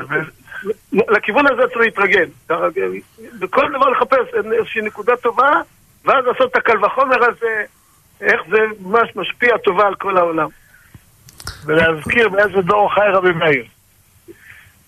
לכיוון 0.92 1.46
הזה 1.46 1.62
צריך 1.62 1.76
להתרגל. 1.76 2.28
בכל 3.38 3.68
דבר 3.68 3.88
לחפש 3.88 4.34
איזושהי 4.52 4.82
נקודה 4.82 5.16
טובה, 5.16 5.50
ואז 6.04 6.24
לעשות 6.24 6.50
את 6.50 6.56
הקל 6.56 6.84
וחומר 6.84 7.24
הזה, 7.24 7.64
איך 8.20 8.40
זה 8.50 8.58
ממש 8.80 9.16
משפיע 9.16 9.56
טובה 9.56 9.86
על 9.86 9.94
כל 9.94 10.16
העולם. 10.16 10.48
ולהזכיר 11.64 12.28
באיזה 12.28 12.62
דור 12.62 12.94
חי 12.94 13.06
רבי 13.12 13.32
מאיר. 13.32 13.64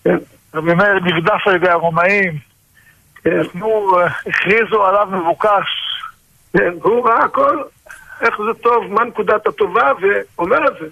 כן. 0.03 0.17
רבי 0.53 0.73
מאיר 0.73 0.99
נרדף 0.99 1.47
על 1.47 1.55
ידי 1.55 1.69
הרומאים, 1.69 2.37
נתנו, 3.25 3.97
הכריזו 4.27 4.85
עליו 4.85 5.07
מבוקש. 5.11 5.67
כן, 6.53 6.73
הוא 6.81 7.07
ראה 7.07 7.23
הכל, 7.23 7.61
איך 8.21 8.35
זה 8.37 8.61
טוב, 8.61 8.93
מה 8.93 9.03
נקודת 9.03 9.47
הטובה, 9.47 9.91
ואומר 10.01 10.67
את 10.67 10.73
זה. 10.79 10.87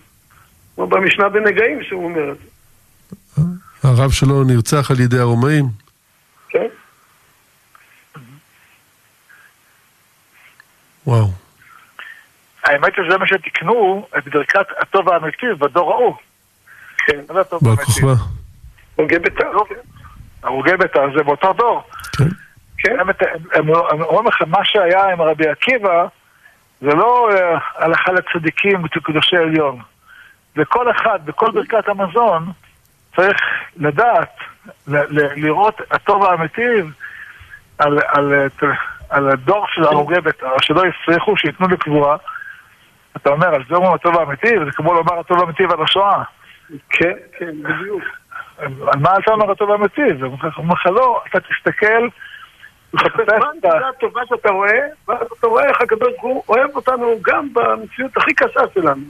כמו 0.75 0.87
במשנה 0.87 1.29
בנגעים 1.29 1.83
שהוא 1.83 2.05
אומר 2.05 2.31
את 2.31 2.37
זה. 2.37 3.41
הרב 3.83 4.11
שלו 4.11 4.43
נרצח 4.43 4.91
על 4.91 4.99
ידי 4.99 5.19
הרומאים? 5.19 5.65
כן. 6.49 6.67
וואו. 11.07 11.42
האמת 12.63 12.93
שזה 12.95 13.17
מה 13.17 13.27
שתיקנו 13.27 14.07
את 14.17 14.27
ברכת 14.27 14.65
הטוב 14.77 15.09
האמיתי 15.09 15.45
בדור 15.59 15.93
ההוא. 15.93 16.15
כן. 16.97 17.19
בכוכבא. 17.27 18.13
הרוגי 18.97 19.19
בית"ר. 19.19 19.51
הרוגי 20.43 20.77
בית"ר 20.77 21.07
זה 21.17 21.23
באותו 21.23 21.53
דור. 21.53 21.83
כן. 22.17 22.23
כן. 22.77 22.95
הם 23.53 23.69
אומרים 24.01 24.27
לכם, 24.27 24.49
מה 24.49 24.65
שהיה 24.65 25.09
עם 25.09 25.21
רבי 25.21 25.49
עקיבא 25.49 26.05
זה 26.81 26.89
לא 26.89 27.29
אה, 27.31 27.57
הלכה 27.75 28.11
לצדיקים 28.11 28.83
וקדושי 28.83 29.37
עליון. 29.37 29.79
וכל 30.55 30.91
אחד, 30.91 31.19
בכל 31.25 31.51
ברכת 31.51 31.87
המזון, 31.87 32.51
צריך 33.15 33.37
לדעת, 33.77 34.35
לראות 35.35 35.81
הטוב 35.91 36.23
האמיתי 36.23 36.81
על, 37.77 37.99
על, 38.07 38.33
על 39.09 39.29
הדור 39.29 39.65
של 39.69 39.83
הרוגי 39.83 40.21
בית"ר, 40.21 40.59
שלא 40.61 40.83
יצריכו, 40.87 41.37
שייתנו 41.37 41.67
לקבורה. 41.67 42.17
אתה 43.17 43.29
אומר, 43.29 43.47
על 43.55 43.63
זה 43.69 43.75
אומרים 43.75 43.93
הטוב 43.93 44.17
האמיתי, 44.17 44.57
וזה 44.57 44.71
כמו 44.71 44.93
לומר 44.93 45.19
הטוב 45.19 45.39
האמיתי 45.39 45.65
ועל 45.65 45.83
השואה. 45.83 46.23
כן, 46.89 47.13
כן, 47.37 47.51
בדיוק. 47.63 48.03
על 48.57 48.99
מה 48.99 49.13
אתה 49.23 49.31
אומר 49.31 49.51
הטוב 49.51 49.71
האמיתי? 49.71 50.01
זה 50.19 50.25
אומר 50.57 50.73
לך 50.73 50.85
לא, 50.85 51.21
אתה 51.29 51.39
תסתכל, 51.39 52.07
מה 52.93 53.01
הנקודה 53.01 53.89
הטובה 53.89 54.21
שאתה 54.29 54.51
רואה, 54.51 54.79
ואז 55.07 55.27
אתה 55.39 55.47
רואה 55.47 55.69
איך 55.69 55.81
הקדוש 55.81 56.09
ברוך 56.09 56.21
הוא 56.21 56.43
אוהב 56.49 56.75
אותנו 56.75 57.15
גם 57.21 57.53
במציאות 57.53 58.17
הכי 58.17 58.33
קשה 58.33 58.61
שלנו. 58.73 59.03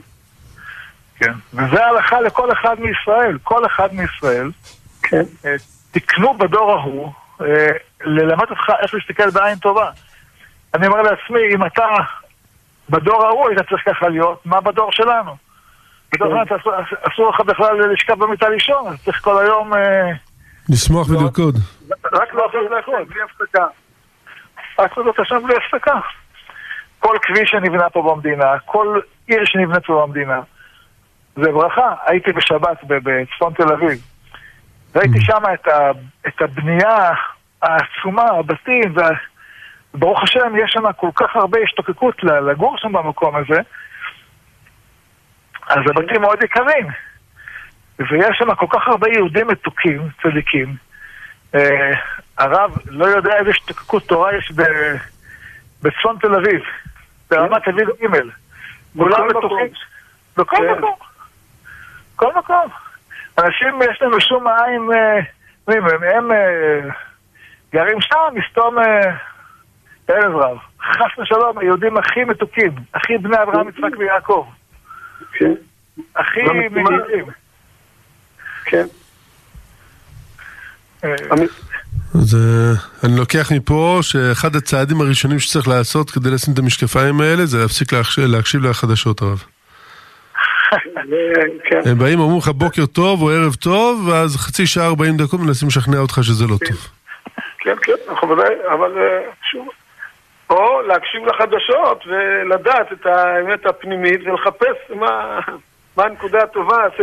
כן, 1.16 1.32
וזה 1.54 1.84
ההלכה 1.84 2.20
לכל 2.20 2.52
אחד 2.52 2.76
מישראל, 2.80 3.38
כל 3.42 3.66
אחד 3.66 3.94
מישראל. 3.94 4.50
כן. 5.02 5.22
אה, 5.44 5.54
תקנו 5.90 6.34
בדור 6.34 6.72
ההוא, 6.72 7.12
אה, 7.40 7.70
ללמד 8.04 8.50
אותך 8.50 8.70
איך 8.82 8.94
להסתכל 8.94 9.30
בעין 9.30 9.58
טובה. 9.58 9.90
אני 10.74 10.86
אומר 10.86 11.02
לעצמי, 11.02 11.40
אם 11.54 11.66
אתה 11.66 11.86
בדור 12.90 13.26
ההוא 13.26 13.48
היית 13.48 13.68
צריך 13.68 13.82
ככה 13.88 14.08
להיות, 14.08 14.46
מה 14.46 14.60
בדור 14.60 14.92
שלנו? 14.92 15.36
בדור 16.14 16.28
שלנו 16.28 16.76
אסור 17.12 17.30
לך 17.30 17.40
בכלל 17.40 17.92
לשכב 17.92 18.18
במיטה 18.18 18.48
לישון, 18.48 18.86
אז 18.86 19.04
צריך 19.04 19.20
כל 19.20 19.44
היום... 19.44 19.74
אה, 19.74 20.10
לשמוח 20.68 21.08
ולרקוד. 21.10 21.54
רק 22.12 22.34
לעשות 22.34 22.70
לאכול, 22.70 23.04
בלי 23.04 23.20
הפסקה. 23.22 23.66
רק 24.78 24.98
לעשות 24.98 25.18
השם 25.18 25.42
בלי 25.42 25.54
הפסקה. 25.56 26.00
כל 26.98 27.16
כביש 27.22 27.50
שנבנה 27.50 27.90
פה 27.90 28.02
במדינה, 28.02 28.58
כל 28.64 29.00
עיר 29.26 29.44
שנבנית 29.44 29.86
פה 29.86 30.06
במדינה, 30.06 30.40
זה 31.36 31.52
ברכה. 31.52 31.94
הייתי 32.06 32.32
בשבת 32.32 32.78
בצפון 32.84 33.52
תל 33.52 33.72
אביב. 33.72 33.98
ראיתי 34.96 35.18
mm. 35.18 35.24
שם 35.24 35.42
את 36.28 36.42
הבנייה 36.42 37.10
העצומה, 37.62 38.22
הבתים, 38.22 38.94
ברוך 39.94 40.22
השם, 40.22 40.52
יש 40.64 40.70
שם 40.70 40.92
כל 40.92 41.10
כך 41.14 41.36
הרבה 41.36 41.58
השתוקקות 41.64 42.24
לגור 42.24 42.76
שם 42.78 42.92
במקום 42.92 43.36
הזה. 43.36 43.60
אז 45.68 45.78
הבתים 45.90 46.20
מאוד 46.20 46.42
יקרים. 46.42 46.86
ויש 47.98 48.38
שם 48.38 48.54
כל 48.54 48.66
כך 48.70 48.88
הרבה 48.88 49.08
יהודים 49.08 49.46
מתוקים, 49.48 50.08
צדיקים. 50.22 50.76
אה, 51.54 51.90
הרב 52.38 52.76
לא 52.86 53.06
יודע 53.06 53.36
איזה 53.36 53.50
השתקקות 53.50 54.06
תורה 54.06 54.36
יש 54.36 54.52
ב- 54.56 54.96
בצפון 55.82 56.16
תל 56.20 56.34
אביב, 56.34 56.62
ברמת 57.30 57.68
אביב 57.68 57.88
ג'. 57.88 58.16
כולם 58.96 59.28
בכל 59.28 59.38
מתוקים. 59.38 59.66
בכל 60.36 60.56
כן. 60.56 60.78
מקום. 60.78 60.94
כל 62.16 62.32
מקום. 62.38 62.68
אנשים, 63.38 63.82
יש 63.90 64.02
לנו 64.02 64.20
שום 64.20 64.46
עין, 64.48 64.88
אה, 64.92 65.20
הם, 66.16 66.32
אה, 66.32 66.80
גרים 67.72 68.00
שם, 68.00 68.18
מסתום 68.34 68.76
ערב 70.08 70.34
רב. 70.36 70.56
חס 70.82 71.18
ושלום, 71.22 71.58
היהודים 71.58 71.96
הכי 71.96 72.24
מתוקים, 72.24 72.70
הכי 72.94 73.18
בני 73.18 73.36
אברהם, 73.42 73.68
יצחק 73.68 73.98
ויעקב. 73.98 74.46
כן, 75.38 75.52
הכי 76.16 76.40
והמשימה- 76.46 76.90
מגיעים. 76.90 77.24
כן. 78.64 78.86
אז 82.14 82.34
אה, 82.34 82.72
אני 83.04 83.16
לוקח 83.18 83.52
מפה 83.52 83.98
שאחד 84.02 84.56
הצעדים 84.56 85.00
הראשונים 85.00 85.38
שצריך 85.38 85.68
לעשות 85.68 86.10
כדי 86.10 86.30
לשים 86.30 86.54
את 86.54 86.58
המשקפיים 86.58 87.20
האלה 87.20 87.46
זה 87.46 87.58
להפסיק 87.58 87.92
להקש- 87.92 88.18
להקשיב 88.18 88.64
לחדשות 88.64 89.22
הרב. 89.22 89.42
כן. 91.70 91.80
הם 91.90 91.98
באים, 91.98 92.20
אומרים 92.20 92.38
לך 92.38 92.48
בוקר 92.48 92.86
טוב 92.86 93.22
או 93.22 93.30
ערב 93.30 93.54
טוב, 93.54 94.08
ואז 94.08 94.36
חצי 94.36 94.66
שעה 94.66 94.86
40 94.86 95.16
דקות 95.16 95.40
מנסים 95.40 95.68
לשכנע 95.68 95.98
אותך 95.98 96.18
שזה 96.22 96.44
לא 96.44 96.56
טוב. 96.68 96.88
כן, 97.58 97.74
כן, 97.82 97.92
אבל 98.74 98.98
אה, 98.98 99.20
שוב, 99.50 99.68
או 100.50 100.82
להקשיב 100.82 101.26
לחדשות 101.26 102.06
ולדעת 102.06 102.92
את 102.92 103.06
האמת 103.06 103.66
הפנימית 103.66 104.20
ולחפש 104.24 104.76
מה, 104.94 105.40
מה 105.96 106.04
הנקודה 106.04 106.42
הטובה 106.42 106.86
ש... 106.96 107.00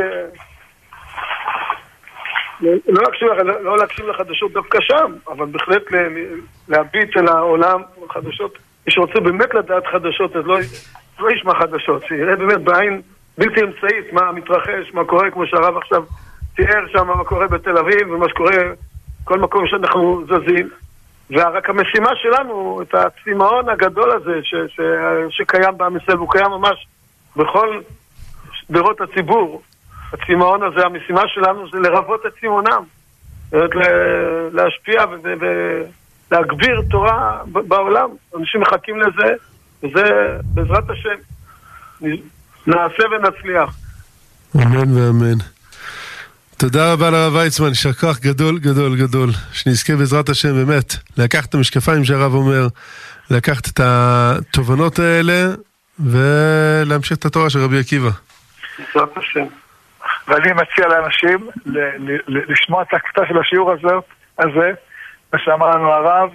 לא 2.61 3.03
להקשיב, 3.03 3.27
לא 3.61 3.77
להקשיב 3.77 4.05
לחדשות 4.05 4.51
דווקא 4.53 4.77
שם, 4.81 5.13
אבל 5.27 5.45
בהחלט 5.45 5.83
להביט 6.69 7.17
אל 7.17 7.27
העולם 7.27 7.81
חדשות. 8.09 8.57
מי 8.87 8.93
שרוצה 8.93 9.19
באמת 9.19 9.53
לדעת 9.53 9.87
חדשות, 9.87 10.35
אז 10.35 10.45
לא, 10.45 10.57
לא 11.19 11.31
ישמע 11.31 11.53
חדשות, 11.55 12.03
שיראה 12.07 12.35
באמת 12.35 12.61
בעין 12.61 13.01
בלתי 13.37 13.61
אמצעית 13.61 14.13
מה 14.13 14.31
מתרחש, 14.31 14.93
מה 14.93 15.05
קורה, 15.05 15.31
כמו 15.31 15.47
שהרב 15.47 15.77
עכשיו 15.77 16.03
תיאר 16.55 16.87
שם, 16.91 17.07
מה 17.07 17.23
קורה 17.23 17.47
בתל 17.47 17.77
אביב 17.77 18.11
ומה 18.11 18.29
שקורה 18.29 18.57
כל 19.23 19.39
מקום 19.39 19.67
שאנחנו 19.67 20.23
זזים. 20.25 20.69
ורק 21.31 21.69
המשימה 21.69 22.09
שלנו, 22.15 22.81
את 22.81 22.95
הצמאון 22.95 23.69
הגדול 23.69 24.11
הזה 24.11 24.39
ש, 24.43 24.55
ש, 24.75 24.79
שקיים 25.29 25.77
בעם 25.77 25.97
ישראל, 25.97 26.17
והוא 26.17 26.31
קיים 26.31 26.51
ממש 26.51 26.87
בכל 27.35 27.81
שדרות 28.53 29.01
הציבור. 29.01 29.61
הצמאון 30.13 30.63
הזה, 30.63 30.85
המשימה 30.85 31.21
שלנו 31.27 31.69
זה 31.69 31.79
לרבות 31.79 32.25
את 32.25 32.31
צמאונם. 32.41 32.83
להשפיע 34.53 35.05
ולהגביר 36.31 36.81
תורה 36.89 37.41
בעולם. 37.45 38.09
אנשים 38.39 38.61
מחכים 38.61 38.99
לזה, 38.99 39.33
וזה 39.83 40.03
בעזרת 40.43 40.89
השם. 40.89 41.15
נעשה 42.67 43.03
ונצליח. 43.11 43.75
אמן 44.55 44.97
ואמן. 44.97 45.60
תודה 46.61 46.93
רבה 46.93 47.09
לרב 47.09 47.35
ויצמן, 47.35 47.67
יישר 47.67 47.93
כוח 47.93 48.19
גדול 48.19 48.59
גדול 48.59 48.95
גדול. 48.95 49.29
שנזכה 49.53 49.95
בעזרת 49.95 50.29
השם 50.29 50.53
באמת 50.53 50.93
לקחת 51.17 51.49
את 51.49 51.53
המשקפיים 51.53 52.05
שהרב 52.05 52.33
אומר, 52.33 52.67
לקחת 53.31 53.67
את 53.67 53.79
התובנות 53.83 54.99
האלה 54.99 55.53
ולהמשיך 55.99 57.17
את 57.17 57.25
התורה 57.25 57.49
של 57.49 57.59
רבי 57.59 57.79
עקיבא. 57.79 58.09
בעזרת 58.79 59.17
השם. 59.17 59.45
ואני 60.27 60.53
מציע 60.53 60.87
לאנשים 60.87 61.49
לשמוע 62.27 62.81
את 62.81 62.93
הקטע 62.93 63.21
של 63.27 63.37
השיעור 63.37 63.71
הזה, 64.39 64.71
מה 65.33 65.39
שאמר 65.39 65.69
לנו 65.69 65.91
הרב, 65.91 66.29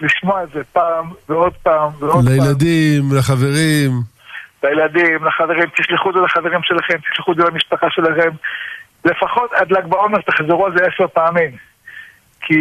לשמוע 0.00 0.42
את 0.42 0.48
זה 0.54 0.60
פעם 0.72 1.10
ועוד 1.28 1.52
פעם 1.62 1.90
ועוד 1.98 2.24
פעם. 2.24 2.32
לילדים, 2.32 3.02
לחברים. 3.18 3.90
לילדים, 4.64 5.24
לחברים, 5.24 5.68
תשלחו 5.76 6.10
את 6.10 6.14
זה 6.14 6.20
לחברים 6.20 6.60
שלכם, 6.62 6.98
תשלחו 7.12 7.32
את 7.32 7.36
זה 7.36 7.42
למשפחה 7.44 7.86
שלכם. 7.90 8.30
לפחות 9.04 9.52
עד 9.52 9.72
ל"ג 9.72 9.86
בעומר 9.88 10.20
תחזרו 10.20 10.66
על 10.66 10.72
זה 10.78 10.84
עשר 10.84 11.08
פעמים. 11.08 11.56
כי 12.40 12.56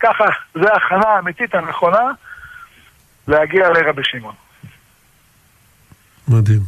ככה, 0.00 0.24
זה 0.54 0.72
ההכנה 0.72 1.08
האמיתית 1.08 1.54
הנכונה 1.54 2.10
להגיע 3.28 3.68
לרבי 3.68 4.02
שמעון. 4.04 4.34
מדהים. 6.28 6.60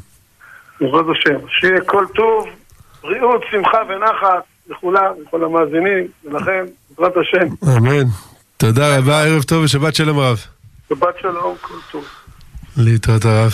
בעזרת 0.80 1.04
השם. 1.10 1.48
שיהיה 1.48 1.80
כל 1.86 2.06
טוב, 2.14 2.46
בריאות, 3.02 3.44
שמחה 3.50 3.78
ונחת 3.88 4.44
לכולם, 4.68 5.12
לכל 5.26 5.44
המאזינים, 5.44 6.06
ולכם, 6.24 6.64
בעזרת 6.90 7.16
השם. 7.16 7.46
אמן. 7.76 8.04
תודה 8.56 8.98
רבה, 8.98 9.22
ערב 9.22 9.42
טוב 9.42 9.64
ושבת 9.64 9.94
שלום 9.94 10.18
רב. 10.18 10.38
שבת 10.88 11.14
שלום, 11.20 11.56
כל 11.60 11.74
טוב. 11.92 12.04
להתראות 12.76 13.24
הרב. 13.24 13.52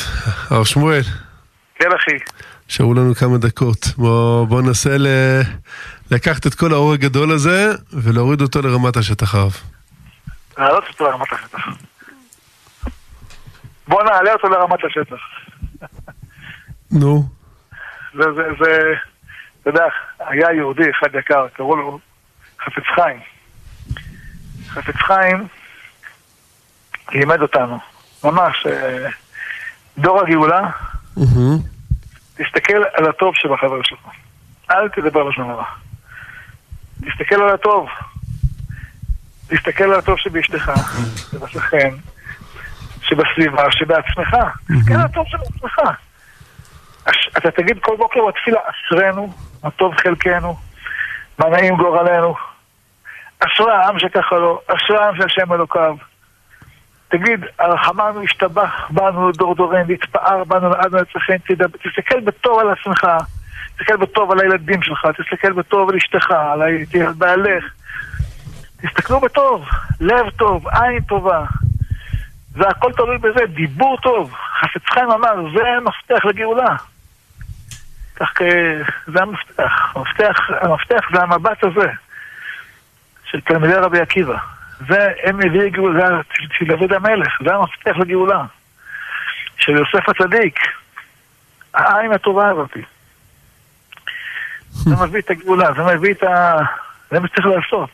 הרב 0.51 0.65
שמואל, 0.65 1.01
כן 1.75 1.89
אחי. 1.97 2.17
נשארו 2.69 2.95
לנו 2.95 3.15
כמה 3.15 3.39
דקות. 3.39 3.87
בוא, 3.97 4.47
בוא 4.47 4.63
ננסה 4.63 4.99
ל... 4.99 5.07
לקחת 6.11 6.47
את 6.47 6.55
כל 6.55 6.73
האור 6.73 6.93
הגדול 6.93 7.33
הזה 7.33 7.73
ולהוריד 7.93 8.41
אותו 8.41 8.63
לרמת 8.63 8.97
השטח 8.97 9.35
הרב. 9.35 9.53
להעלות 10.59 10.85
אותו 10.89 11.05
לרמת 11.05 11.33
השטח. 11.33 11.59
בוא 13.89 14.03
נעלה 14.03 14.33
אותו 14.33 14.49
לרמת 14.49 14.79
השטח. 14.85 15.21
נו, 16.91 17.25
זה, 18.15 18.25
זה, 18.37 18.43
זה, 18.61 18.95
אתה 19.61 19.71
יודע, 19.71 19.85
היה 20.19 20.53
יהודי 20.53 20.91
אחד 20.91 21.15
יקר, 21.19 21.47
קראו 21.49 21.77
לו 21.77 21.99
חפץ 22.65 22.85
חיים. 22.95 23.21
חפץ 24.69 24.95
חיים 24.95 25.47
לימד 27.13 27.43
אותנו, 27.43 27.79
ממש, 28.25 28.67
אה, 28.67 29.09
דור 29.99 30.21
הגאולה, 30.21 30.71
אהה, 31.19 31.57
תסתכל 32.37 32.83
על 32.93 33.09
הטוב 33.09 33.35
שבחבר 33.37 33.83
שלך. 33.83 33.99
אל 34.71 34.89
תדבר 34.89 35.23
לשון 35.23 35.51
הרע. 35.51 35.65
תסתכל 37.01 37.43
על 37.43 37.49
הטוב. 37.55 37.89
תסתכל 39.49 39.85
על 39.85 39.99
הטוב 39.99 40.19
שבאשתך, 40.19 40.73
שבשכן, 41.31 41.95
שבסביבה, 43.03 43.71
שבעצמך. 43.71 44.37
תסתכל 44.65 44.95
על 44.95 45.01
הטוב 45.01 45.27
שבעצמך. 45.29 45.79
אתה 47.39 47.51
תגיד 47.51 47.79
כל 47.81 47.97
בוקר 47.97 48.21
בתפילה, 48.29 48.61
אשרינו, 48.71 49.33
מה 49.65 49.71
טוב 49.71 49.95
חלקנו, 49.95 50.57
מה 51.39 51.49
נעים 51.49 51.77
גורלנו. 51.77 52.35
אשרי 53.41 53.73
העם 53.73 53.99
שככה 53.99 54.37
לו, 54.37 54.61
אשרי 54.67 54.99
העם 54.99 55.17
של 55.17 55.23
השם 55.23 55.53
אלוקיו. 55.53 55.97
תגיד, 57.13 57.45
הרחמנו 57.59 58.23
השתבח 58.23 58.91
בנו 58.91 59.29
לדור 59.29 59.55
דורנו, 59.55 59.89
והתפאר 59.89 60.45
בנו 60.45 60.71
לעד 60.71 60.95
תדבר- 61.47 61.79
תסתכל 61.79 62.21
בטוב 62.21 62.59
על 62.59 62.71
עצמך, 62.71 63.07
תסתכל 63.77 63.97
בטוב 63.97 64.31
על 64.33 64.41
הילדים 64.41 64.83
שלך, 64.83 65.07
תסתכל 65.07 65.53
בטוב 65.53 65.91
על 65.91 65.97
אשתך, 65.97 66.31
על 66.31 66.63
בעלך. 67.19 67.65
תסתכלו 68.83 69.21
בטוב, 69.21 69.69
לב 70.01 70.31
טוב, 70.31 70.69
עין 70.69 71.01
טובה. 71.01 71.45
זה 72.55 72.69
הכל 72.69 72.93
תלוי 72.93 73.19
בזה, 73.19 73.47
דיבור 73.47 73.99
טוב. 74.03 74.35
חפץ 74.61 74.83
חיים 74.93 75.11
אמר, 75.11 75.35
זה 75.55 75.63
מפתח 75.85 76.25
לגאולה. 76.25 76.77
כך 78.17 78.33
כ... 78.35 78.43
זה 79.07 79.23
המפתח. 79.23 79.93
המפתח, 79.97 80.51
המפתח 80.61 81.09
זה 81.15 81.23
המבט 81.23 81.65
הזה, 81.65 81.91
של 83.25 83.41
תלמידי 83.41 83.75
רבי 83.75 84.01
עקיבא. 84.01 84.39
זה, 84.89 85.13
הם 85.25 85.41
הביאו 85.41 85.71
גאולה, 85.71 86.09
זה 86.09 86.45
של 86.59 86.65
דוד 86.65 86.93
המלך, 86.93 87.29
זה 87.45 87.55
המפתח 87.55 87.97
לגאולה. 87.97 88.45
של 89.63 89.73
יוסף 89.73 90.09
הצדיק. 90.09 90.59
העין 91.75 92.13
הטובה 92.13 92.49
הזאת. 92.49 92.71
זה 94.73 94.97
מביא 94.97 95.21
את 95.21 95.31
הגאולה, 95.31 95.71
זה 95.77 95.97
מביא 95.97 96.13
את 96.13 96.23
ה... 96.23 96.57
זה 97.11 97.21
מה 97.21 97.29
שצריך 97.29 97.47
לעשות. 97.47 97.91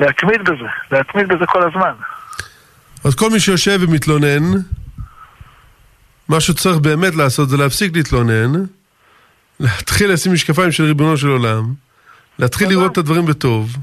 להתמיד 0.00 0.42
בזה, 0.42 0.68
להתמיד 0.92 1.28
בזה 1.28 1.46
כל 1.46 1.62
הזמן. 1.68 1.92
אז 3.04 3.14
כל 3.14 3.30
מי 3.30 3.40
שיושב 3.40 3.78
ומתלונן, 3.80 4.42
מה 6.28 6.40
שצריך 6.40 6.76
באמת 6.76 7.14
לעשות 7.14 7.48
זה 7.48 7.56
להפסיק 7.56 7.96
להתלונן, 7.96 8.52
להתחיל 9.60 10.12
לשים 10.12 10.32
משקפיים 10.32 10.72
של 10.72 10.84
ריבונו 10.84 11.16
של 11.16 11.28
עולם, 11.28 11.74
להתחיל 12.38 12.68
לראות 12.68 12.92
את 12.92 12.98
הדברים 12.98 13.26
בטוב, 13.26 13.76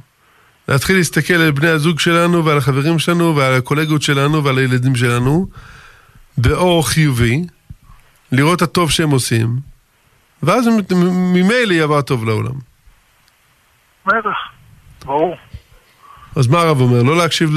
להתחיל 0.67 0.95
להסתכל 0.97 1.33
על 1.33 1.51
בני 1.51 1.67
הזוג 1.67 1.99
שלנו 1.99 2.45
ועל 2.45 2.57
החברים 2.57 2.99
שלנו 2.99 3.35
ועל 3.35 3.53
הקולגות 3.53 4.01
שלנו 4.01 4.43
ועל 4.43 4.57
הילדים 4.57 4.95
שלנו 4.95 5.47
באור 6.37 6.89
חיובי, 6.89 7.41
לראות 8.31 8.57
את 8.57 8.61
הטוב 8.61 8.91
שהם 8.91 9.09
עושים, 9.09 9.47
ואז 10.43 10.67
ממילא 11.33 11.73
יבוא 11.73 11.99
הטוב 11.99 12.25
לעולם. 12.25 12.53
בטח, 14.05 14.37
ברור. 15.05 15.35
אז 16.35 16.47
מה 16.47 16.59
הרב 16.59 16.81
אומר? 16.81 17.03
לא 17.03 17.17
להקשיב 17.17 17.49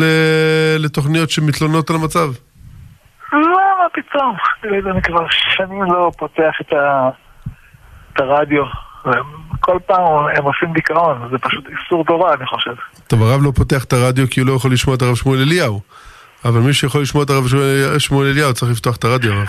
לתוכניות 0.79 1.31
שמתלוננות 1.31 1.91
על 1.91 1.97
המצב? 1.97 2.31
לא, 3.33 3.59
מה 3.79 3.87
פתאום? 3.93 4.37
אני 4.65 5.03
כבר 5.03 5.27
שנים 5.31 5.83
לא 5.83 6.11
פותח 6.19 6.55
את, 6.61 6.73
ה... 6.73 7.11
את 8.13 8.21
הרדיו. 8.21 8.65
כל 9.61 9.79
פעם 9.87 10.27
הם 10.37 10.45
עושים 10.45 10.73
דיכאון, 10.73 11.29
זה 11.31 11.39
פשוט 11.39 11.65
איסור 11.67 12.05
תורה, 12.05 12.35
אני 12.35 12.47
חושב. 12.47 12.75
טוב, 13.07 13.23
הרב 13.23 13.43
לא 13.43 13.53
פותח 13.55 13.85
את 13.85 13.93
הרדיו 13.93 14.27
כי 14.31 14.41
הוא 14.41 14.49
לא 14.49 14.53
יכול 14.53 14.73
לשמוע 14.73 14.97
את 14.97 15.03
הרב 15.03 15.15
שמואל 15.15 15.39
אליהו. 15.43 15.81
אבל 16.45 16.61
מי 16.61 16.73
שיכול 16.73 17.03
לשמוע 17.03 17.25
את 17.25 17.31
הרב 17.31 17.45
שמואל 17.99 18.29
אליהו 18.29 18.55
צריך 18.55 18.73
לפתוח 18.73 18.97
את 18.97 19.05
הרדיו, 19.05 19.33
הרב. 19.33 19.49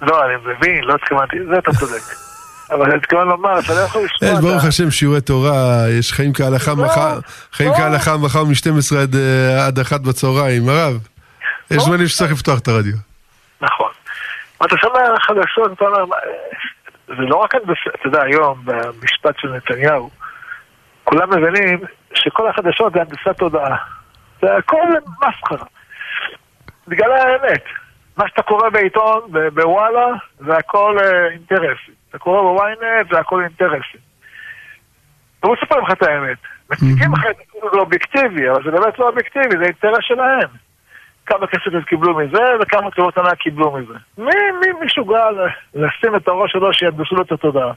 לא, 0.00 0.24
אני 0.24 0.34
מבין, 0.36 0.84
לא 0.84 0.94
התכוונתי, 0.94 1.36
זה 1.50 1.58
אתה 1.58 1.72
צודק. 1.72 2.02
אבל 2.72 2.84
אני 2.84 2.96
מתכוון 2.96 3.28
לומר, 3.28 3.58
אתה 3.58 3.74
לא 3.74 3.80
יכול 3.80 4.02
לשמוע 4.04 4.32
יש, 4.32 4.38
ברוך 4.40 4.64
השם, 4.64 4.90
שיעורי 4.90 5.20
תורה, 5.20 5.84
יש 5.98 6.12
חיים 6.12 6.32
כהלכה 6.32 6.70
לא, 6.70 6.84
מחר, 6.84 7.18
חיים 7.52 7.70
לא. 7.70 7.74
כהלכה 7.74 8.16
מחר 8.16 8.44
מ-12 8.44 8.96
עד 9.66 9.78
1 9.78 10.00
בצהריים, 10.00 10.68
הרב. 10.68 10.98
יש. 11.70 11.82
זמנים 11.82 12.06
שצריך 12.06 12.32
לפתוח 12.32 12.58
את 12.58 12.68
הרדיו. 12.68 12.96
נכון. 13.60 13.90
אתה 14.66 14.76
שומע 14.76 15.00
חדשות, 15.20 15.72
אתה 15.72 15.84
אומר, 15.84 16.04
זה 17.06 17.22
לא 17.22 17.36
רק 17.36 17.54
הנדסה, 17.54 17.90
אתה 17.94 18.08
יודע, 18.08 18.22
היום, 18.22 18.62
במשפט 18.64 19.34
של 19.38 19.52
נתניהו, 19.52 20.10
כולם 21.04 21.30
מבינים 21.30 21.80
שכל 22.14 22.48
החדשות 22.48 22.92
זה 22.92 23.00
הנדסת 23.00 23.38
תודעה. 23.38 23.76
זה 24.42 24.56
הכל 24.56 24.86
מסחרה. 25.18 25.66
בגלל 26.88 27.12
האמת. 27.12 27.64
מה 28.16 28.28
שאתה 28.28 28.42
קורא 28.42 28.68
בעיתון, 28.68 29.20
בוואלה, 29.54 30.06
זה 30.38 30.56
הכל 30.56 30.96
אה, 30.98 31.28
אינטרסים. 31.30 31.94
אתה 32.10 32.18
קורא 32.18 32.42
בוויינט, 32.42 33.10
זה 33.12 33.18
הכל 33.18 33.42
אינטרסים. 33.42 34.00
והוא 35.42 35.56
מספר 35.62 35.80
לך 35.80 35.92
את 35.92 36.02
האמת. 36.02 36.38
מציגים 36.70 37.12
לך 37.12 37.26
את 37.30 37.36
זה 37.36 37.68
זה 37.72 37.78
אובייקטיבי, 37.78 38.50
אבל 38.50 38.64
זה 38.64 38.70
באמת 38.70 38.98
לא 38.98 39.08
אובייקטיבי, 39.08 39.56
זה 39.58 39.64
אינטרס 39.64 39.98
שלהם. 40.00 40.48
כמה 41.26 41.46
כסף 41.46 41.66
הם 41.72 41.82
קיבלו 41.82 42.16
מזה, 42.16 42.42
וכמה 42.60 42.90
טובות 42.90 43.18
ענק 43.18 43.38
קיבלו 43.38 43.72
מזה. 43.72 43.94
מי, 44.18 44.34
מי 44.60 44.84
משוגע 44.84 45.24
לשים 45.74 46.16
את 46.16 46.28
הראש 46.28 46.52
שלו 46.52 46.74
שידסו 46.74 47.14
לו 47.14 47.22
את 47.22 47.32
התודעה? 47.32 47.72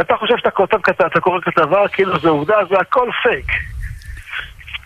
אתה 0.00 0.16
חושב 0.16 0.34
שאתה 0.36 0.50
כותב, 0.50 0.76
אתה 1.06 1.20
קורא 1.20 1.40
כתבה, 1.40 1.88
כאילו 1.88 2.18
זה 2.18 2.28
עובדה, 2.28 2.56
זה 2.70 2.76
הכל 2.78 3.10
פייק. 3.22 3.46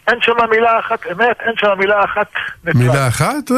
אין 0.08 0.18
שם 0.20 0.32
מילה 0.50 0.78
אחת 0.78 1.06
אמת, 1.06 1.40
אין 1.40 1.52
שם 1.56 1.68
מילה 1.78 2.04
אחת 2.04 2.26
נטלה. 2.64 2.80
מילה 2.80 3.08
אחת? 3.08 3.50
אה, 3.50 3.56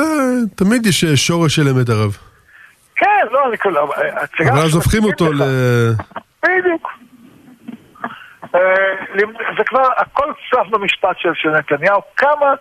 תמיד 0.56 0.86
יש 0.86 1.04
שורש 1.04 1.56
של 1.56 1.68
אמת 1.68 1.88
הרב. 1.88 2.16
כן, 2.96 3.26
לא, 3.30 3.48
אני 3.48 3.58
כל... 3.58 3.76
אבל 3.76 4.58
אז 4.58 4.74
הופכים 4.74 5.04
אותו 5.04 5.32
ל... 5.32 5.42
בדיוק. 6.42 6.88
אה, 8.54 8.60
זה 9.58 9.64
כבר, 9.66 9.88
הכל 9.98 10.32
צף 10.50 10.66
במשפט 10.70 11.16
של 11.34 11.50
נתניהו. 11.50 12.00
כמה... 12.16 12.54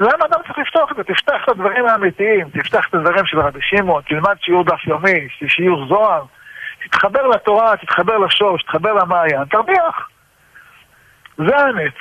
למה 0.00 0.24
אדם 0.30 0.40
צריך 0.46 0.58
לפתוח 0.58 0.90
את 0.92 0.96
זה? 0.96 1.02
תפתח 1.04 1.40
את 1.44 1.48
הדברים 1.48 1.86
האמיתיים, 1.86 2.50
תפתח 2.50 2.86
את 2.88 2.94
הדברים 2.94 3.26
של 3.26 3.40
רבי 3.40 3.58
שמעון, 3.62 4.02
תלמד 4.08 4.34
שיעור 4.40 4.64
דף 4.64 4.86
יומי, 4.86 5.28
שיעור 5.48 5.86
זוהר, 5.88 6.24
תתחבר 6.84 7.26
לתורה, 7.26 7.76
תתחבר 7.76 8.18
לשורש, 8.18 8.62
תתחבר 8.62 8.92
למעיין, 8.92 9.44
תרוויח. 9.44 10.08
זה 11.38 11.56
האמת. 11.56 11.94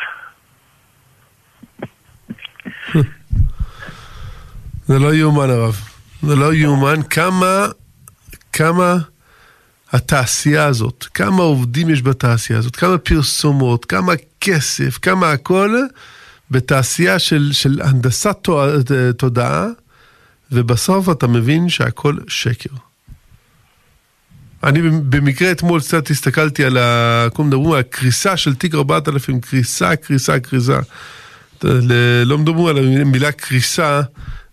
זה 4.88 5.00
לא 5.00 5.14
יאומן 5.14 5.50
הרב. 5.50 5.76
זה 6.22 6.36
לא 6.36 6.54
יאומן 6.54 7.02
כמה, 7.10 7.66
כמה 8.54 8.96
התעשייה 9.94 10.66
הזאת, 10.66 11.06
כמה 11.14 11.44
עובדים 11.44 11.90
יש 11.90 12.02
בתעשייה 12.02 12.60
הזאת, 12.60 12.76
כמה 12.76 12.98
פרסומות, 12.98 13.86
כמה 13.86 14.14
כסף, 14.42 14.98
כמה 14.98 15.32
הכל 15.32 15.76
בתעשייה 16.52 17.20
של, 17.20 17.50
של 17.52 17.82
הנדסת 17.84 18.38
תודעה, 19.18 19.68
ובסוף 20.52 21.10
אתה 21.10 21.28
מבין 21.28 21.70
שהכל 21.70 22.18
שקר. 22.28 22.70
אני 24.64 24.82
במקרה 24.82 25.52
אתמול 25.52 25.82
קצת 25.82 26.10
הסתכלתי 26.10 26.66
על 26.66 26.78
ה... 26.78 27.28
כל 27.34 27.44
מדברים 27.44 27.72
על 27.72 27.80
הקריסה 27.80 28.38
של 28.38 28.56
תיק 28.56 28.76
4000, 28.76 29.40
קריסה, 29.40 29.96
קריסה, 29.96 30.40
קריסה. 30.40 30.80
לא 32.26 32.38
מדברים 32.38 32.66
על 32.66 32.78
המילה 32.78 33.32
קריסה 33.32 34.02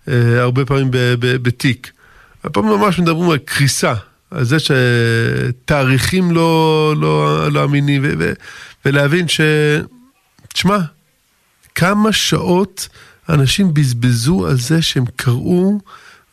אה, 0.09 0.41
הרבה 0.41 0.65
פעמים 0.65 0.89
בתיק. 1.21 1.93
הפעם 2.45 2.67
ממש 2.67 2.99
מדברים 2.99 3.31
על 3.31 3.39
קריסה, 3.39 3.95
על 4.31 4.45
זה 4.45 4.57
שתאריכים 4.59 6.31
לא, 6.31 6.95
לא, 7.01 7.49
לא 7.53 7.65
אמינים, 7.65 8.05
ולהבין 8.85 9.29
ש... 9.29 9.41
תשמע, 10.53 10.79
כמה 11.77 12.13
שעות 12.13 12.89
אנשים 13.29 13.75
בזבזו 13.75 14.47
על 14.47 14.55
זה 14.55 14.83
שהם 14.83 15.05
קראו 15.17 15.79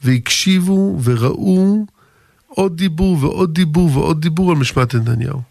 והקשיבו 0.02 1.00
וראו 1.04 1.86
עוד 2.48 2.78
דיבור 2.78 3.18
ועוד 3.24 3.54
דיבור 3.54 3.98
ועוד 3.98 4.22
דיבור 4.22 4.52
על 4.52 4.58
משמעת 4.58 4.96
נתניהו. 4.96 5.42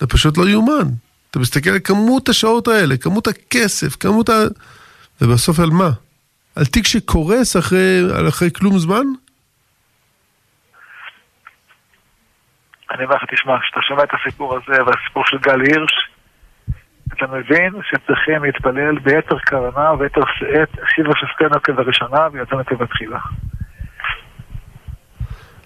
זה 0.00 0.06
פשוט 0.06 0.38
לא 0.38 0.48
יאומן. 0.48 0.88
אתה 1.30 1.38
מסתכל 1.38 1.70
על 1.70 1.78
כמות 1.84 2.28
השעות 2.28 2.68
האלה, 2.68 2.96
כמות 2.96 3.26
הכסף, 3.26 3.96
כמות 3.96 4.28
ה... 4.28 4.32
ובסוף 5.20 5.60
על 5.60 5.70
מה? 5.70 5.90
על 6.56 6.64
תיק 6.64 6.86
שקורס 6.86 7.56
אחרי, 7.56 8.00
אחרי 8.28 8.50
כלום 8.50 8.78
זמן? 8.78 9.04
אני 12.90 13.04
אומר 13.04 13.14
לך, 13.14 13.22
תשמע, 13.34 13.60
כשאתה 13.60 13.80
שומע 13.88 14.02
את 14.02 14.08
הסיפור 14.12 14.56
הזה 14.56 14.82
והסיפור 14.84 15.24
של 15.26 15.38
גל 15.38 15.60
הירש, 15.60 16.08
אתה 17.18 17.26
מבין 17.26 17.72
שצריכים 17.82 18.44
להתפלל 18.44 18.98
ביתר 18.98 19.38
קרנה 19.38 19.92
וביתר 19.92 20.20
שאת, 20.38 20.68
שיבה 20.94 21.12
שסתנו 21.16 21.62
כבראשונה 21.62 22.28
ויצאנו 22.32 22.66
כבתחילה. 22.66 23.18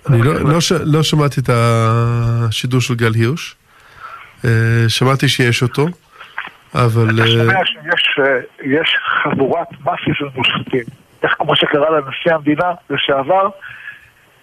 אני 0.08 0.22
לא, 0.22 0.34
לא, 0.34 0.60
ש... 0.60 0.72
לא 0.72 1.02
שמעתי 1.02 1.40
את 1.40 1.48
השידור 1.48 2.80
של 2.80 2.94
גל 2.94 3.14
הירש, 3.14 3.56
אה, 4.44 4.84
שמעתי 4.88 5.28
שיש 5.28 5.62
אותו, 5.62 5.86
אבל... 6.74 7.20
אתה 7.20 7.26
שומע 7.26 7.64
שיש 7.66 8.20
יש 8.62 8.96
חבורת 9.22 9.66
מאפיה 9.84 10.14
של 10.14 10.26
מושחתים, 10.34 10.84
איך 11.22 11.34
כמו 11.38 11.56
שקרה 11.56 11.90
לנשיא 11.90 12.34
המדינה 12.34 12.72
לשעבר, 12.90 13.48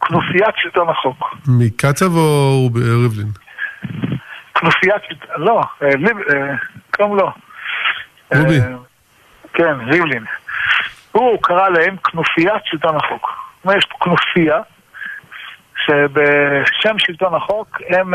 כנופיית 0.01 0.55
שלטון 0.57 0.89
החוק. 0.89 1.35
מקצב 1.47 2.15
או 2.15 2.69
ריבלין? 2.75 3.27
כנופיית, 4.59 5.01
לא, 5.35 5.61
קוראים 6.95 7.15
לו. 7.15 7.31
רובי. 8.35 8.59
כן, 9.53 9.79
ריבלין. 9.91 10.25
הוא 11.11 11.43
קרא 11.43 11.69
להם 11.69 11.97
כנופיית 11.97 12.65
שלטון 12.65 12.95
החוק. 12.95 13.49
כלומר, 13.61 13.77
יש 13.77 13.85
כנופיה 13.85 14.59
שבשם 15.85 16.99
שלטון 16.99 17.35
החוק 17.35 17.81
הם, 17.89 18.13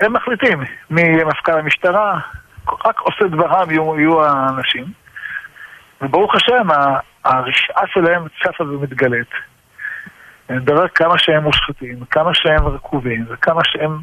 הם 0.00 0.12
מחליטים 0.12 0.64
מי 0.90 1.02
יהיה 1.02 1.24
מפכ"ל 1.24 1.58
המשטרה, 1.58 2.18
רק 2.84 3.00
עושה 3.00 3.24
דברם 3.24 3.70
יהיו, 3.70 3.98
יהיו 3.98 4.24
האנשים. 4.24 4.84
וברוך 6.00 6.34
השם, 6.34 6.68
הרשעה 7.24 7.86
שלהם 7.86 8.26
צפה 8.42 8.64
ומתגלית. 8.64 9.30
אני 10.50 10.58
מדבר 10.58 10.88
כמה 10.88 11.18
שהם 11.18 11.42
מושחתים, 11.42 12.04
כמה 12.10 12.34
שהם 12.34 12.66
רקובים, 12.66 13.24
וכמה 13.28 13.60
שהם... 13.64 13.98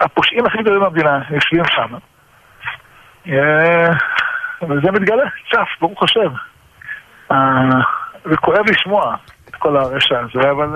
הפושעים 0.00 0.46
הכי 0.46 0.58
גדולים 0.58 0.80
במדינה 0.80 1.20
יושבים 1.30 1.64
שם. 1.64 1.94
וזה 4.62 4.90
מתגלה, 4.92 5.24
צף, 5.52 5.68
ברוך 5.80 6.02
השם. 6.02 6.32
זה 8.24 8.36
כואב 8.36 8.70
לשמוע 8.70 9.16
את 9.48 9.54
כל 9.56 9.76
הרשע 9.76 10.20
הזה, 10.20 10.50
אבל 10.50 10.68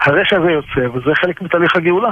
הרשע 0.00 0.36
הזה 0.36 0.50
יוצא, 0.50 0.96
וזה 0.96 1.14
חלק 1.14 1.42
מתהליך 1.42 1.76
הגאולה. 1.76 2.10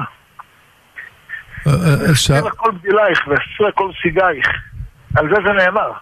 אסיר 2.12 2.50
כל 2.56 2.70
בדילייך 2.70 3.28
ואסיר 3.28 3.70
כל 3.74 3.90
סיגייך. 4.02 4.48
על 5.16 5.28
זה 5.28 5.34
זה 5.46 5.52
נאמר. 5.52 5.92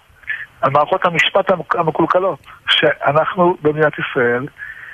על 0.62 0.70
מערכות 0.70 1.04
המשפט 1.04 1.50
המקולקלות, 1.74 2.46
שאנחנו 2.70 3.56
במדינת 3.62 3.92
ישראל 3.98 4.46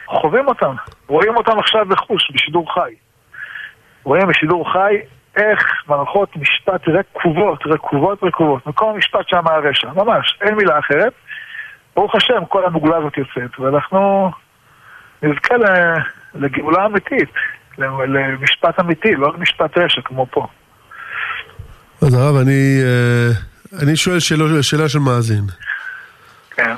חווים 0.07 0.49
אותם, 0.49 0.75
רואים 1.07 1.37
אותם 1.37 1.59
עכשיו 1.59 1.87
בחוש, 1.87 2.31
בשידור 2.35 2.75
חי. 2.75 2.95
רואים 4.09 4.27
בשידור 4.29 4.73
חי 4.73 4.95
איך 5.37 5.61
מערכות 5.89 6.37
משפט 6.37 6.89
רקובות, 6.89 7.59
רקובות, 7.67 8.19
רקובות. 8.23 8.67
מקום 8.67 8.95
המשפט 8.95 9.29
שם 9.29 9.47
הרשע, 9.47 9.89
ממש, 9.93 10.39
אין 10.41 10.55
מילה 10.55 10.79
אחרת. 10.79 11.13
ברוך 11.97 12.15
השם, 12.15 12.45
כל 12.49 12.65
המוגלה 12.67 12.97
הזאת 12.97 13.17
יוצאת, 13.17 13.61
ואנחנו 13.61 14.31
נזכה 15.23 15.55
לגאולה 16.35 16.87
אמיתית, 16.87 17.29
למשפט 17.79 18.81
אמיתי, 18.81 19.15
לא 19.15 19.33
למשפט 19.35 19.79
רשע 19.79 20.01
כמו 20.05 20.27
פה. 20.31 20.47
אז 22.03 22.15
הרב, 22.15 22.37
אני, 22.37 22.81
אה, 22.83 23.29
אני 23.83 23.97
שואל 23.97 24.21
שאלה, 24.21 24.63
שאלה 24.63 24.89
של 24.89 24.99
מאזין. 24.99 25.45
כן. 26.51 26.75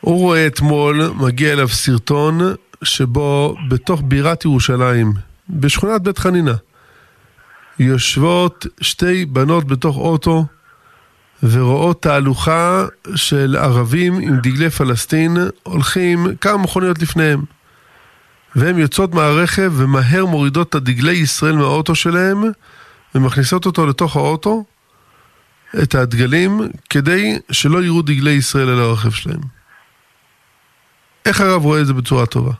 הוא 0.00 0.18
רואה 0.18 0.46
אתמול, 0.46 1.00
מגיע 1.26 1.52
אליו 1.52 1.68
סרטון 1.68 2.38
שבו 2.84 3.54
בתוך 3.68 4.02
בירת 4.04 4.44
ירושלים, 4.44 5.06
בשכונת 5.50 6.02
בית 6.02 6.18
חנינה, 6.18 6.54
יושבות 7.78 8.66
שתי 8.80 9.24
בנות 9.24 9.66
בתוך 9.66 9.96
אוטו 9.96 10.44
ורואות 11.42 12.02
תהלוכה 12.02 12.84
של 13.14 13.56
ערבים 13.60 14.18
עם 14.18 14.36
דגלי 14.36 14.70
פלסטין 14.70 15.36
הולכים 15.62 16.26
כמה 16.40 16.58
מכוניות 16.58 17.02
לפניהם. 17.02 17.42
והן 18.56 18.78
יוצאות 18.78 19.14
מהרכב 19.14 19.72
ומהר 19.76 20.26
מורידות 20.26 20.68
את 20.68 20.74
הדגלי 20.74 21.12
ישראל 21.12 21.56
מהאוטו 21.56 21.94
שלהם 21.94 22.42
ומכניסות 23.14 23.66
אותו 23.66 23.86
לתוך 23.86 24.16
האוטו, 24.16 24.64
את 25.82 25.94
הדגלים, 25.94 26.60
כדי 26.90 27.38
שלא 27.50 27.82
יראו 27.82 28.02
דגלי 28.02 28.30
ישראל 28.30 28.68
על 28.68 28.80
הרכב 28.80 29.10
שלהם. 29.10 29.40
איך 31.26 31.40
הרב 31.40 31.62
רואה 31.64 31.80
את 31.80 31.86
זה 31.86 31.92
בצורה 31.92 32.26
טובה? 32.26 32.52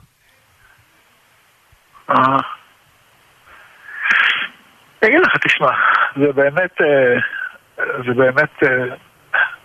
אה. 5.02 5.08
אני 5.08 5.16
אגיד 5.16 5.26
לך, 5.26 5.36
תשמע, 5.36 5.70
זה 6.16 6.32
באמת, 6.32 6.80
אה, 6.80 7.14
זה 7.78 8.14
באמת 8.14 8.62
אה, 8.62 8.94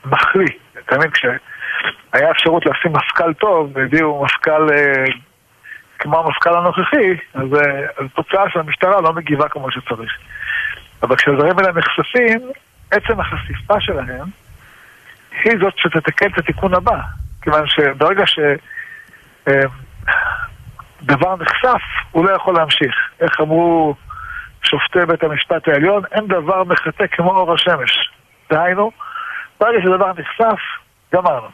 מחליא. 0.05 0.53
אתה 0.85 0.97
מבין, 0.97 1.11
כשהיה 1.11 2.31
אפשרות 2.31 2.65
לשים 2.65 2.93
מפכ"ל 2.93 3.33
טוב, 3.33 3.71
והביאו 3.73 4.23
מפכ"ל 4.23 4.67
כמו 5.99 6.19
המפכ"ל 6.19 6.57
הנוכחי, 6.57 7.15
אז 7.33 7.47
התוצאה 7.97 8.49
של 8.49 8.59
המשטרה 8.59 9.01
לא 9.01 9.13
מגיבה 9.13 9.49
כמו 9.49 9.71
שצריך. 9.71 10.17
אבל 11.03 11.15
כשהדברים 11.15 11.59
האלה 11.59 11.71
נחשפים, 11.71 12.39
עצם 12.91 13.19
החשיפה 13.19 13.81
שלהם 13.81 14.27
היא 15.43 15.53
זאת 15.59 15.73
שתתקן 15.77 16.27
את 16.27 16.37
התיקון 16.37 16.73
הבא. 16.73 16.99
כיוון 17.41 17.67
שברגע 17.67 18.23
שדבר 19.45 21.35
נחשף, 21.35 21.81
הוא 22.11 22.25
לא 22.25 22.31
יכול 22.31 22.55
להמשיך. 22.55 22.95
איך 23.19 23.39
אמרו 23.41 23.95
שופטי 24.63 25.05
בית 25.07 25.23
המשפט 25.23 25.67
העליון, 25.67 26.03
אין 26.11 26.27
דבר 26.27 26.63
מחטא 26.63 27.07
כמו 27.11 27.31
אור 27.31 27.53
השמש. 27.53 28.11
דהיינו, 28.51 28.91
ברגע 29.59 29.77
שדבר 29.83 30.11
נחשף, 30.17 30.59
גמרנו. 31.13 31.47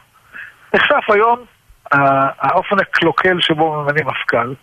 נחשף 0.74 1.04
היום 1.08 1.44
האופן 2.40 2.76
הקלוקל 2.80 3.40
שבו 3.40 3.82
ממנים 3.82 4.06
מפכ"ל, 4.06 4.54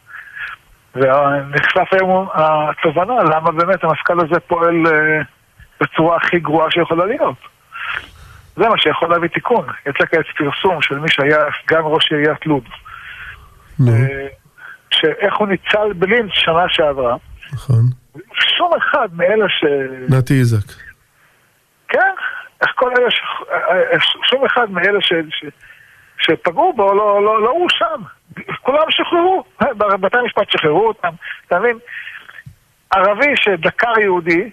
ונחשף 0.96 1.88
היום 1.92 2.28
התובנה 2.34 3.24
למה 3.24 3.52
באמת 3.52 3.84
המפכ"ל 3.84 4.20
הזה 4.20 4.40
פועל 4.40 4.88
אה, 4.88 5.22
בצורה 5.82 6.18
הכי 6.18 6.40
גרועה 6.40 6.72
שיכולה 6.72 7.06
להיות. 7.06 7.38
זה 8.56 8.70
מה 8.70 8.78
שיכול 8.78 9.10
להביא 9.10 9.30
תיקון. 9.30 9.66
יצא 9.86 10.06
כעת 10.06 10.26
פרסום 10.38 10.82
של 10.82 11.00
מי 11.00 11.10
שהיה 11.10 11.40
סגן 11.64 11.82
ראש 11.84 12.12
עיריית 12.12 12.46
לוד. 12.46 12.64
אה, 13.88 14.28
שאיך 14.92 15.36
הוא 15.38 15.48
ניצל 15.48 15.94
בלינץ 15.96 16.32
שנה 16.34 16.66
שעברה. 16.70 17.16
נכון. 17.54 18.01
שום 18.58 18.72
אחד 18.78 19.08
מאלה 19.14 19.46
ש... 19.50 19.64
נתי 20.10 20.34
איזק. 20.34 20.74
כן, 21.88 22.14
איך 22.62 22.72
כל 22.76 22.92
אלה 23.00 23.12
ש... 23.12 23.22
שום 24.30 24.46
אחד 24.46 24.72
מאלה 24.72 25.02
ש... 25.02 25.14
ש... 25.30 25.46
שפגעו 26.18 26.74
בו 26.74 26.94
לא, 26.94 27.24
לא, 27.24 27.42
לא 27.42 27.50
הואשם. 27.50 28.02
כולם 28.62 28.86
שחררו, 28.90 29.44
בתי 30.02 30.18
המשפט 30.18 30.52
שחררו 30.52 30.88
אותם, 30.88 31.14
אתה 31.48 31.60
מבין? 31.60 31.78
ערבי 32.92 33.34
שדקר 33.36 34.00
יהודי 34.00 34.50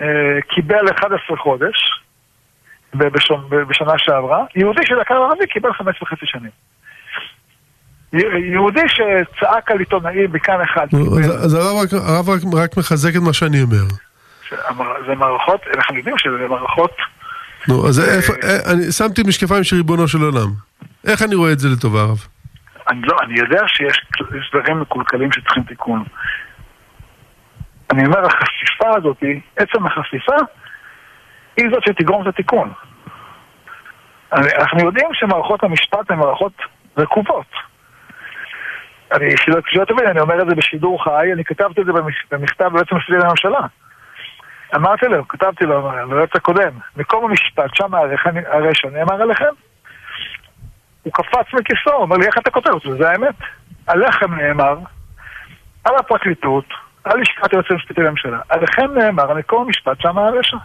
אה, 0.00 0.38
קיבל 0.48 0.90
11 0.90 1.36
חודש 1.36 2.00
בשנה 3.68 3.98
שעברה, 3.98 4.44
יהודי 4.56 4.86
שדקר 4.86 5.14
ערבי 5.14 5.46
קיבל 5.46 5.72
חמש 5.72 6.02
וחצי 6.02 6.26
שנים. 6.26 6.50
יהודי 8.52 8.80
שצעק 8.88 9.70
על 9.70 9.78
עיתונאים 9.78 10.32
בכאן 10.32 10.60
אחד. 10.60 10.86
אז 11.44 11.54
הרב 11.54 12.28
רק 12.54 12.76
מחזק 12.76 13.16
את 13.16 13.22
מה 13.22 13.32
שאני 13.32 13.62
אומר. 13.62 13.84
זה 15.06 15.14
מערכות, 15.14 15.60
אנחנו 15.76 15.96
יודעים 15.96 16.18
שזה 16.18 16.48
מערכות... 16.48 16.96
נו, 17.68 17.88
אז 17.88 18.00
איפה, 18.00 18.32
אה, 18.32 18.72
אני 18.72 18.92
שמתי 18.92 19.22
משקפיים 19.26 19.64
של 19.64 19.76
ריבונו 19.76 20.08
של 20.08 20.22
עולם. 20.22 20.48
איך 21.06 21.22
אני 21.22 21.34
רואה 21.34 21.52
את 21.52 21.58
זה 21.58 21.68
לטובה, 21.68 22.00
הרב? 22.00 22.18
אני 22.88 23.02
לא, 23.02 23.16
אני 23.22 23.38
יודע 23.38 23.62
שיש 23.66 24.06
דברים 24.52 24.80
מקולקלים 24.80 25.32
שצריכים 25.32 25.62
תיקון. 25.62 26.04
אני 27.90 28.06
אומר, 28.06 28.26
החשיפה 28.26 28.96
הזאת, 28.96 29.16
עצם 29.56 29.86
החשיפה, 29.86 30.36
היא 31.56 31.66
זאת 31.70 31.82
שתגרום 31.86 32.22
את 32.22 32.26
התיקון. 32.26 32.72
אנחנו 34.32 34.84
יודעים 34.84 35.08
שמערכות 35.12 35.64
המשפט 35.64 36.10
הן 36.10 36.18
מערכות 36.18 36.52
רקובות. 36.98 37.46
אני, 39.14 39.34
שלא 39.66 39.84
תבין, 39.84 40.06
אני 40.06 40.20
אומר 40.20 40.42
את 40.42 40.48
זה 40.48 40.54
בשידור 40.54 41.04
חי, 41.04 41.32
אני 41.32 41.44
כתבתי 41.44 41.80
את 41.80 41.86
זה 41.86 41.92
במכתב 42.30 42.70
ליועץ 42.72 42.92
המשפטי 42.92 43.12
לממשלה. 43.12 43.60
אמרתי 44.76 45.06
לו, 45.06 45.28
כתבתי 45.28 45.64
לו, 45.64 45.92
ליועץ 46.10 46.30
הקודם, 46.34 46.78
מקום 46.96 47.24
המשפט, 47.24 47.74
שם 47.74 47.94
הרשע 48.46 48.88
נאמר 48.90 49.22
עליכם. 49.22 49.54
הוא 51.02 51.12
קפץ 51.12 51.54
מכיסו, 51.54 51.90
אומר 51.90 52.16
לי, 52.16 52.26
איך 52.26 52.38
אתה 52.38 52.50
כותב 52.50 52.70
את 52.76 52.82
זה? 52.82 52.96
זה 52.96 53.10
האמת. 53.10 53.34
עליכם 53.86 54.34
נאמר, 54.34 54.78
על 55.84 55.94
הפרקליטות, 55.96 56.64
על 57.04 57.20
לשכת 57.20 57.52
היועץ 57.52 57.66
המשפטי 57.70 58.00
לממשלה. 58.00 58.38
עליכם 58.48 58.98
נאמר, 58.98 59.34
מקום 59.34 59.66
המשפט, 59.66 60.00
שם 60.00 60.18
הרשע. 60.18 60.56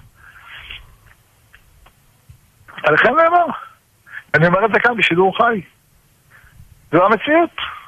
עליכם 2.84 3.16
נאמר. 3.16 3.46
אני 4.36 4.48
אומר 4.48 4.66
את 4.66 4.74
זה 4.74 4.80
כאן 4.80 4.98
בשידור 4.98 5.38
חי. 5.38 5.62
זו 6.92 7.06
המציאות. 7.06 7.79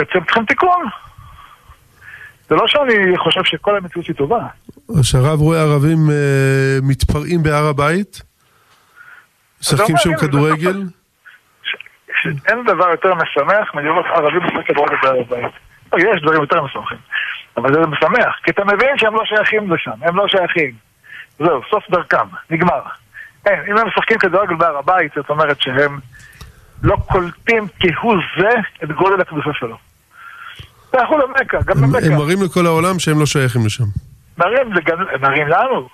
בעצם 0.00 0.24
צריכים 0.24 0.44
תיקון. 0.44 0.84
זה 2.48 2.54
לא 2.54 2.66
שאני 2.66 3.18
חושב 3.18 3.44
שכל 3.44 3.76
המציאות 3.76 4.06
היא 4.06 4.16
טובה. 4.16 4.46
שהרב 5.02 5.40
רואה 5.40 5.60
ערבים 5.60 6.10
אה, 6.10 6.78
מתפרעים 6.82 7.42
בהר 7.42 7.66
הבית? 7.66 8.22
משחקים 9.60 9.96
שם 9.96 10.16
כדורגל? 10.16 10.82
אין 12.46 12.64
דבר 12.66 12.88
יותר 12.90 13.14
משמח 13.14 13.74
מלראות 13.74 14.06
ערבים 14.06 14.42
משחקים 14.42 14.62
כדורגל 14.62 14.96
בהר 15.02 15.20
הבית. 15.20 15.52
לא, 15.92 15.98
יש 15.98 16.22
דברים 16.22 16.40
יותר 16.40 16.62
משמחים, 16.62 16.98
אבל 17.56 17.74
זה 17.74 17.80
משמח, 17.80 18.34
כי 18.44 18.50
אתה 18.50 18.64
מבין 18.64 18.98
שהם 18.98 19.14
לא 19.14 19.24
שייכים 19.24 19.72
לשם, 19.72 19.90
הם 20.02 20.16
לא 20.16 20.28
שייכים. 20.28 20.74
זהו, 21.38 21.60
סוף 21.70 21.90
דרכם, 21.90 22.26
נגמר. 22.50 22.80
אין, 23.46 23.60
אם 23.70 23.78
הם 23.78 23.86
משחקים 23.86 24.18
כדורגל 24.18 24.54
בהר 24.54 24.76
הבית, 24.76 25.12
זאת 25.16 25.30
אומרת 25.30 25.60
שהם 25.60 25.98
לא 26.82 26.96
קולטים 27.06 27.66
כהוא 27.80 28.16
זה 28.38 28.50
את 28.84 28.92
גודל 28.92 29.20
הקדושה 29.20 29.50
שלו. 29.52 29.89
תלכו 30.90 31.18
למכה, 31.18 31.58
גם 31.64 31.84
למכה. 31.84 32.06
הם 32.06 32.12
מראים 32.12 32.38
לכל 32.44 32.66
העולם 32.66 32.98
שהם 32.98 33.18
לא 33.20 33.26
שייכים 33.26 33.66
לשם. 33.66 33.84
מראים, 34.38 34.72
מראים 35.20 35.48
לנו. 35.48 35.88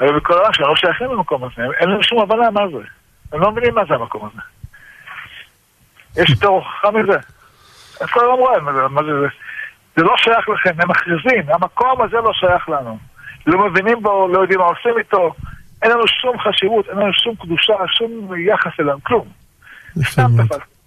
אבל 0.00 0.16
בכל 0.16 0.32
העולם 0.32 0.52
שהם 0.52 0.66
לא 0.66 0.76
שייכים 0.76 1.06
למקום 1.06 1.44
הזה, 1.44 1.62
אין 1.80 1.90
להם 1.90 2.02
שום 2.02 2.22
הבנה 2.22 2.50
מה 2.50 2.60
זה. 2.68 2.84
הם 3.32 3.40
לא 3.40 3.52
מבינים 3.52 3.74
מה 3.74 3.82
זה 3.88 3.94
המקום 3.94 4.28
הזה. 4.32 4.42
יש 6.22 6.30
יותר 6.30 6.48
הוכחה 6.48 6.90
מזה. 6.90 7.18
אז 8.00 8.06
כל 8.10 8.20
העולם 8.20 8.38
רואה, 8.38 8.60
מה 8.88 9.02
זה, 9.02 9.10
זה 9.96 10.02
לא 10.02 10.14
שייך 10.16 10.48
לכם, 10.48 10.70
הם 10.78 10.90
מכריזים, 10.90 11.42
המקום 11.48 12.02
הזה 12.02 12.16
לא 12.16 12.32
שייך 12.32 12.68
לנו. 12.68 12.98
לא 13.46 13.70
מבינים 13.70 14.02
בו, 14.02 14.28
לא 14.28 14.40
יודעים 14.40 14.58
מה 14.60 14.66
עושים 14.66 14.98
איתו, 14.98 15.34
אין 15.82 15.90
לנו 15.90 16.08
שום 16.08 16.38
חשיבות, 16.38 16.88
אין 16.88 16.98
לנו 16.98 17.12
שום 17.12 17.34
קדושה, 17.34 17.74
שום 17.86 18.30
יחס 18.36 18.80
אליו, 18.80 18.98
כלום. 19.02 19.28
סתם 20.02 20.26
תפס. 20.36 20.77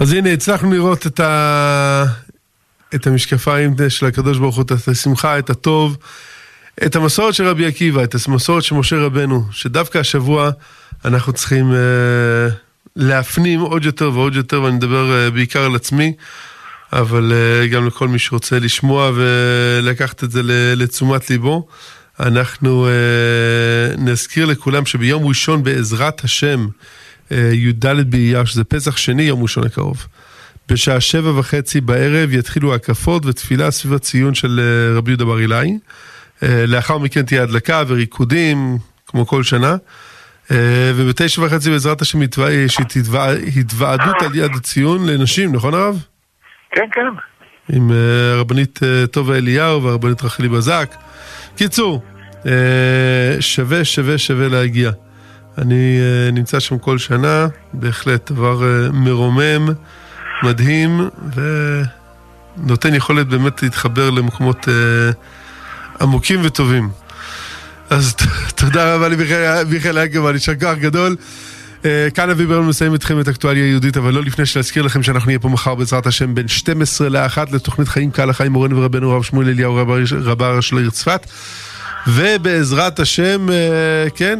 אז 0.00 0.12
הנה, 0.12 0.32
הצלחנו 0.32 0.72
לראות 0.72 1.06
את, 1.06 1.20
ה... 1.20 2.04
את 2.94 3.06
המשקפיים 3.06 3.74
של 3.88 4.06
הקדוש 4.06 4.38
ברוך 4.38 4.56
הוא, 4.56 4.62
את 4.62 4.88
השמחה, 4.88 5.38
את 5.38 5.50
הטוב, 5.50 5.96
את 6.86 6.96
המסורת 6.96 7.34
של 7.34 7.46
רבי 7.46 7.66
עקיבא, 7.66 8.04
את 8.04 8.14
המסורת 8.28 8.62
של 8.62 8.74
משה 8.74 8.96
רבנו, 8.96 9.44
שדווקא 9.50 9.98
השבוע 9.98 10.50
אנחנו 11.04 11.32
צריכים 11.32 11.72
אה, 11.72 11.78
להפנים 12.96 13.60
עוד 13.60 13.84
יותר 13.84 14.10
ועוד 14.14 14.36
יותר, 14.36 14.62
ואני 14.62 14.76
מדבר 14.76 15.12
אה, 15.12 15.30
בעיקר 15.30 15.64
על 15.64 15.74
עצמי, 15.74 16.12
אבל 16.92 17.32
אה, 17.32 17.66
גם 17.66 17.86
לכל 17.86 18.08
מי 18.08 18.18
שרוצה 18.18 18.58
לשמוע 18.58 19.10
ולקחת 19.14 20.24
את 20.24 20.30
זה 20.30 20.40
לתשומת 20.76 21.30
ליבו. 21.30 21.66
אנחנו 22.20 22.86
אה, 22.86 23.96
נזכיר 23.98 24.46
לכולם 24.46 24.86
שביום 24.86 25.26
ראשון 25.26 25.62
בעזרת 25.62 26.24
השם, 26.24 26.66
י"ד 27.30 27.86
באייר, 28.10 28.44
שזה 28.44 28.64
פסח 28.64 28.96
שני, 28.96 29.22
יום 29.22 29.42
ראשון 29.42 29.64
הקרוב. 29.64 30.06
בשעה 30.68 31.00
שבע 31.00 31.38
וחצי 31.38 31.80
בערב 31.80 32.32
יתחילו 32.32 32.74
הקפות 32.74 33.26
ותפילה 33.26 33.70
סביב 33.70 33.94
הציון 33.94 34.34
של 34.34 34.60
אה, 34.60 34.98
רבי 34.98 35.10
יהודה 35.10 35.24
בר 35.24 35.40
אילאי. 35.40 35.78
אה, 36.42 36.64
לאחר 36.66 36.98
מכן 36.98 37.22
תהיה 37.22 37.42
הדלקה 37.42 37.82
וריקודים, 37.86 38.78
כמו 39.06 39.26
כל 39.26 39.42
שנה. 39.42 39.76
ובתשע 40.96 41.42
וחצי 41.42 41.70
בעזרת 41.70 42.02
השם 42.02 42.18
יש 42.22 42.78
התוועדות 43.56 44.22
על 44.22 44.34
יד 44.34 44.50
הציון 44.54 45.06
לנשים, 45.08 45.52
נכון 45.52 45.74
הרב? 45.74 46.02
כן, 46.70 46.82
כן. 46.92 47.00
עם 47.72 47.90
הרבנית 48.34 48.80
טובה 49.10 49.36
אליהו 49.36 49.82
והרבנית 49.82 50.22
רחלי 50.22 50.48
בזק. 50.48 50.94
קיצור, 51.56 52.02
שווה, 53.40 53.84
שווה, 53.84 54.18
שווה 54.18 54.48
להגיע. 54.48 54.90
אני 55.58 55.98
uh, 55.98 56.34
נמצא 56.34 56.60
שם 56.60 56.78
כל 56.78 56.98
שנה, 56.98 57.46
בהחלט 57.72 58.32
דבר 58.32 58.60
uh, 58.60 58.92
מרומם, 58.92 59.68
מדהים, 60.42 61.08
ונותן 62.58 62.94
יכולת 62.94 63.26
באמת 63.28 63.62
להתחבר 63.62 64.10
למקומות 64.10 64.68
uh, 64.68 66.02
עמוקים 66.02 66.40
וטובים. 66.42 66.88
אז 67.90 68.14
תודה 68.54 68.94
רבה 68.94 69.08
למיכאל 69.08 69.98
אגרמן, 69.98 70.34
יישר 70.34 70.54
כוח 70.54 70.78
גדול. 70.78 71.16
כאן 72.14 72.30
אבי 72.30 72.46
ברמן 72.46 72.66
מסיים 72.66 72.92
איתכם 72.92 73.20
את 73.20 73.28
אקטואליה 73.28 73.64
היהודית, 73.64 73.96
אבל 73.96 74.14
לא 74.14 74.22
לפני 74.22 74.46
שנזכיר 74.46 74.82
לכם 74.82 75.02
שאנחנו 75.02 75.26
נהיה 75.26 75.38
פה 75.38 75.48
מחר 75.48 75.74
בעזרת 75.74 76.06
השם 76.06 76.34
בין 76.34 76.48
12 76.48 77.08
ל-1 77.08 77.38
לתוכנית 77.52 77.88
חיים 77.88 78.10
כהלכה 78.10 78.44
עם 78.44 78.52
מורנו 78.52 78.76
ורבנו 78.76 79.12
הרב 79.12 79.22
שמואל 79.22 79.48
אליהו 79.48 79.74
רבה 80.10 80.48
הראש 80.48 80.72
לעיר 80.72 80.90
צפת. 80.90 81.26
ובעזרת 82.06 83.00
השם, 83.00 83.48
כן, 84.14 84.38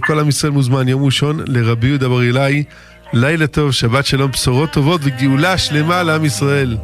כל 0.00 0.20
עם 0.20 0.28
ישראל 0.28 0.52
מוזמן 0.52 0.88
יום 0.88 1.04
ראשון 1.04 1.40
לרבי 1.46 1.86
יהודה 1.86 2.08
בר 2.08 2.22
אילאי. 2.22 2.64
לילה 3.12 3.46
טוב, 3.46 3.72
שבת 3.72 4.06
שלום, 4.06 4.30
בשורות 4.30 4.72
טובות 4.72 5.00
וגאולה 5.04 5.58
שלמה 5.58 6.02
לעם 6.02 6.24
ישראל. 6.24 6.76